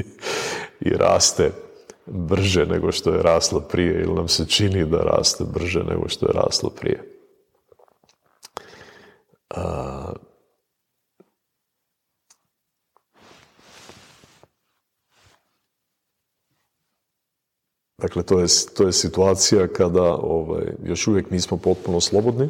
i 0.88 0.90
raste 0.90 1.50
brže 2.06 2.66
nego 2.66 2.92
što 2.92 3.10
je 3.10 3.22
rasla 3.22 3.60
prije 3.60 4.02
ili 4.02 4.14
nam 4.14 4.28
se 4.28 4.46
čini 4.46 4.84
da 4.84 4.98
raste 4.98 5.44
brže 5.44 5.84
nego 5.84 6.08
što 6.08 6.26
je 6.26 6.32
rasla 6.32 6.70
prije. 6.80 7.18
Dakle, 17.98 18.22
to 18.22 18.40
je, 18.40 18.46
to 18.76 18.86
je 18.86 18.92
situacija 18.92 19.68
kada 19.68 20.14
ovaj, 20.14 20.64
još 20.84 21.06
uvijek 21.06 21.30
nismo 21.30 21.56
potpuno 21.56 22.00
slobodni, 22.00 22.48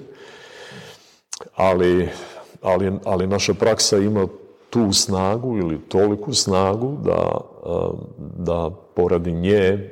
ali, 1.54 2.08
ali, 2.62 2.92
ali 3.04 3.26
naša 3.26 3.54
praksa 3.54 3.98
ima 3.98 4.26
tu 4.70 4.92
snagu 4.92 5.58
ili 5.58 5.80
toliku 5.88 6.34
snagu 6.34 6.96
da, 7.04 7.38
da 8.36 8.70
poradi 8.94 9.32
nje 9.32 9.90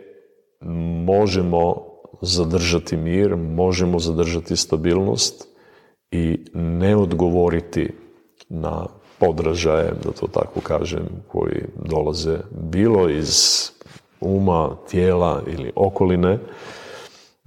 možemo 1.05 1.87
zadržati 2.21 2.97
mir, 2.97 3.37
možemo 3.37 3.99
zadržati 3.99 4.57
stabilnost 4.57 5.49
i 6.11 6.45
ne 6.55 6.97
odgovoriti 6.97 7.93
na 8.49 8.87
podražaje, 9.19 9.93
da 10.05 10.13
to 10.13 10.27
tako 10.27 10.61
kažem, 10.61 11.07
koji 11.29 11.63
dolaze 11.85 12.39
bilo 12.51 13.09
iz 13.09 13.33
uma, 14.21 14.77
tijela 14.91 15.43
ili 15.47 15.73
okoline 15.75 16.39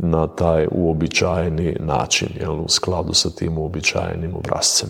na 0.01 0.27
taj 0.27 0.67
uobičajeni 0.71 1.75
način, 1.79 2.29
jel, 2.39 2.61
u 2.61 2.69
skladu 2.69 3.13
sa 3.13 3.29
tim 3.29 3.57
uobičajenim 3.57 4.35
obrazcem. 4.35 4.89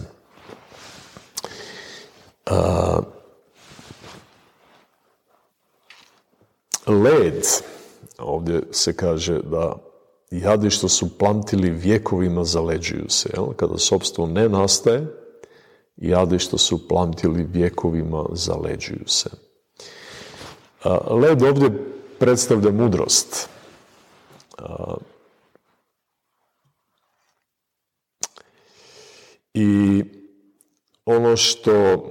led, 6.87 7.43
ovdje 8.17 8.61
se 8.71 8.93
kaže 8.93 9.41
da 9.41 9.75
jadi 10.31 10.69
što 10.69 10.89
su 10.89 11.17
plantili 11.17 11.69
vjekovima 11.69 12.43
zaleđuju 12.43 13.05
se. 13.09 13.29
Jel? 13.33 13.45
Kada 13.55 13.77
sobstvo 13.77 14.27
ne 14.27 14.49
nastaje, 14.49 15.07
jadi 15.97 16.39
što 16.39 16.57
su 16.57 16.87
plantili 16.87 17.43
vjekovima 17.43 18.25
zaleđuju 18.31 19.03
se. 19.07 19.29
Led 21.09 21.43
ovdje 21.43 21.69
predstavlja 22.19 22.71
mudrost. 22.71 23.49
Ono 31.29 31.37
što 31.37 32.05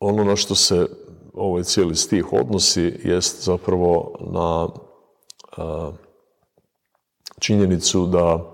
ono 0.00 0.24
na 0.24 0.36
što 0.36 0.54
se 0.54 0.86
ovaj 1.34 1.62
cijeli 1.62 1.96
stih 1.96 2.32
odnosi 2.32 3.00
jest 3.04 3.44
zapravo 3.44 4.18
na 4.20 4.68
činjenicu 7.38 8.06
da 8.06 8.52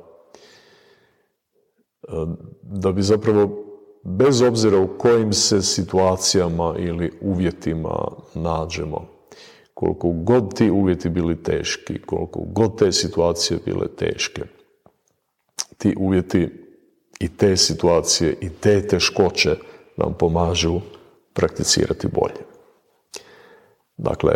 da 2.63 2.93
bi 2.93 3.03
zapravo 3.03 3.65
bez 4.05 4.43
obzira 4.43 4.79
u 4.79 4.99
kojim 4.99 5.33
se 5.33 5.63
situacijama 5.63 6.75
ili 6.79 7.13
uvjetima 7.21 8.09
nađemo, 8.35 9.07
koliko 9.75 10.09
god 10.13 10.55
ti 10.55 10.71
uvjeti 10.71 11.09
bili 11.09 11.43
teški, 11.43 12.03
koliko 12.03 12.41
god 12.41 12.79
te 12.79 12.93
situacije 12.93 13.61
bile 13.65 13.89
teške, 13.89 14.43
ti 15.79 15.95
uvjeti 15.99 16.62
i 17.23 17.29
te 17.37 17.57
situacije 17.57 18.37
i 18.41 18.51
te 18.51 18.87
teškoće 18.87 19.57
nam 19.97 20.15
pomažu 20.19 20.81
prakticirati 21.33 22.09
bolje. 22.09 22.45
Dakle, 23.97 24.33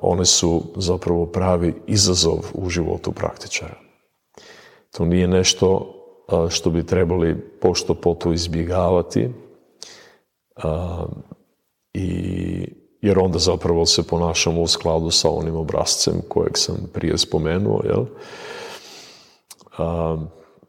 one 0.00 0.24
su 0.24 0.62
zapravo 0.76 1.26
pravi 1.26 1.74
izazov 1.86 2.38
u 2.54 2.68
životu 2.68 3.12
praktičara. 3.12 3.74
To 4.90 5.04
nije 5.04 5.28
nešto 5.28 5.92
što 6.50 6.70
bi 6.70 6.86
trebali 6.86 7.36
pošto 7.60 7.94
poto 7.94 8.32
izbjegavati, 8.32 9.28
i, 11.94 12.68
jer 13.00 13.18
onda 13.18 13.38
zapravo 13.38 13.86
se 13.86 14.02
ponašamo 14.02 14.62
u 14.62 14.66
skladu 14.66 15.10
sa 15.10 15.30
onim 15.30 15.56
obrazcem 15.56 16.14
kojeg 16.28 16.58
sam 16.58 16.76
prije 16.92 17.18
spomenuo. 17.18 17.80
Jel? 17.84 18.04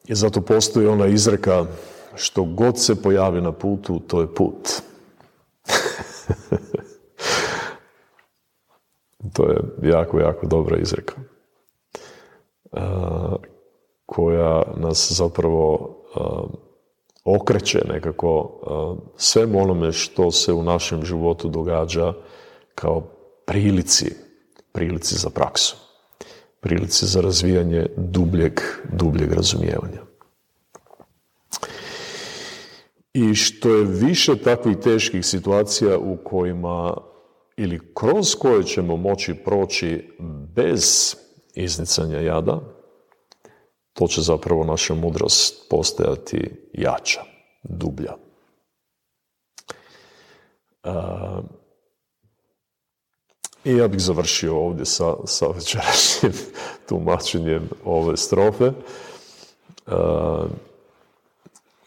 I 0.07 0.15
zato 0.15 0.41
postoji 0.41 0.87
ona 0.87 1.07
izreka 1.07 1.65
što 2.15 2.43
god 2.43 2.79
se 2.79 3.01
pojavi 3.01 3.41
na 3.41 3.51
putu, 3.51 3.99
to 3.99 4.21
je 4.21 4.35
put. 4.35 4.69
to 9.33 9.49
je 9.49 9.57
jako, 9.81 10.19
jako 10.19 10.47
dobra 10.47 10.77
izreka 10.77 11.15
koja 14.05 14.63
nas 14.77 15.11
zapravo 15.11 15.95
okreće 17.23 17.81
nekako 17.87 18.59
svemu 19.17 19.61
onome 19.61 19.91
što 19.91 20.31
se 20.31 20.53
u 20.53 20.63
našem 20.63 21.05
životu 21.05 21.49
događa 21.49 22.13
kao 22.75 23.01
prilici, 23.45 24.15
prilici 24.71 25.15
za 25.15 25.29
praksu, 25.29 25.86
prilici 26.59 27.05
za 27.05 27.21
razvijanje 27.21 27.85
dubljeg, 27.97 28.61
dubljeg 28.93 29.33
razumijevanja. 29.33 30.01
I 33.13 33.35
što 33.35 33.69
je 33.69 33.85
više 33.85 34.37
takvih 34.37 34.77
teških 34.77 35.25
situacija 35.25 35.97
u 35.97 36.17
kojima 36.23 36.97
ili 37.57 37.93
kroz 37.93 38.35
koje 38.35 38.63
ćemo 38.63 38.97
moći 38.97 39.33
proći 39.33 40.09
bez 40.55 41.15
iznicanja 41.55 42.19
jada, 42.19 42.61
to 43.93 44.07
će 44.07 44.21
zapravo 44.21 44.63
naša 44.63 44.93
mudrost 44.93 45.69
postajati 45.69 46.51
jača, 46.73 47.21
dublja. 47.63 48.13
I 53.67 53.75
ja 53.75 53.87
bih 53.87 54.01
završio 54.01 54.57
ovdje 54.57 54.85
sa, 54.85 55.13
sa 55.25 55.47
večerašnjim 55.47 56.33
tumačenjem 56.89 57.69
ove 57.85 58.17
strofe. 58.17 58.71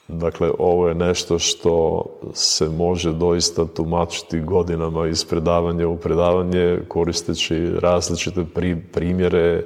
Dakle, 0.08 0.50
ovo 0.58 0.88
je 0.88 0.94
nešto 0.94 1.38
što 1.38 2.04
se 2.34 2.68
može 2.68 3.12
doista 3.12 3.64
tumačiti 3.64 4.40
godinama 4.40 5.08
iz 5.08 5.24
predavanja 5.24 5.88
u 5.88 5.96
predavanje, 5.96 6.78
koristeći 6.88 7.70
različite 7.78 8.44
primjere, 8.92 9.64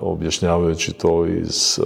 objašnjavajući 0.00 0.92
to 0.92 1.26
iz 1.26 1.80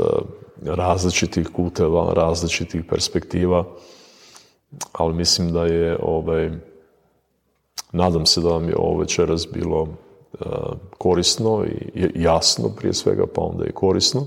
različitih 0.65 1.49
kuteva, 1.49 2.13
različitih 2.13 2.85
perspektiva. 2.91 3.65
Ali 4.93 5.15
mislim 5.15 5.53
da 5.53 5.67
je 5.67 5.99
ovaj, 6.03 6.51
nadam 7.93 8.27
se 8.27 8.41
da 8.41 8.49
vam 8.49 8.69
je 8.69 8.77
ovo 8.77 8.99
večeras 8.99 9.49
bilo 9.53 9.89
korisno 10.99 11.65
i 11.95 12.11
jasno 12.15 12.69
prije 12.69 12.95
svega, 12.95 13.27
pa 13.35 13.41
onda 13.41 13.65
i 13.67 13.73
korisno. 13.73 14.27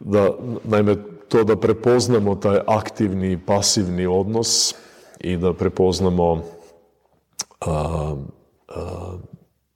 Da, 0.00 0.30
naime, 0.64 0.96
to 1.28 1.44
da 1.44 1.56
prepoznamo 1.56 2.34
taj 2.34 2.58
aktivni 2.66 3.32
i 3.32 3.38
pasivni 3.46 4.06
odnos 4.06 4.74
i 5.20 5.36
da 5.36 5.52
prepoznamo 5.52 6.42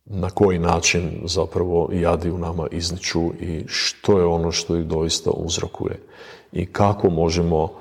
na 0.04 0.30
koji 0.30 0.58
način 0.58 1.20
zapravo 1.24 1.88
jadi 1.92 2.30
u 2.30 2.38
nama 2.38 2.66
izniču 2.70 3.30
i 3.40 3.64
što 3.66 4.18
je 4.18 4.24
ono 4.24 4.52
što 4.52 4.76
ih 4.76 4.84
doista 4.84 5.30
uzrokuje 5.30 6.00
i 6.52 6.66
kako 6.66 7.10
možemo 7.10 7.72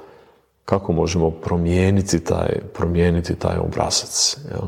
kako 0.66 0.94
možemo 0.94 1.32
promijeniti 1.32 2.24
taj, 2.24 2.60
promijeniti 2.74 3.36
taj 3.36 3.58
obrazac. 3.58 4.38
Jel? 4.52 4.68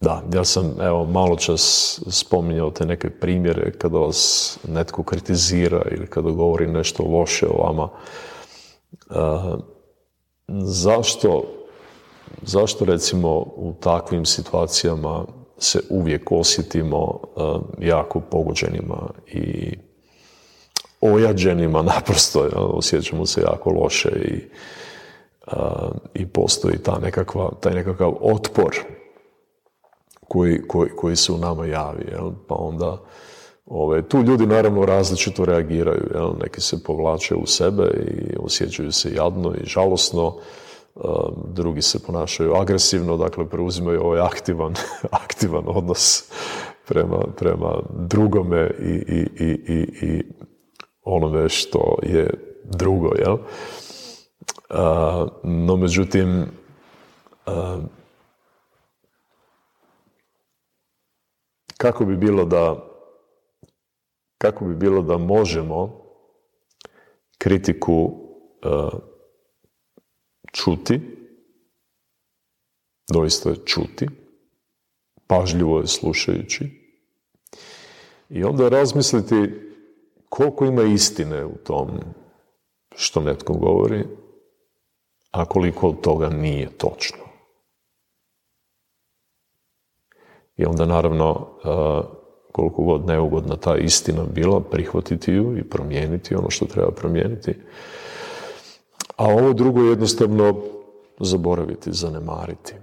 da, 0.00 0.22
ja 0.34 0.44
sam 0.44 0.80
evo 0.80 1.04
malo 1.04 1.36
čas 1.36 1.98
spominjao 2.10 2.70
te 2.70 2.86
neke 2.86 3.10
primjere 3.10 3.72
kada 3.72 3.98
vas 3.98 4.58
netko 4.68 5.02
kritizira 5.02 5.82
ili 5.90 6.06
kada 6.06 6.30
govori 6.30 6.66
nešto 6.66 7.02
loše 7.02 7.46
o 7.46 7.62
vama. 7.62 7.88
zašto, 10.48 11.44
zašto 12.42 12.84
recimo 12.84 13.28
u 13.38 13.74
takvim 13.80 14.24
situacijama 14.24 15.24
se 15.58 15.80
uvijek 15.90 16.32
osjetimo 16.32 17.20
jako 17.78 18.20
pogođenima 18.20 19.10
i 19.26 19.72
ojađenima 21.00 21.82
naprosto, 21.82 22.48
osjećamo 22.54 23.26
se 23.26 23.40
jako 23.40 23.70
loše 23.70 24.10
i, 24.24 24.40
i 26.14 26.26
postoji 26.26 26.78
ta 26.78 26.98
nekakva, 26.98 27.50
taj 27.60 27.74
nekakav 27.74 28.14
otpor 28.20 28.76
koji, 30.28 30.62
koji, 30.68 30.90
koji 30.90 31.16
se 31.16 31.32
u 31.32 31.38
nama 31.38 31.66
javi. 31.66 32.04
Jel? 32.10 32.30
Pa 32.48 32.54
onda 32.54 33.00
ove, 33.66 34.08
tu 34.08 34.22
ljudi 34.22 34.46
naravno 34.46 34.86
različito 34.86 35.44
reagiraju. 35.44 36.10
Jel? 36.14 36.32
Neki 36.42 36.60
se 36.60 36.82
povlače 36.82 37.34
u 37.34 37.46
sebe 37.46 37.82
i 37.84 38.36
osjećaju 38.38 38.92
se 38.92 39.14
jadno 39.14 39.54
i 39.54 39.66
žalosno, 39.66 40.36
drugi 41.54 41.82
se 41.82 42.02
ponašaju 42.02 42.54
agresivno, 42.54 43.16
dakle 43.16 43.48
preuzimaju 43.48 44.02
ovaj 44.02 44.20
aktivan, 44.20 44.74
aktivan 45.24 45.64
odnos 45.66 46.24
prema, 46.88 47.18
prema 47.36 47.82
drugome 47.98 48.70
i, 48.80 48.92
i, 49.08 49.44
i, 49.44 50.06
i 50.06 50.22
onome 51.08 51.48
što 51.48 51.98
je 52.02 52.30
drugo. 52.64 53.10
Jel? 53.18 53.36
no 55.42 55.76
međutim, 55.76 56.46
kako 61.76 62.04
bi 62.04 62.16
bilo 62.16 62.44
da 62.44 62.84
kako 64.38 64.64
bi 64.64 64.74
bilo 64.74 65.02
da 65.02 65.18
možemo 65.18 66.04
kritiku 67.38 67.94
uh, 68.02 69.00
čuti, 70.52 71.00
doista 73.12 73.54
čuti, 73.64 74.08
pažljivo 75.26 75.80
je 75.80 75.86
slušajući 75.86 76.64
i 78.28 78.44
onda 78.44 78.68
razmisliti 78.68 79.67
koliko 80.28 80.64
ima 80.64 80.82
istine 80.82 81.44
u 81.44 81.56
tom 81.64 81.88
što 82.96 83.20
netko 83.20 83.52
govori, 83.52 84.06
a 85.30 85.44
koliko 85.44 85.88
od 85.88 86.00
toga 86.00 86.28
nije 86.28 86.70
točno. 86.78 87.18
I 90.56 90.64
onda 90.64 90.86
naravno, 90.86 91.46
koliko 92.52 92.82
god 92.82 93.06
neugodna 93.06 93.56
ta 93.56 93.76
istina 93.76 94.24
bila, 94.34 94.60
prihvatiti 94.60 95.32
ju 95.32 95.58
i 95.58 95.68
promijeniti 95.68 96.34
ono 96.34 96.50
što 96.50 96.66
treba 96.66 96.90
promijeniti. 96.90 97.54
A 99.16 99.24
ovo 99.24 99.52
drugo 99.52 99.80
jednostavno 99.80 100.62
zaboraviti, 101.20 101.92
zanemariti. 101.92 102.74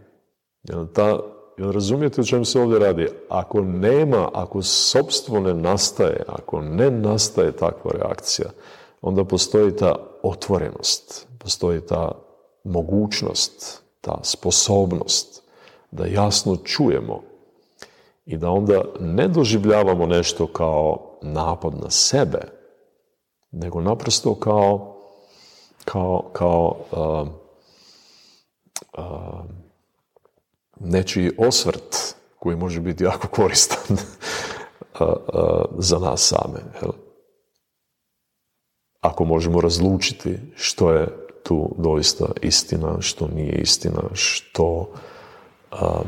Ta, 0.93 1.20
jer 1.58 1.74
razumijete 1.74 2.22
o 2.22 2.24
čem 2.24 2.45
se 2.45 2.60
ovdje 2.60 2.80
radi? 2.80 3.08
Ako 3.30 3.62
nema, 3.62 4.30
ako 4.34 4.62
sobstvo 4.62 5.39
ne 5.39 5.53
nastaje, 5.53 6.24
ako 6.28 6.62
ne 6.62 6.91
nastaje 6.91 7.51
takva 7.51 7.91
reakcija, 7.91 8.49
onda 9.01 9.24
postoji 9.24 9.76
ta 9.76 9.95
otvorenost, 10.24 11.28
postoji 11.39 11.82
ta 11.82 12.12
mogućnost, 12.64 13.84
ta 14.01 14.20
sposobnost 14.24 15.43
da 15.91 16.06
jasno 16.06 16.56
čujemo 16.56 17.22
i 18.26 18.38
da 18.38 18.49
onda 18.49 18.82
ne 18.99 19.28
doživljavamo 19.28 20.06
nešto 20.06 20.47
kao 20.47 21.18
napad 21.22 21.74
na 21.84 21.89
sebe, 21.89 22.41
nego 23.51 23.82
naprosto 23.82 24.36
kao, 24.36 24.97
kao, 25.86 26.30
kao 26.34 26.76
uh, 26.91 27.28
uh, 28.97 29.64
nečiji 30.80 31.32
osvrt 31.38 32.15
koji 32.39 32.55
može 32.55 32.82
biti 32.82 33.03
jako 33.03 33.28
koristan 33.28 33.97
za 35.89 35.99
nas 35.99 36.34
same. 36.34 36.59
Ako 39.01 39.26
možemo 39.26 39.61
razlučiti 39.61 40.38
što 40.55 40.91
je 40.91 41.07
tu 41.43 41.76
doista 41.78 42.26
istina, 42.41 43.01
što 43.01 43.28
nije 43.28 43.53
istina, 43.53 44.01
što 44.13 44.89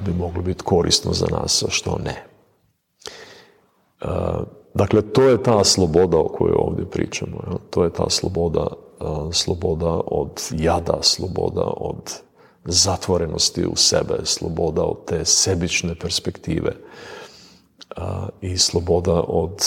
bi 0.05 0.13
moglo 0.13 0.41
biti 0.41 0.63
korisno 0.63 1.13
za 1.13 1.25
nas, 1.31 1.63
a 1.63 1.69
što 1.69 1.99
ne. 2.05 2.25
Dakle, 4.73 5.01
to 5.01 5.23
je 5.23 5.43
ta 5.43 5.63
sloboda 5.63 6.17
o 6.17 6.27
kojoj 6.27 6.55
ovdje 6.57 6.85
pričamo. 6.85 7.37
To 7.69 7.83
je 7.83 7.93
ta 7.93 8.09
sloboda, 8.09 8.67
sloboda 9.31 10.01
od 10.05 10.41
jada, 10.51 10.97
sloboda 11.01 11.71
od 11.77 12.26
zatvorenosti 12.67 13.65
u 13.65 13.75
sebe, 13.75 14.17
sloboda 14.23 14.83
od 14.83 15.05
te 15.05 15.25
sebične 15.25 15.95
perspektive 15.95 16.71
i 18.41 18.57
sloboda 18.57 19.23
od 19.27 19.61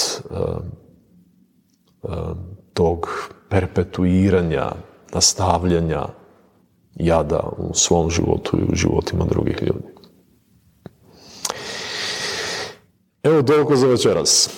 tog 2.74 3.09
perpetuiranja, 3.48 4.72
nastavljanja 5.14 6.07
jada 6.94 7.48
u 7.59 7.74
svom 7.74 8.11
životu 8.11 8.59
i 8.59 8.72
u 8.72 8.74
životima 8.74 9.24
drugih 9.24 9.62
ljudi. 9.62 9.88
Evo 13.22 13.42
toliko 13.42 13.76
za 13.76 13.86
večeras. 13.86 14.51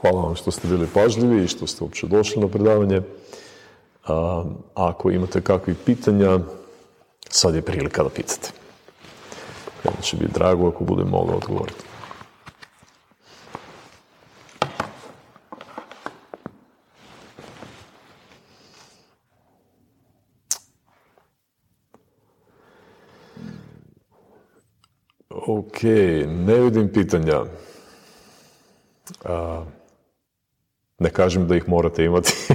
Hvala 0.00 0.20
vam 0.20 0.36
što 0.36 0.50
ste 0.50 0.68
bili 0.68 0.86
pažljivi 0.94 1.44
i 1.44 1.48
što 1.48 1.66
ste 1.66 1.84
uopće 1.84 2.06
došli 2.06 2.42
na 2.42 2.48
predavanje. 2.48 3.02
A, 4.06 4.44
ako 4.74 5.10
imate 5.10 5.40
kakvih 5.40 5.76
pitanja, 5.86 6.38
sad 7.30 7.54
je 7.54 7.62
prilika 7.62 8.02
da 8.02 8.08
pitate. 8.08 8.50
Meni 9.84 10.02
će 10.02 10.16
biti 10.16 10.32
drago 10.32 10.68
ako 10.68 10.84
budem 10.84 11.08
mogao 11.08 11.36
odgovoriti. 11.36 11.84
Ok, 25.46 25.82
ne 26.26 26.60
vidim 26.60 26.92
pitanja. 26.92 27.44
Ne 31.04 31.10
kažem 31.10 31.48
da 31.48 31.56
ih 31.56 31.68
morate 31.68 32.04
imati. 32.04 32.32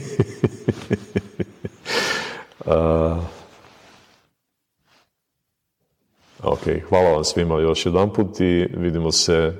ok, 6.43 6.61
hvala 6.89 7.09
vam 7.09 7.23
svima 7.23 7.59
još 7.59 7.85
jedan 7.85 8.13
put 8.13 8.39
i 8.39 8.67
vidimo 8.73 9.11
se 9.11 9.53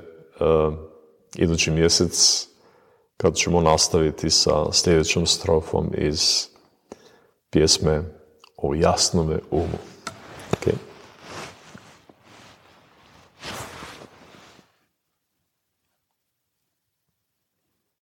idući 1.36 1.70
mjesec 1.70 2.46
kad 3.16 3.34
ćemo 3.34 3.60
nastaviti 3.60 4.30
sa 4.30 4.72
sljedećom 4.72 5.26
strofom 5.26 5.90
iz 5.94 6.48
pjesme 7.50 8.02
o 8.56 8.74
jasnome 8.74 9.38
umu. 9.50 9.89